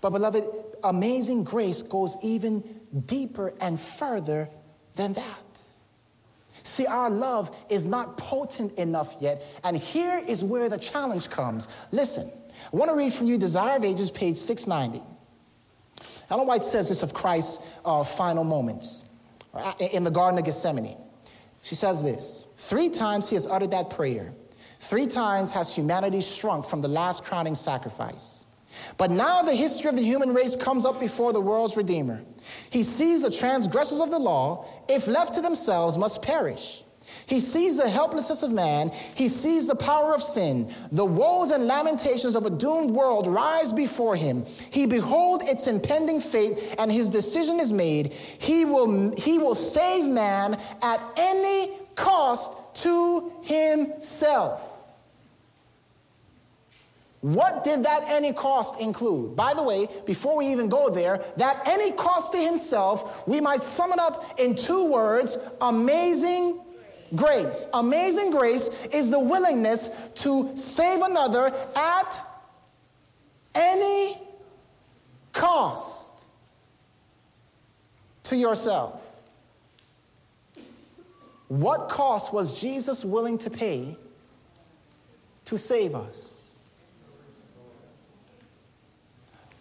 But, 0.01 0.11
beloved, 0.11 0.45
amazing 0.83 1.45
grace 1.45 1.83
goes 1.83 2.17
even 2.23 2.65
deeper 3.07 3.53
and 3.61 3.79
further 3.79 4.49
than 4.97 5.13
that. 5.13 5.63
See, 6.63 6.87
our 6.87 7.11
love 7.11 7.55
is 7.69 7.87
not 7.87 8.17
potent 8.17 8.79
enough 8.79 9.17
yet. 9.21 9.43
And 9.65 9.77
here 9.77 10.23
is 10.27 10.43
where 10.43 10.69
the 10.69 10.79
challenge 10.79 11.29
comes. 11.29 11.69
Listen, 11.91 12.31
I 12.73 12.77
want 12.77 12.91
to 12.91 12.97
read 12.97 13.13
from 13.13 13.27
you 13.27 13.37
Desire 13.37 13.77
of 13.77 13.85
Ages, 13.85 14.11
page 14.11 14.37
690. 14.37 15.05
Ellen 16.31 16.47
White 16.47 16.63
says 16.63 16.89
this 16.89 17.03
of 17.03 17.13
Christ's 17.13 17.79
uh, 17.85 18.05
final 18.05 18.45
moments 18.45 19.05
uh, 19.53 19.75
in 19.93 20.05
the 20.05 20.11
Garden 20.11 20.39
of 20.39 20.45
Gethsemane. 20.45 20.97
She 21.63 21.75
says 21.75 22.03
this 22.03 22.47
Three 22.57 22.89
times 22.89 23.29
he 23.29 23.35
has 23.35 23.47
uttered 23.47 23.73
that 23.73 23.91
prayer 23.91 24.33
Three 24.83 25.07
times 25.07 25.53
has 25.53 25.73
humanity 25.73 26.21
shrunk 26.21 26.65
from 26.65 26.83
the 26.83 26.89
last 26.89 27.25
crowning 27.25 27.55
sacrifice. 27.55 28.47
But 28.99 29.13
now 29.13 29.41
the 29.41 29.55
history 29.55 29.89
of 29.89 29.95
the 29.95 30.03
human 30.03 30.35
race 30.35 30.57
comes 30.57 30.85
up 30.85 30.99
before 30.99 31.33
the 31.33 31.41
world's 31.41 31.77
Redeemer. 31.77 32.21
He 32.69 32.83
sees 32.83 33.23
the 33.23 33.31
transgressors 33.31 34.01
of 34.01 34.11
the 34.11 34.19
law, 34.19 34.67
if 34.89 35.07
left 35.07 35.35
to 35.35 35.41
themselves, 35.41 35.97
must 35.97 36.21
perish. 36.21 36.83
He 37.27 37.39
sees 37.39 37.77
the 37.77 37.89
helplessness 37.89 38.43
of 38.43 38.51
man. 38.51 38.91
He 39.15 39.29
sees 39.29 39.69
the 39.69 39.77
power 39.77 40.15
of 40.15 40.23
sin. 40.23 40.75
The 40.91 41.05
woes 41.05 41.53
and 41.53 41.69
lamentations 41.69 42.35
of 42.35 42.45
a 42.45 42.51
doomed 42.51 42.91
world 42.91 43.29
rise 43.29 43.73
before 43.73 44.17
him. 44.17 44.45
He 44.73 44.87
behold 44.87 45.43
its 45.45 45.69
impending 45.69 46.21
fate, 46.21 46.75
and 46.81 46.91
his 46.91 47.09
decision 47.09 47.61
is 47.61 47.73
made. 47.73 48.13
He 48.13 48.65
will, 48.65 49.15
he 49.17 49.39
will 49.39 49.55
save 49.55 50.07
man 50.07 50.59
at 50.83 51.01
any 51.17 51.71
cost 51.95 52.57
to 52.83 53.33
himself. 53.45 54.72
What 57.23 57.63
did 57.63 57.85
that 57.85 58.03
any 58.09 58.33
cost 58.33 58.81
include? 58.81 59.37
By 59.37 59.55
the 59.55 59.63
way, 59.63 59.87
before 60.07 60.37
we 60.37 60.49
even 60.49 60.69
go 60.69 60.91
there, 60.91 61.25
that 61.37 61.63
any 61.69 61.93
cost 61.93 62.33
to 62.33 62.39
himself, 62.39 63.27
we 63.29 63.41
might 63.41 63.63
sum 63.63 63.93
it 63.93 64.01
up 64.01 64.41
in 64.41 64.57
two 64.57 64.87
words 64.87 65.39
amazing 65.61 66.61
grace. 67.15 67.69
Amazing 67.75 68.33
grace 68.33 68.87
is 68.87 69.11
the 69.11 69.21
willingness 69.21 69.91
to 70.17 70.57
save 70.57 71.01
another 71.03 71.55
at 71.77 72.27
any 73.55 74.21
cost 75.33 76.27
to 78.25 78.37
yourself. 78.37 79.01
What 81.47 81.89
cost 81.89 82.35
was 82.35 82.61
Jesus 82.61 83.05
willing 83.05 83.39
to 83.39 83.51
pay 83.51 83.97
to 85.45 85.57
save 85.57 85.95
us? 85.95 86.32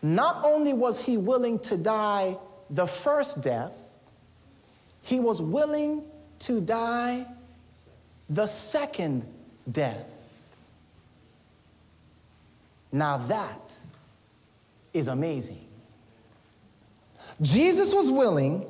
Not 0.01 0.43
only 0.43 0.73
was 0.73 1.03
he 1.03 1.17
willing 1.17 1.59
to 1.59 1.77
die 1.77 2.37
the 2.69 2.87
first 2.87 3.43
death, 3.43 3.77
he 5.03 5.19
was 5.19 5.41
willing 5.41 6.03
to 6.39 6.61
die 6.61 7.25
the 8.29 8.45
second 8.45 9.25
death. 9.71 10.07
Now 12.91 13.17
that 13.17 13.75
is 14.93 15.07
amazing. 15.07 15.65
Jesus 17.41 17.93
was 17.93 18.09
willing 18.09 18.65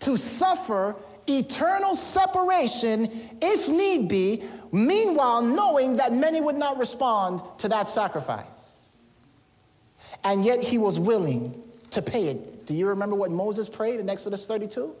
to 0.00 0.16
suffer 0.16 0.96
eternal 1.26 1.94
separation 1.94 3.08
if 3.40 3.68
need 3.68 4.08
be, 4.08 4.42
meanwhile, 4.70 5.42
knowing 5.42 5.96
that 5.96 6.12
many 6.12 6.40
would 6.40 6.56
not 6.56 6.78
respond 6.78 7.40
to 7.58 7.68
that 7.68 7.88
sacrifice 7.88 8.73
and 10.24 10.44
yet 10.44 10.62
he 10.62 10.78
was 10.78 10.98
willing 10.98 11.62
to 11.90 12.02
pay 12.02 12.28
it. 12.28 12.66
Do 12.66 12.74
you 12.74 12.88
remember 12.88 13.14
what 13.14 13.30
Moses 13.30 13.68
prayed 13.68 14.00
in 14.00 14.08
Exodus 14.08 14.46
32? 14.46 14.94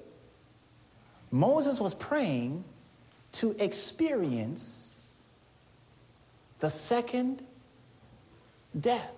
Moses 1.30 1.80
was 1.80 1.94
praying 1.94 2.62
to 3.32 3.56
experience 3.58 5.24
the 6.60 6.70
second 6.70 7.42
death. 8.78 9.10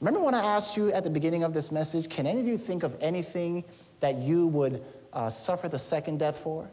Remember 0.00 0.22
when 0.22 0.34
I 0.34 0.44
asked 0.44 0.76
you 0.76 0.92
at 0.92 1.04
the 1.04 1.10
beginning 1.10 1.44
of 1.44 1.54
this 1.54 1.72
message, 1.72 2.10
can 2.10 2.26
any 2.26 2.40
of 2.40 2.46
you 2.46 2.58
think 2.58 2.82
of 2.82 2.96
anything 3.00 3.64
that 4.00 4.16
you 4.18 4.48
would 4.48 4.82
uh, 5.12 5.30
suffer 5.30 5.68
the 5.68 5.78
second 5.78 6.18
death 6.18 6.36
for? 6.36 6.68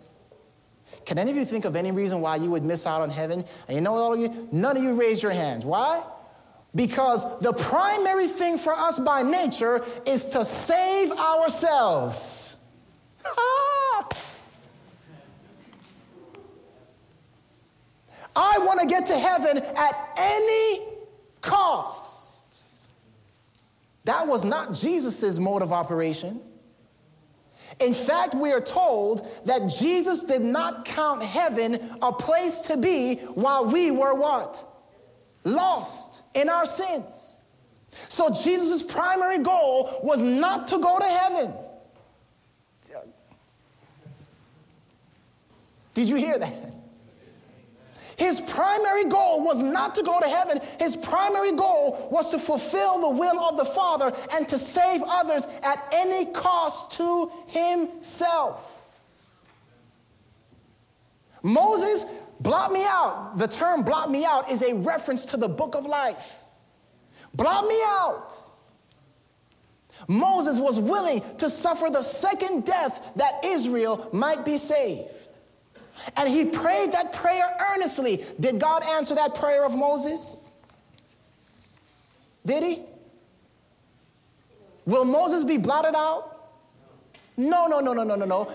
Can 1.05 1.17
any 1.17 1.32
of 1.32 1.38
you 1.38 1.45
think 1.45 1.63
of 1.63 1.78
any 1.78 1.91
reason 1.91 2.19
why 2.19 2.36
you 2.36 2.49
would 2.49 2.63
miss 2.63 2.86
out 2.86 3.01
on 3.01 3.09
heaven? 3.09 3.43
And 3.67 3.76
you 3.76 3.82
know 3.82 3.93
what, 3.93 3.99
all 3.99 4.13
of 4.13 4.19
you? 4.19 4.49
None 4.51 4.76
of 4.76 4.84
you 4.84 4.99
raised 4.99 5.24
your 5.24 5.32
hands. 5.32 5.63
Why? 5.63 6.03
Because 6.74 7.39
the 7.39 7.51
primary 7.53 8.28
thing 8.28 8.57
for 8.57 8.74
us 8.74 8.97
by 8.97 9.24
nature 9.24 9.84
is 10.05 10.30
to 10.30 10.45
save 10.45 11.11
ourselves. 11.11 12.57
I 18.34 18.59
want 18.59 18.80
to 18.80 18.88
get 18.88 19.05
to 19.07 19.17
heaven 19.17 19.57
at 19.57 20.09
any 20.17 20.86
cost. 21.41 22.88
That 24.05 24.26
was 24.28 24.45
not 24.45 24.74
Jesus' 24.74 25.38
mode 25.38 25.61
of 25.61 25.74
operation. 25.74 26.39
In 27.80 27.93
fact, 27.93 28.34
we 28.34 28.51
are 28.51 28.61
told 28.61 29.28
that 29.45 29.67
Jesus 29.67 30.24
did 30.24 30.41
not 30.41 30.86
count 30.86 31.24
heaven 31.24 31.80
a 32.01 32.11
place 32.13 32.61
to 32.61 32.78
be 32.78 33.15
while 33.15 33.65
we 33.65 33.91
were 33.91 34.13
what? 34.13 34.65
Lost 35.43 36.23
in 36.33 36.49
our 36.49 36.65
sins. 36.65 37.37
So 38.09 38.29
Jesus' 38.29 38.83
primary 38.83 39.39
goal 39.39 39.99
was 40.03 40.21
not 40.21 40.67
to 40.67 40.77
go 40.77 40.97
to 40.97 41.05
heaven. 41.05 41.53
Did 45.93 46.07
you 46.07 46.15
hear 46.15 46.37
that? 46.37 46.53
His 48.17 48.39
primary 48.39 49.05
goal 49.05 49.43
was 49.43 49.61
not 49.61 49.95
to 49.95 50.03
go 50.03 50.19
to 50.19 50.27
heaven. 50.27 50.59
His 50.79 50.95
primary 50.95 51.55
goal 51.55 52.07
was 52.11 52.29
to 52.31 52.39
fulfill 52.39 53.01
the 53.01 53.09
will 53.09 53.39
of 53.39 53.57
the 53.57 53.65
Father 53.65 54.11
and 54.33 54.47
to 54.47 54.57
save 54.59 55.01
others 55.07 55.47
at 55.63 55.83
any 55.91 56.31
cost 56.31 56.91
to 56.97 57.31
himself. 57.47 58.77
Moses 61.41 62.05
Blot 62.41 62.71
me 62.71 62.83
out. 62.83 63.37
The 63.37 63.47
term 63.47 63.83
blot 63.83 64.09
me 64.09 64.25
out 64.25 64.49
is 64.49 64.63
a 64.63 64.73
reference 64.73 65.25
to 65.25 65.37
the 65.37 65.47
book 65.47 65.75
of 65.75 65.85
life. 65.85 66.43
Blot 67.35 67.67
me 67.67 67.79
out. 67.85 68.33
Moses 70.07 70.59
was 70.59 70.79
willing 70.79 71.21
to 71.37 71.49
suffer 71.49 71.89
the 71.91 72.01
second 72.01 72.65
death 72.65 73.11
that 73.17 73.45
Israel 73.45 74.09
might 74.11 74.43
be 74.43 74.57
saved. 74.57 75.11
And 76.17 76.27
he 76.27 76.45
prayed 76.45 76.93
that 76.93 77.13
prayer 77.13 77.55
earnestly. 77.73 78.25
Did 78.39 78.59
God 78.59 78.83
answer 78.83 79.13
that 79.15 79.35
prayer 79.35 79.63
of 79.63 79.75
Moses? 79.75 80.39
Did 82.43 82.63
he? 82.63 82.81
Will 84.87 85.05
Moses 85.05 85.43
be 85.43 85.57
blotted 85.57 85.93
out? 85.95 86.49
No, 87.37 87.67
no, 87.67 87.79
no, 87.79 87.93
no, 87.93 88.03
no, 88.03 88.15
no, 88.15 88.25
no. 88.25 88.51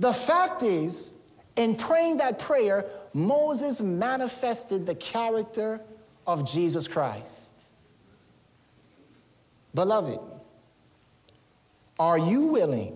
The 0.00 0.12
fact 0.12 0.62
is, 0.62 1.14
in 1.56 1.76
praying 1.76 2.18
that 2.18 2.38
prayer, 2.38 2.84
Moses 3.16 3.80
manifested 3.80 4.84
the 4.84 4.94
character 4.94 5.80
of 6.26 6.44
Jesus 6.44 6.86
Christ. 6.86 7.54
Beloved, 9.74 10.20
are 11.98 12.18
you 12.18 12.48
willing 12.48 12.94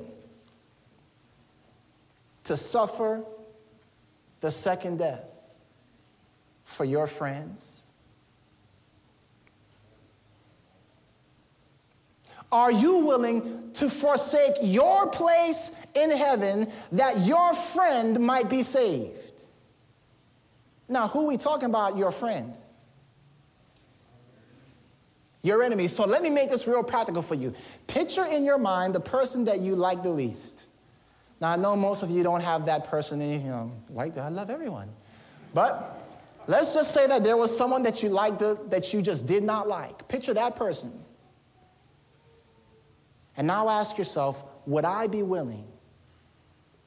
to 2.44 2.54
suffer 2.54 3.24
the 4.42 4.50
second 4.50 4.98
death 4.98 5.24
for 6.64 6.84
your 6.84 7.06
friends? 7.06 7.86
Are 12.52 12.70
you 12.70 12.98
willing 12.98 13.72
to 13.72 13.88
forsake 13.88 14.56
your 14.60 15.06
place 15.06 15.70
in 15.94 16.10
heaven 16.10 16.66
that 16.92 17.24
your 17.24 17.54
friend 17.54 18.20
might 18.20 18.50
be 18.50 18.62
saved? 18.62 19.29
Now, 20.90 21.06
who 21.06 21.26
we 21.26 21.36
talking 21.36 21.68
about? 21.68 21.96
Your 21.96 22.10
friend. 22.10 22.58
Your 25.40 25.62
enemy. 25.62 25.86
So 25.86 26.04
let 26.04 26.20
me 26.20 26.30
make 26.30 26.50
this 26.50 26.66
real 26.66 26.82
practical 26.82 27.22
for 27.22 27.36
you. 27.36 27.54
Picture 27.86 28.26
in 28.26 28.44
your 28.44 28.58
mind 28.58 28.94
the 28.94 29.00
person 29.00 29.44
that 29.44 29.60
you 29.60 29.76
like 29.76 30.02
the 30.02 30.10
least. 30.10 30.66
Now, 31.40 31.52
I 31.52 31.56
know 31.56 31.76
most 31.76 32.02
of 32.02 32.10
you 32.10 32.22
don't 32.24 32.42
have 32.42 32.66
that 32.66 32.84
person 32.88 33.22
in 33.22 33.44
you, 33.44 33.50
know, 33.50 33.72
like 33.88 34.18
I 34.18 34.28
love 34.28 34.50
everyone. 34.50 34.90
But 35.54 36.02
let's 36.48 36.74
just 36.74 36.92
say 36.92 37.06
that 37.06 37.22
there 37.22 37.36
was 37.36 37.56
someone 37.56 37.84
that 37.84 38.02
you 38.02 38.08
liked 38.08 38.40
that 38.40 38.92
you 38.92 39.00
just 39.00 39.26
did 39.26 39.44
not 39.44 39.68
like. 39.68 40.08
Picture 40.08 40.34
that 40.34 40.56
person. 40.56 40.92
And 43.36 43.46
now 43.46 43.68
ask 43.68 43.96
yourself, 43.96 44.44
would 44.66 44.84
I 44.84 45.06
be 45.06 45.22
willing, 45.22 45.66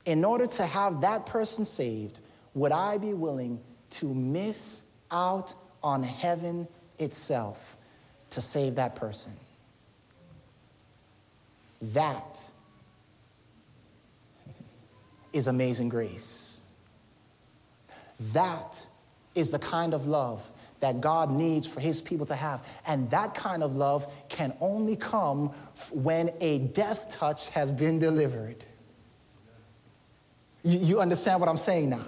in 0.06 0.26
order 0.26 0.46
to 0.46 0.66
have 0.66 1.02
that 1.02 1.26
person 1.26 1.64
saved, 1.64 2.20
would 2.54 2.74
I 2.74 2.98
be 2.98 3.14
willing 3.14 3.60
to 3.94 4.14
miss 4.14 4.84
out 5.12 5.54
on 5.84 6.04
heaven 6.04 6.68
itself 7.00 7.78
to 8.32 8.42
save 8.42 8.76
that 8.76 8.96
person. 8.96 9.34
That 11.82 12.50
is 15.34 15.48
amazing 15.48 15.90
grace. 15.90 16.70
That 18.32 18.88
is 19.36 19.52
the 19.52 19.60
kind 19.60 19.94
of 19.94 20.08
love 20.08 20.50
that 20.80 21.02
God 21.02 21.32
needs 21.32 21.66
for 21.66 21.80
his 21.80 22.02
people 22.02 22.26
to 22.28 22.36
have. 22.36 22.66
And 22.88 23.10
that 23.12 23.36
kind 23.36 23.64
of 23.64 23.76
love 23.76 24.12
can 24.30 24.54
only 24.60 24.96
come 24.96 25.50
when 25.92 26.32
a 26.42 26.60
death 26.60 27.10
touch 27.10 27.50
has 27.50 27.72
been 27.72 28.00
delivered. 28.00 28.66
You, 30.64 30.80
you 30.80 31.00
understand 31.02 31.40
what 31.40 31.50
I'm 31.50 31.58
saying 31.58 31.90
now? 31.90 32.06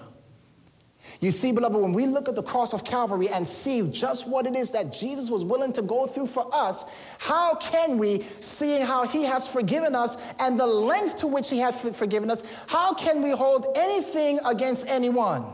You 1.21 1.31
see, 1.31 1.51
beloved, 1.51 1.79
when 1.79 1.93
we 1.93 2.05
look 2.05 2.27
at 2.27 2.35
the 2.35 2.43
cross 2.43 2.73
of 2.73 2.83
Calvary 2.83 3.29
and 3.29 3.47
see 3.47 3.87
just 3.89 4.27
what 4.27 4.45
it 4.45 4.55
is 4.55 4.71
that 4.71 4.91
Jesus 4.91 5.29
was 5.29 5.43
willing 5.43 5.71
to 5.73 5.81
go 5.81 6.07
through 6.07 6.27
for 6.27 6.47
us, 6.53 6.85
how 7.19 7.55
can 7.55 7.97
we, 7.97 8.21
seeing 8.41 8.85
how 8.85 9.07
he 9.07 9.23
has 9.23 9.47
forgiven 9.47 9.95
us 9.95 10.17
and 10.39 10.59
the 10.59 10.67
length 10.67 11.17
to 11.17 11.27
which 11.27 11.49
he 11.49 11.59
has 11.59 11.81
forgiven 11.97 12.29
us, 12.29 12.43
how 12.67 12.93
can 12.93 13.21
we 13.21 13.31
hold 13.31 13.67
anything 13.75 14.39
against 14.45 14.87
anyone 14.87 15.45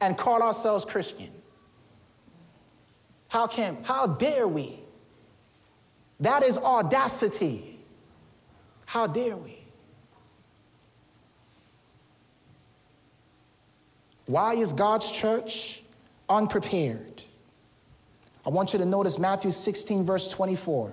and 0.00 0.16
call 0.16 0.42
ourselves 0.42 0.84
Christian? 0.84 1.30
How 3.28 3.46
can, 3.46 3.78
how 3.82 4.06
dare 4.06 4.46
we? 4.46 4.80
That 6.20 6.42
is 6.42 6.58
audacity. 6.58 7.78
How 8.86 9.06
dare 9.06 9.36
we? 9.36 9.55
Why 14.26 14.54
is 14.54 14.72
God's 14.72 15.10
church 15.10 15.82
unprepared? 16.28 17.22
I 18.44 18.50
want 18.50 18.72
you 18.72 18.78
to 18.80 18.86
notice 18.86 19.18
Matthew 19.18 19.50
16, 19.50 20.04
verse 20.04 20.28
24. 20.28 20.92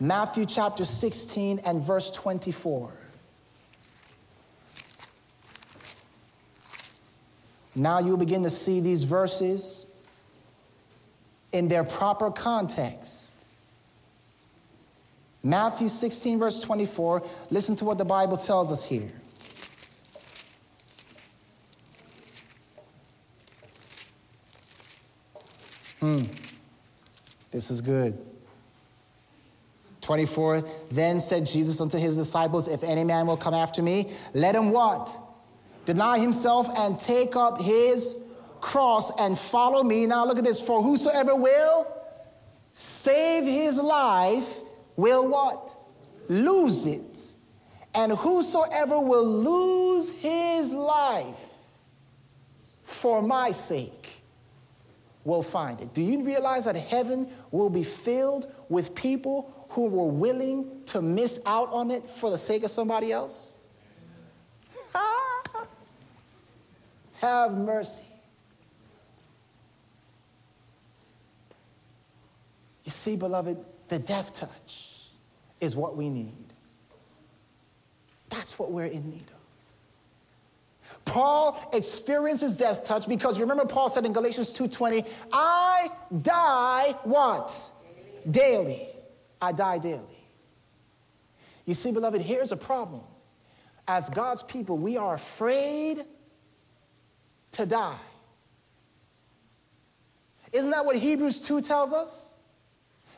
Matthew 0.00 0.46
chapter 0.46 0.84
16 0.84 1.60
and 1.66 1.82
verse 1.82 2.10
24. 2.12 2.92
Now 7.74 7.98
you'll 7.98 8.16
begin 8.16 8.42
to 8.42 8.50
see 8.50 8.80
these 8.80 9.04
verses 9.04 9.86
in 11.52 11.68
their 11.68 11.84
proper 11.84 12.30
context. 12.30 13.46
Matthew 15.42 15.88
16, 15.88 16.38
verse 16.38 16.60
24. 16.60 17.22
Listen 17.50 17.76
to 17.76 17.84
what 17.84 17.98
the 17.98 18.04
Bible 18.04 18.36
tells 18.36 18.72
us 18.72 18.84
here. 18.84 19.10
Hmm. 26.00 26.22
This 27.50 27.70
is 27.70 27.80
good. 27.80 28.16
24, 30.00 30.62
then 30.90 31.20
said 31.20 31.44
Jesus 31.44 31.80
unto 31.80 31.98
his 31.98 32.16
disciples, 32.16 32.68
If 32.68 32.82
any 32.82 33.04
man 33.04 33.26
will 33.26 33.36
come 33.36 33.54
after 33.54 33.82
me, 33.82 34.10
let 34.32 34.54
him 34.54 34.70
what? 34.70 35.16
Deny 35.84 36.18
himself 36.18 36.68
and 36.78 36.98
take 36.98 37.36
up 37.36 37.60
his 37.60 38.16
cross 38.60 39.10
and 39.20 39.38
follow 39.38 39.82
me. 39.82 40.06
Now 40.06 40.24
look 40.24 40.38
at 40.38 40.44
this. 40.44 40.60
For 40.60 40.82
whosoever 40.82 41.34
will 41.34 41.86
save 42.72 43.44
his 43.44 43.78
life 43.78 44.60
will 44.96 45.28
what? 45.28 45.76
Lose 46.28 46.86
it. 46.86 47.34
And 47.94 48.12
whosoever 48.12 49.00
will 49.00 49.26
lose 49.26 50.10
his 50.10 50.72
life 50.72 51.36
for 52.84 53.22
my 53.22 53.50
sake 53.50 54.17
will 55.24 55.42
find 55.42 55.80
it. 55.80 55.92
Do 55.92 56.02
you 56.02 56.22
realize 56.24 56.64
that 56.64 56.76
heaven 56.76 57.28
will 57.50 57.70
be 57.70 57.82
filled 57.82 58.52
with 58.68 58.94
people 58.94 59.66
who 59.70 59.86
were 59.86 60.10
willing 60.10 60.82
to 60.86 61.02
miss 61.02 61.40
out 61.44 61.70
on 61.70 61.90
it 61.90 62.08
for 62.08 62.30
the 62.30 62.38
sake 62.38 62.64
of 62.64 62.70
somebody 62.70 63.12
else? 63.12 63.58
Have 67.20 67.52
mercy. 67.52 68.04
You 72.84 72.90
see, 72.90 73.16
beloved, 73.16 73.58
the 73.88 73.98
death 73.98 74.32
touch 74.32 75.08
is 75.60 75.76
what 75.76 75.96
we 75.96 76.08
need. 76.08 76.32
That's 78.30 78.58
what 78.58 78.70
we're 78.70 78.86
in 78.86 79.10
need 79.10 79.26
of. 79.30 79.37
Paul 81.08 81.58
experiences 81.72 82.56
death 82.56 82.84
touch 82.84 83.08
because 83.08 83.40
remember 83.40 83.64
Paul 83.64 83.88
said 83.88 84.06
in 84.06 84.12
Galatians 84.12 84.52
2:20, 84.52 85.04
I 85.32 85.88
die 86.22 86.94
what? 87.02 87.70
Daily. 88.30 88.86
I 89.40 89.52
die 89.52 89.78
daily. 89.78 90.02
You 91.64 91.74
see, 91.74 91.92
beloved, 91.92 92.20
here's 92.20 92.52
a 92.52 92.56
problem. 92.56 93.02
As 93.86 94.10
God's 94.10 94.42
people, 94.42 94.76
we 94.78 94.96
are 94.96 95.14
afraid 95.14 96.04
to 97.52 97.66
die. 97.66 97.98
Isn't 100.52 100.70
that 100.70 100.84
what 100.84 100.96
Hebrews 100.96 101.42
2 101.42 101.60
tells 101.60 101.92
us? 101.92 102.34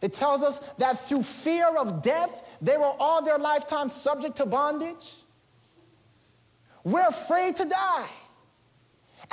It 0.03 0.12
tells 0.12 0.43
us 0.43 0.59
that 0.78 0.99
through 0.99 1.22
fear 1.22 1.66
of 1.76 2.03
death, 2.03 2.57
they 2.61 2.76
were 2.76 2.93
all 2.99 3.22
their 3.22 3.38
lifetime 3.38 3.88
subject 3.88 4.36
to 4.36 4.47
bondage. 4.47 5.14
We're 6.85 7.09
afraid 7.09 7.57
to 7.57 7.64
die. 7.64 8.09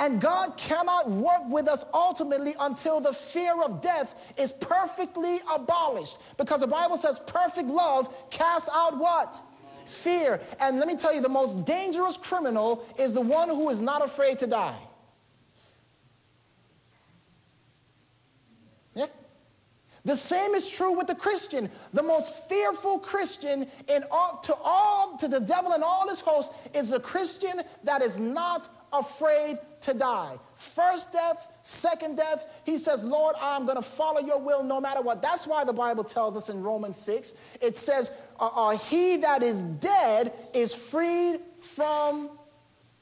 And 0.00 0.20
God 0.20 0.56
cannot 0.56 1.10
work 1.10 1.48
with 1.48 1.66
us 1.66 1.84
ultimately 1.92 2.54
until 2.60 3.00
the 3.00 3.12
fear 3.12 3.60
of 3.62 3.80
death 3.80 4.32
is 4.38 4.52
perfectly 4.52 5.38
abolished. 5.52 6.18
Because 6.36 6.60
the 6.60 6.68
Bible 6.68 6.96
says 6.96 7.18
perfect 7.18 7.68
love 7.68 8.30
casts 8.30 8.68
out 8.72 8.96
what? 8.98 9.40
Fear. 9.86 10.40
And 10.60 10.78
let 10.78 10.86
me 10.86 10.94
tell 10.94 11.12
you, 11.12 11.20
the 11.20 11.28
most 11.28 11.64
dangerous 11.64 12.16
criminal 12.16 12.84
is 12.98 13.14
the 13.14 13.20
one 13.20 13.48
who 13.48 13.70
is 13.70 13.80
not 13.80 14.04
afraid 14.04 14.38
to 14.38 14.46
die. 14.46 14.78
The 20.08 20.16
same 20.16 20.54
is 20.54 20.70
true 20.70 20.92
with 20.96 21.06
the 21.06 21.14
Christian. 21.14 21.68
The 21.92 22.02
most 22.02 22.48
fearful 22.48 22.98
Christian 22.98 23.66
in 23.88 24.04
all, 24.10 24.38
to 24.38 24.54
all 24.64 25.18
to 25.18 25.28
the 25.28 25.38
devil 25.38 25.72
and 25.72 25.84
all 25.84 26.08
his 26.08 26.22
hosts 26.22 26.56
is 26.74 26.92
a 26.92 26.98
Christian 26.98 27.60
that 27.84 28.00
is 28.00 28.18
not 28.18 28.70
afraid 28.90 29.58
to 29.82 29.92
die. 29.92 30.38
First 30.54 31.12
death, 31.12 31.52
second 31.60 32.16
death, 32.16 32.62
he 32.64 32.78
says, 32.78 33.04
Lord, 33.04 33.36
I'm 33.38 33.66
going 33.66 33.76
to 33.76 33.82
follow 33.82 34.20
your 34.20 34.40
will 34.40 34.62
no 34.62 34.80
matter 34.80 35.02
what. 35.02 35.20
That's 35.20 35.46
why 35.46 35.64
the 35.64 35.74
Bible 35.74 36.04
tells 36.04 36.38
us 36.38 36.48
in 36.48 36.62
Romans 36.62 36.96
6, 36.96 37.34
it 37.60 37.76
says, 37.76 38.10
uh, 38.40 38.46
uh, 38.46 38.78
He 38.78 39.18
that 39.18 39.42
is 39.42 39.62
dead 39.62 40.32
is 40.54 40.74
freed 40.74 41.38
from 41.60 42.30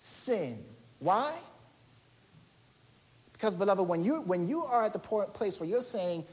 sin. 0.01 0.59
Why? 0.99 1.33
Because, 3.33 3.55
beloved, 3.55 3.87
when 3.87 4.03
you, 4.03 4.23
when 4.23 4.49
you 4.49 4.65
are 4.65 4.83
at 4.83 4.93
the 4.93 4.99
place 4.99 5.61
where 5.61 5.69
you're 5.69 5.83
saying, 5.83 6.25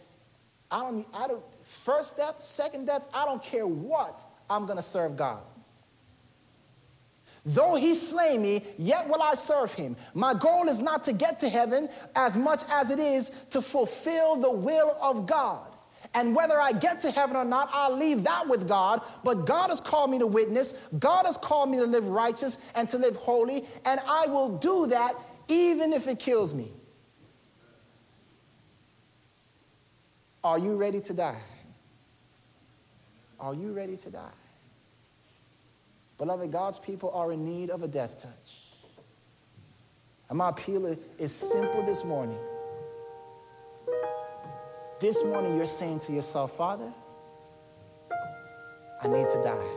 I 0.74 0.82
don't, 0.82 1.08
I 1.14 1.28
don't, 1.28 1.44
first 1.62 2.18
death, 2.18 2.42
second 2.42 2.88
death, 2.88 3.06
I 3.14 3.26
don't 3.26 3.44
care 3.44 3.68
what, 3.68 4.26
I'm 4.50 4.66
going 4.66 4.78
to 4.78 4.84
serve 4.84 5.16
God. 5.16 5.44
Though 7.46 7.76
he 7.76 7.94
slay 7.94 8.38
me, 8.38 8.64
yet 8.78 9.08
will 9.08 9.22
I 9.22 9.36
serve 9.36 9.72
him. 9.74 9.96
My 10.16 10.34
goal 10.34 10.68
is 10.70 10.82
not 10.82 11.04
to 11.04 11.14
get 11.14 11.40
to 11.40 11.50
heaven 11.50 11.90
as 12.16 12.36
much 12.36 12.62
as 12.72 12.90
it 12.90 13.00
is 13.00 13.30
to 13.52 13.62
fulfill 13.62 14.38
the 14.38 14.52
will 14.52 14.98
of 15.00 15.28
God. 15.28 15.68
And 16.16 16.36
whether 16.36 16.60
I 16.60 16.72
get 16.72 17.02
to 17.02 17.12
heaven 17.12 17.36
or 17.36 17.46
not, 17.46 17.70
I'll 17.72 17.96
leave 17.96 18.24
that 18.24 18.48
with 18.48 18.68
God. 18.68 19.02
But 19.24 19.46
God 19.46 19.70
has 19.70 19.82
called 19.82 20.10
me 20.10 20.20
to 20.20 20.28
witness. 20.28 20.74
God 21.00 21.26
has 21.26 21.38
called 21.38 21.70
me 21.70 21.80
to 21.80 21.86
live 21.86 22.08
righteous 22.08 22.58
and 22.76 22.88
to 22.90 22.98
live 22.98 23.16
holy. 23.18 23.66
And 23.86 24.00
I 24.08 24.28
will 24.28 24.58
do 24.58 24.88
that 24.88 25.16
even 25.48 25.92
if 25.92 26.08
it 26.08 26.20
kills 26.20 26.54
me. 26.54 26.72
Are 30.44 30.60
you 30.60 30.76
ready 30.76 31.00
to 31.02 31.14
die? 31.14 31.40
Are 33.40 33.54
you 33.56 33.72
ready 33.72 33.98
to 33.98 34.10
die? 34.10 34.32
Beloved, 36.18 36.52
God's 36.52 36.80
people 36.80 37.12
are 37.12 37.32
in 37.32 37.44
need 37.44 37.70
of 37.70 37.84
a 37.84 37.88
death 37.88 38.18
touch. 38.18 38.60
And 40.30 40.38
my 40.38 40.50
appeal 40.50 40.86
is 41.18 41.34
simple 41.34 41.84
this 41.84 42.04
morning. 42.04 42.40
This 45.00 45.24
morning, 45.26 45.58
you're 45.58 45.66
saying 45.66 46.00
to 46.00 46.14
yourself, 46.14 46.56
Father, 46.56 46.92
I 49.02 49.08
need 49.08 49.28
to 49.30 49.42
die. 49.44 49.72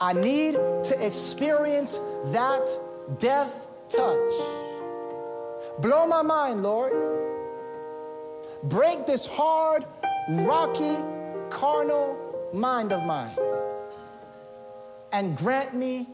I 0.00 0.12
need 0.14 0.54
to 0.54 0.96
experience 1.00 1.98
that 2.26 2.66
death 3.18 3.66
touch. 3.88 4.32
Blow 5.80 6.06
my 6.06 6.22
mind, 6.22 6.62
Lord. 6.62 7.23
Break 8.64 9.06
this 9.06 9.26
hard, 9.26 9.84
rocky, 10.30 10.96
carnal 11.50 12.50
mind 12.52 12.92
of 12.92 13.04
mine 13.04 13.36
and 15.12 15.36
grant 15.36 15.74
me 15.74 16.08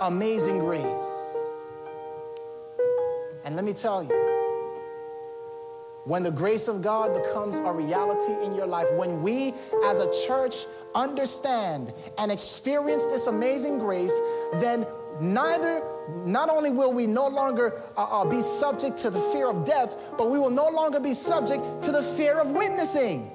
amazing 0.00 0.58
grace. 0.58 1.36
And 3.44 3.54
let 3.54 3.64
me 3.64 3.74
tell 3.74 4.02
you, 4.02 4.24
when 6.06 6.22
the 6.22 6.30
grace 6.30 6.68
of 6.68 6.80
God 6.80 7.14
becomes 7.14 7.58
a 7.58 7.72
reality 7.72 8.32
in 8.46 8.54
your 8.54 8.66
life, 8.66 8.90
when 8.94 9.22
we 9.22 9.52
as 9.84 10.00
a 10.00 10.26
church 10.26 10.66
understand 10.94 11.92
and 12.18 12.32
experience 12.32 13.06
this 13.06 13.26
amazing 13.26 13.78
grace, 13.78 14.18
then 14.54 14.86
neither 15.20 15.82
not 16.24 16.48
only 16.50 16.70
will 16.70 16.92
we 16.92 17.06
no 17.06 17.28
longer 17.28 17.80
uh, 17.96 18.02
uh, 18.02 18.24
be 18.24 18.40
subject 18.40 18.96
to 18.98 19.10
the 19.10 19.20
fear 19.20 19.48
of 19.48 19.64
death, 19.64 19.96
but 20.18 20.30
we 20.30 20.38
will 20.38 20.50
no 20.50 20.68
longer 20.68 21.00
be 21.00 21.14
subject 21.14 21.82
to 21.82 21.92
the 21.92 22.02
fear 22.02 22.38
of 22.38 22.50
witnessing. 22.50 23.30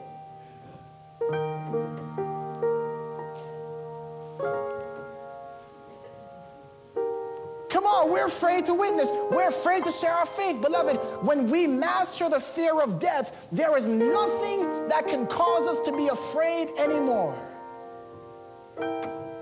Come 7.69 7.85
on, 7.85 8.11
we're 8.11 8.27
afraid 8.27 8.65
to 8.65 8.73
witness. 8.73 9.11
We're 9.31 9.49
afraid 9.49 9.83
to 9.85 9.91
share 9.91 10.11
our 10.11 10.25
faith. 10.25 10.61
Beloved, 10.61 10.97
when 11.23 11.49
we 11.49 11.67
master 11.67 12.29
the 12.29 12.39
fear 12.39 12.81
of 12.81 12.99
death, 12.99 13.47
there 13.51 13.77
is 13.77 13.87
nothing 13.87 14.87
that 14.89 15.07
can 15.07 15.27
cause 15.27 15.67
us 15.67 15.79
to 15.81 15.95
be 15.95 16.07
afraid 16.07 16.69
anymore. 16.77 17.37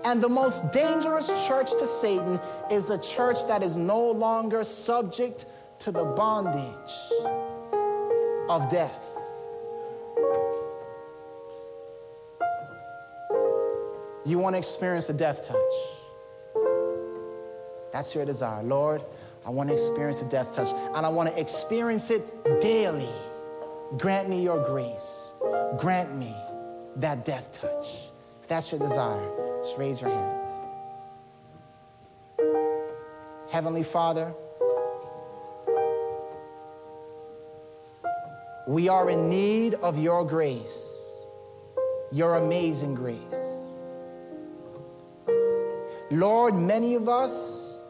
And 0.08 0.24
the 0.24 0.30
most 0.30 0.72
dangerous 0.72 1.28
church 1.50 1.72
to 1.72 1.86
Satan 1.86 2.40
is 2.72 2.90
a 2.90 2.98
church 2.98 3.46
that 3.50 3.62
is 3.62 3.78
no 3.78 4.10
longer 4.10 4.64
subject 4.64 5.44
to 5.80 5.92
the 5.92 6.06
bondage 6.06 6.94
of 8.50 8.70
death. 8.70 9.04
You 14.26 14.40
want 14.40 14.54
to 14.54 14.60
experience 14.60 15.10
a 15.10 15.14
death 15.14 15.46
touch. 15.46 15.74
That's 17.92 18.16
your 18.16 18.24
desire. 18.24 18.64
Lord, 18.64 19.02
I 19.46 19.50
want 19.50 19.68
to 19.68 19.74
experience 19.74 20.22
a 20.22 20.30
death 20.30 20.56
touch, 20.56 20.70
and 20.96 21.06
I 21.06 21.10
want 21.10 21.28
to 21.28 21.38
experience 21.38 22.12
it 22.12 22.24
daily. 22.62 23.10
Grant 23.98 24.30
me 24.30 24.42
your 24.42 24.64
grace. 24.64 25.34
Grant 25.78 26.16
me 26.16 26.34
that 26.96 27.26
death 27.26 27.52
touch. 27.52 28.10
If 28.42 28.48
that's 28.48 28.72
your 28.72 28.80
desire, 28.80 29.37
just 29.62 29.78
raise 29.78 30.02
your 30.02 30.12
hands. 30.12 30.46
Heavenly 33.50 33.84
Father, 33.84 34.34
we 38.68 38.90
are 38.90 39.10
in 39.10 39.30
need 39.30 39.76
of 39.76 39.98
your 39.98 40.26
grace, 40.26 41.22
your 42.12 42.36
amazing 42.36 42.94
grace. 42.94 43.72
Lord, 46.12 46.56
many 46.56 46.96
of 46.96 47.10
us 47.10 47.84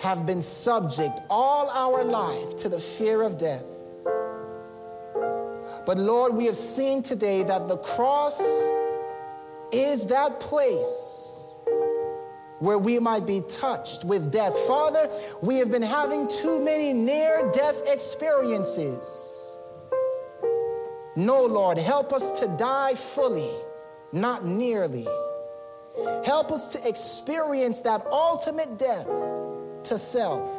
have 0.00 0.26
been 0.26 0.42
subject 0.42 1.20
all 1.28 1.68
our 1.70 2.04
life 2.04 2.56
to 2.56 2.68
the 2.68 2.80
fear 2.80 3.22
of 3.22 3.38
death. 3.38 3.64
But 5.86 5.98
Lord, 5.98 6.34
we 6.34 6.46
have 6.46 6.56
seen 6.56 7.02
today 7.02 7.42
that 7.42 7.68
the 7.68 7.76
cross 7.78 8.40
is 9.72 10.06
that 10.06 10.40
place 10.40 11.52
where 12.60 12.78
we 12.78 12.98
might 12.98 13.26
be 13.26 13.40
touched 13.48 14.04
with 14.04 14.30
death. 14.30 14.56
Father, 14.66 15.10
we 15.42 15.56
have 15.56 15.70
been 15.70 15.82
having 15.82 16.28
too 16.28 16.60
many 16.60 16.92
near 16.92 17.50
death 17.52 17.82
experiences. 17.86 19.56
No, 21.16 21.44
Lord, 21.44 21.78
help 21.78 22.12
us 22.12 22.38
to 22.40 22.46
die 22.58 22.94
fully, 22.94 23.50
not 24.12 24.44
nearly. 24.44 25.08
Help 26.24 26.52
us 26.52 26.72
to 26.72 26.88
experience 26.88 27.80
that 27.80 28.06
ultimate 28.06 28.78
death 28.78 29.06
to 29.84 29.98
self, 29.98 30.50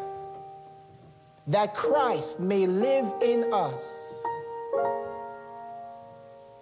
that 1.48 1.74
Christ 1.76 2.40
may 2.40 2.66
live 2.68 3.06
in 3.22 3.54
us, 3.54 4.26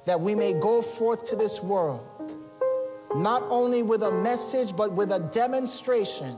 that 0.05 0.19
we 0.19 0.35
may 0.35 0.53
go 0.53 0.81
forth 0.81 1.23
to 1.29 1.35
this 1.35 1.63
world 1.63 2.05
not 3.15 3.43
only 3.49 3.83
with 3.83 4.03
a 4.03 4.11
message, 4.11 4.75
but 4.75 4.91
with 4.93 5.11
a 5.11 5.19
demonstration 5.31 6.37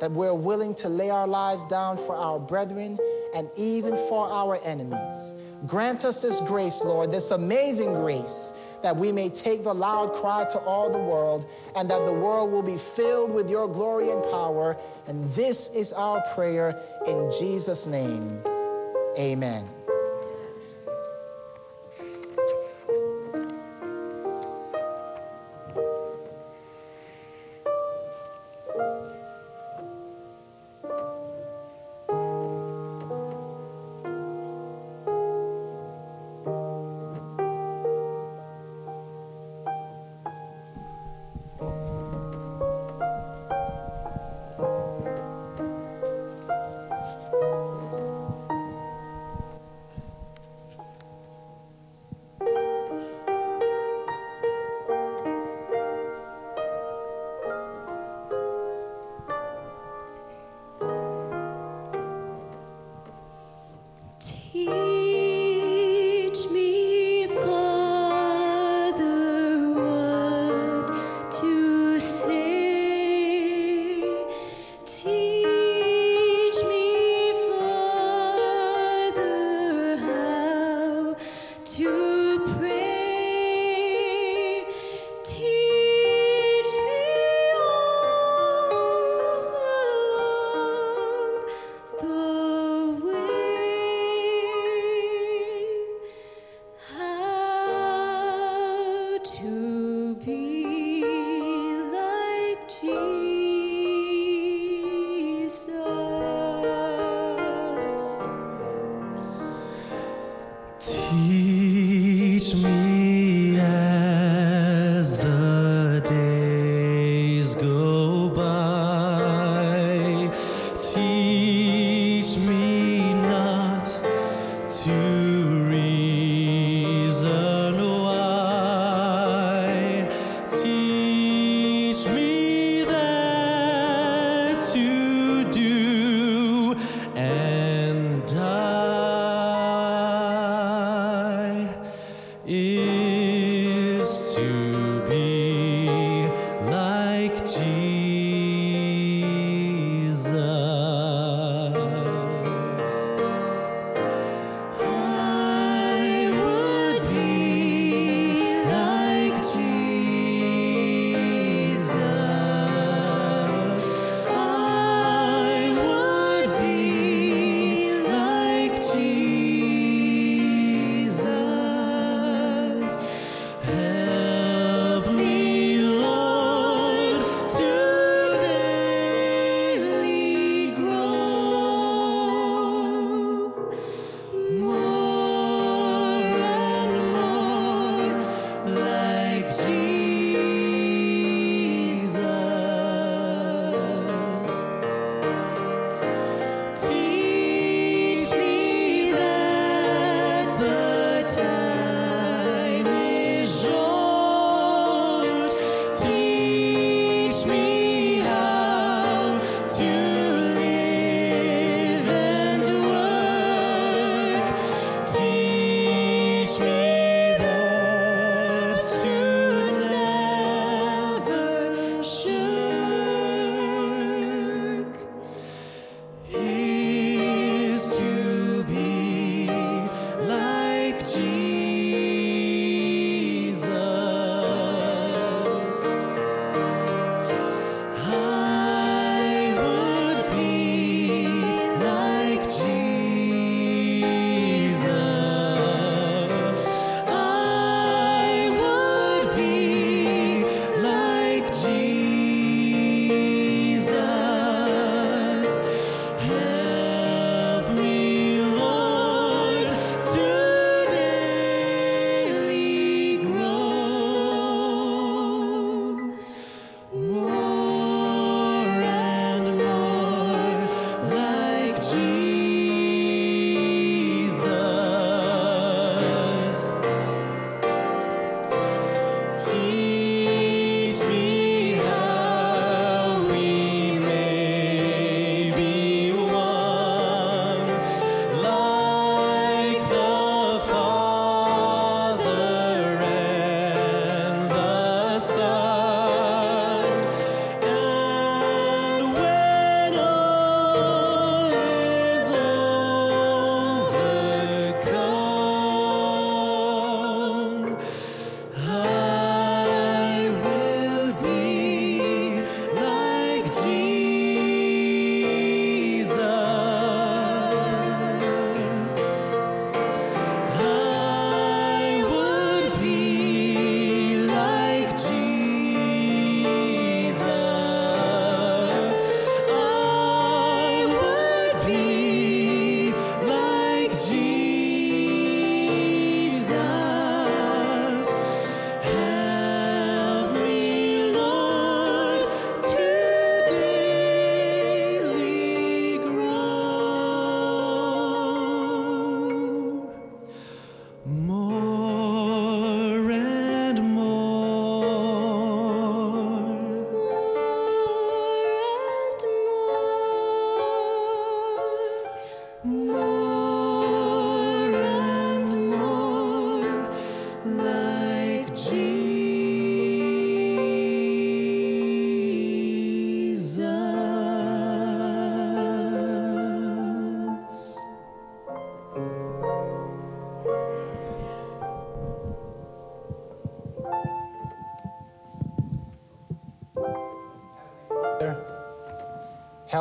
that 0.00 0.12
we're 0.12 0.34
willing 0.34 0.74
to 0.76 0.88
lay 0.88 1.10
our 1.10 1.26
lives 1.26 1.64
down 1.64 1.96
for 1.96 2.14
our 2.14 2.38
brethren 2.38 2.98
and 3.34 3.50
even 3.56 3.96
for 4.08 4.28
our 4.30 4.58
enemies. 4.64 5.34
Grant 5.66 6.04
us 6.04 6.22
this 6.22 6.40
grace, 6.42 6.82
Lord, 6.84 7.10
this 7.10 7.32
amazing 7.32 7.94
grace, 7.94 8.52
that 8.82 8.96
we 8.96 9.10
may 9.10 9.28
take 9.28 9.64
the 9.64 9.74
loud 9.74 10.12
cry 10.12 10.44
to 10.52 10.58
all 10.60 10.88
the 10.88 10.98
world 10.98 11.50
and 11.74 11.90
that 11.90 12.06
the 12.06 12.12
world 12.12 12.52
will 12.52 12.62
be 12.62 12.76
filled 12.76 13.32
with 13.32 13.50
your 13.50 13.66
glory 13.68 14.10
and 14.10 14.22
power. 14.24 14.76
And 15.08 15.24
this 15.30 15.68
is 15.74 15.92
our 15.92 16.22
prayer 16.34 16.80
in 17.06 17.30
Jesus' 17.38 17.86
name. 17.86 18.40
Amen. 19.18 19.77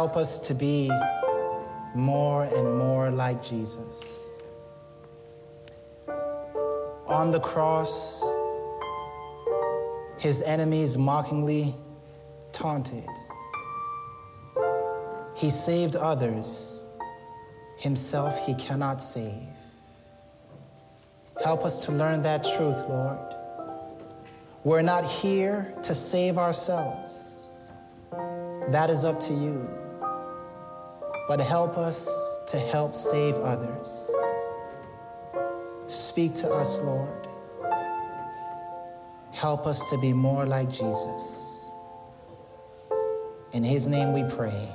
Help 0.08 0.16
us 0.16 0.40
to 0.40 0.54
be 0.54 0.90
more 1.94 2.46
and 2.46 2.78
more 2.78 3.12
like 3.12 3.44
Jesus. 3.44 4.42
On 7.08 7.30
the 7.30 7.42
cross, 7.42 8.24
his 10.18 10.42
enemies 10.44 10.98
mockingly 10.98 11.76
taunted. 12.54 13.04
He 15.36 15.50
saved 15.50 15.98
others, 15.98 16.90
himself 17.78 18.46
he 18.46 18.56
cannot 18.56 19.02
save. 19.02 19.44
Help 21.44 21.66
us 21.66 21.84
to 21.86 21.92
learn 21.92 22.22
that 22.22 22.46
truth, 22.46 22.88
Lord. 22.88 23.36
We're 24.64 24.84
not 24.84 25.04
here 25.04 25.74
to 25.84 25.94
save 25.94 26.38
ourselves. 26.38 27.52
That 28.70 28.90
is 28.90 29.04
up 29.04 29.20
to 29.20 29.34
you. 29.34 29.77
But 31.28 31.42
help 31.42 31.78
us 31.78 32.40
to 32.48 32.58
help 32.58 32.96
save 32.96 33.36
others. 33.36 34.12
Speak 35.88 36.34
to 36.36 36.50
us, 36.50 36.80
Lord. 36.82 37.28
Help 39.34 39.68
us 39.68 39.90
to 39.90 40.00
be 40.00 40.14
more 40.14 40.46
like 40.46 40.70
Jesus. 40.70 41.70
In 43.54 43.64
his 43.64 43.88
name 43.88 44.14
we 44.14 44.24
pray. 44.36 44.70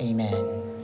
Amen. 0.00 0.75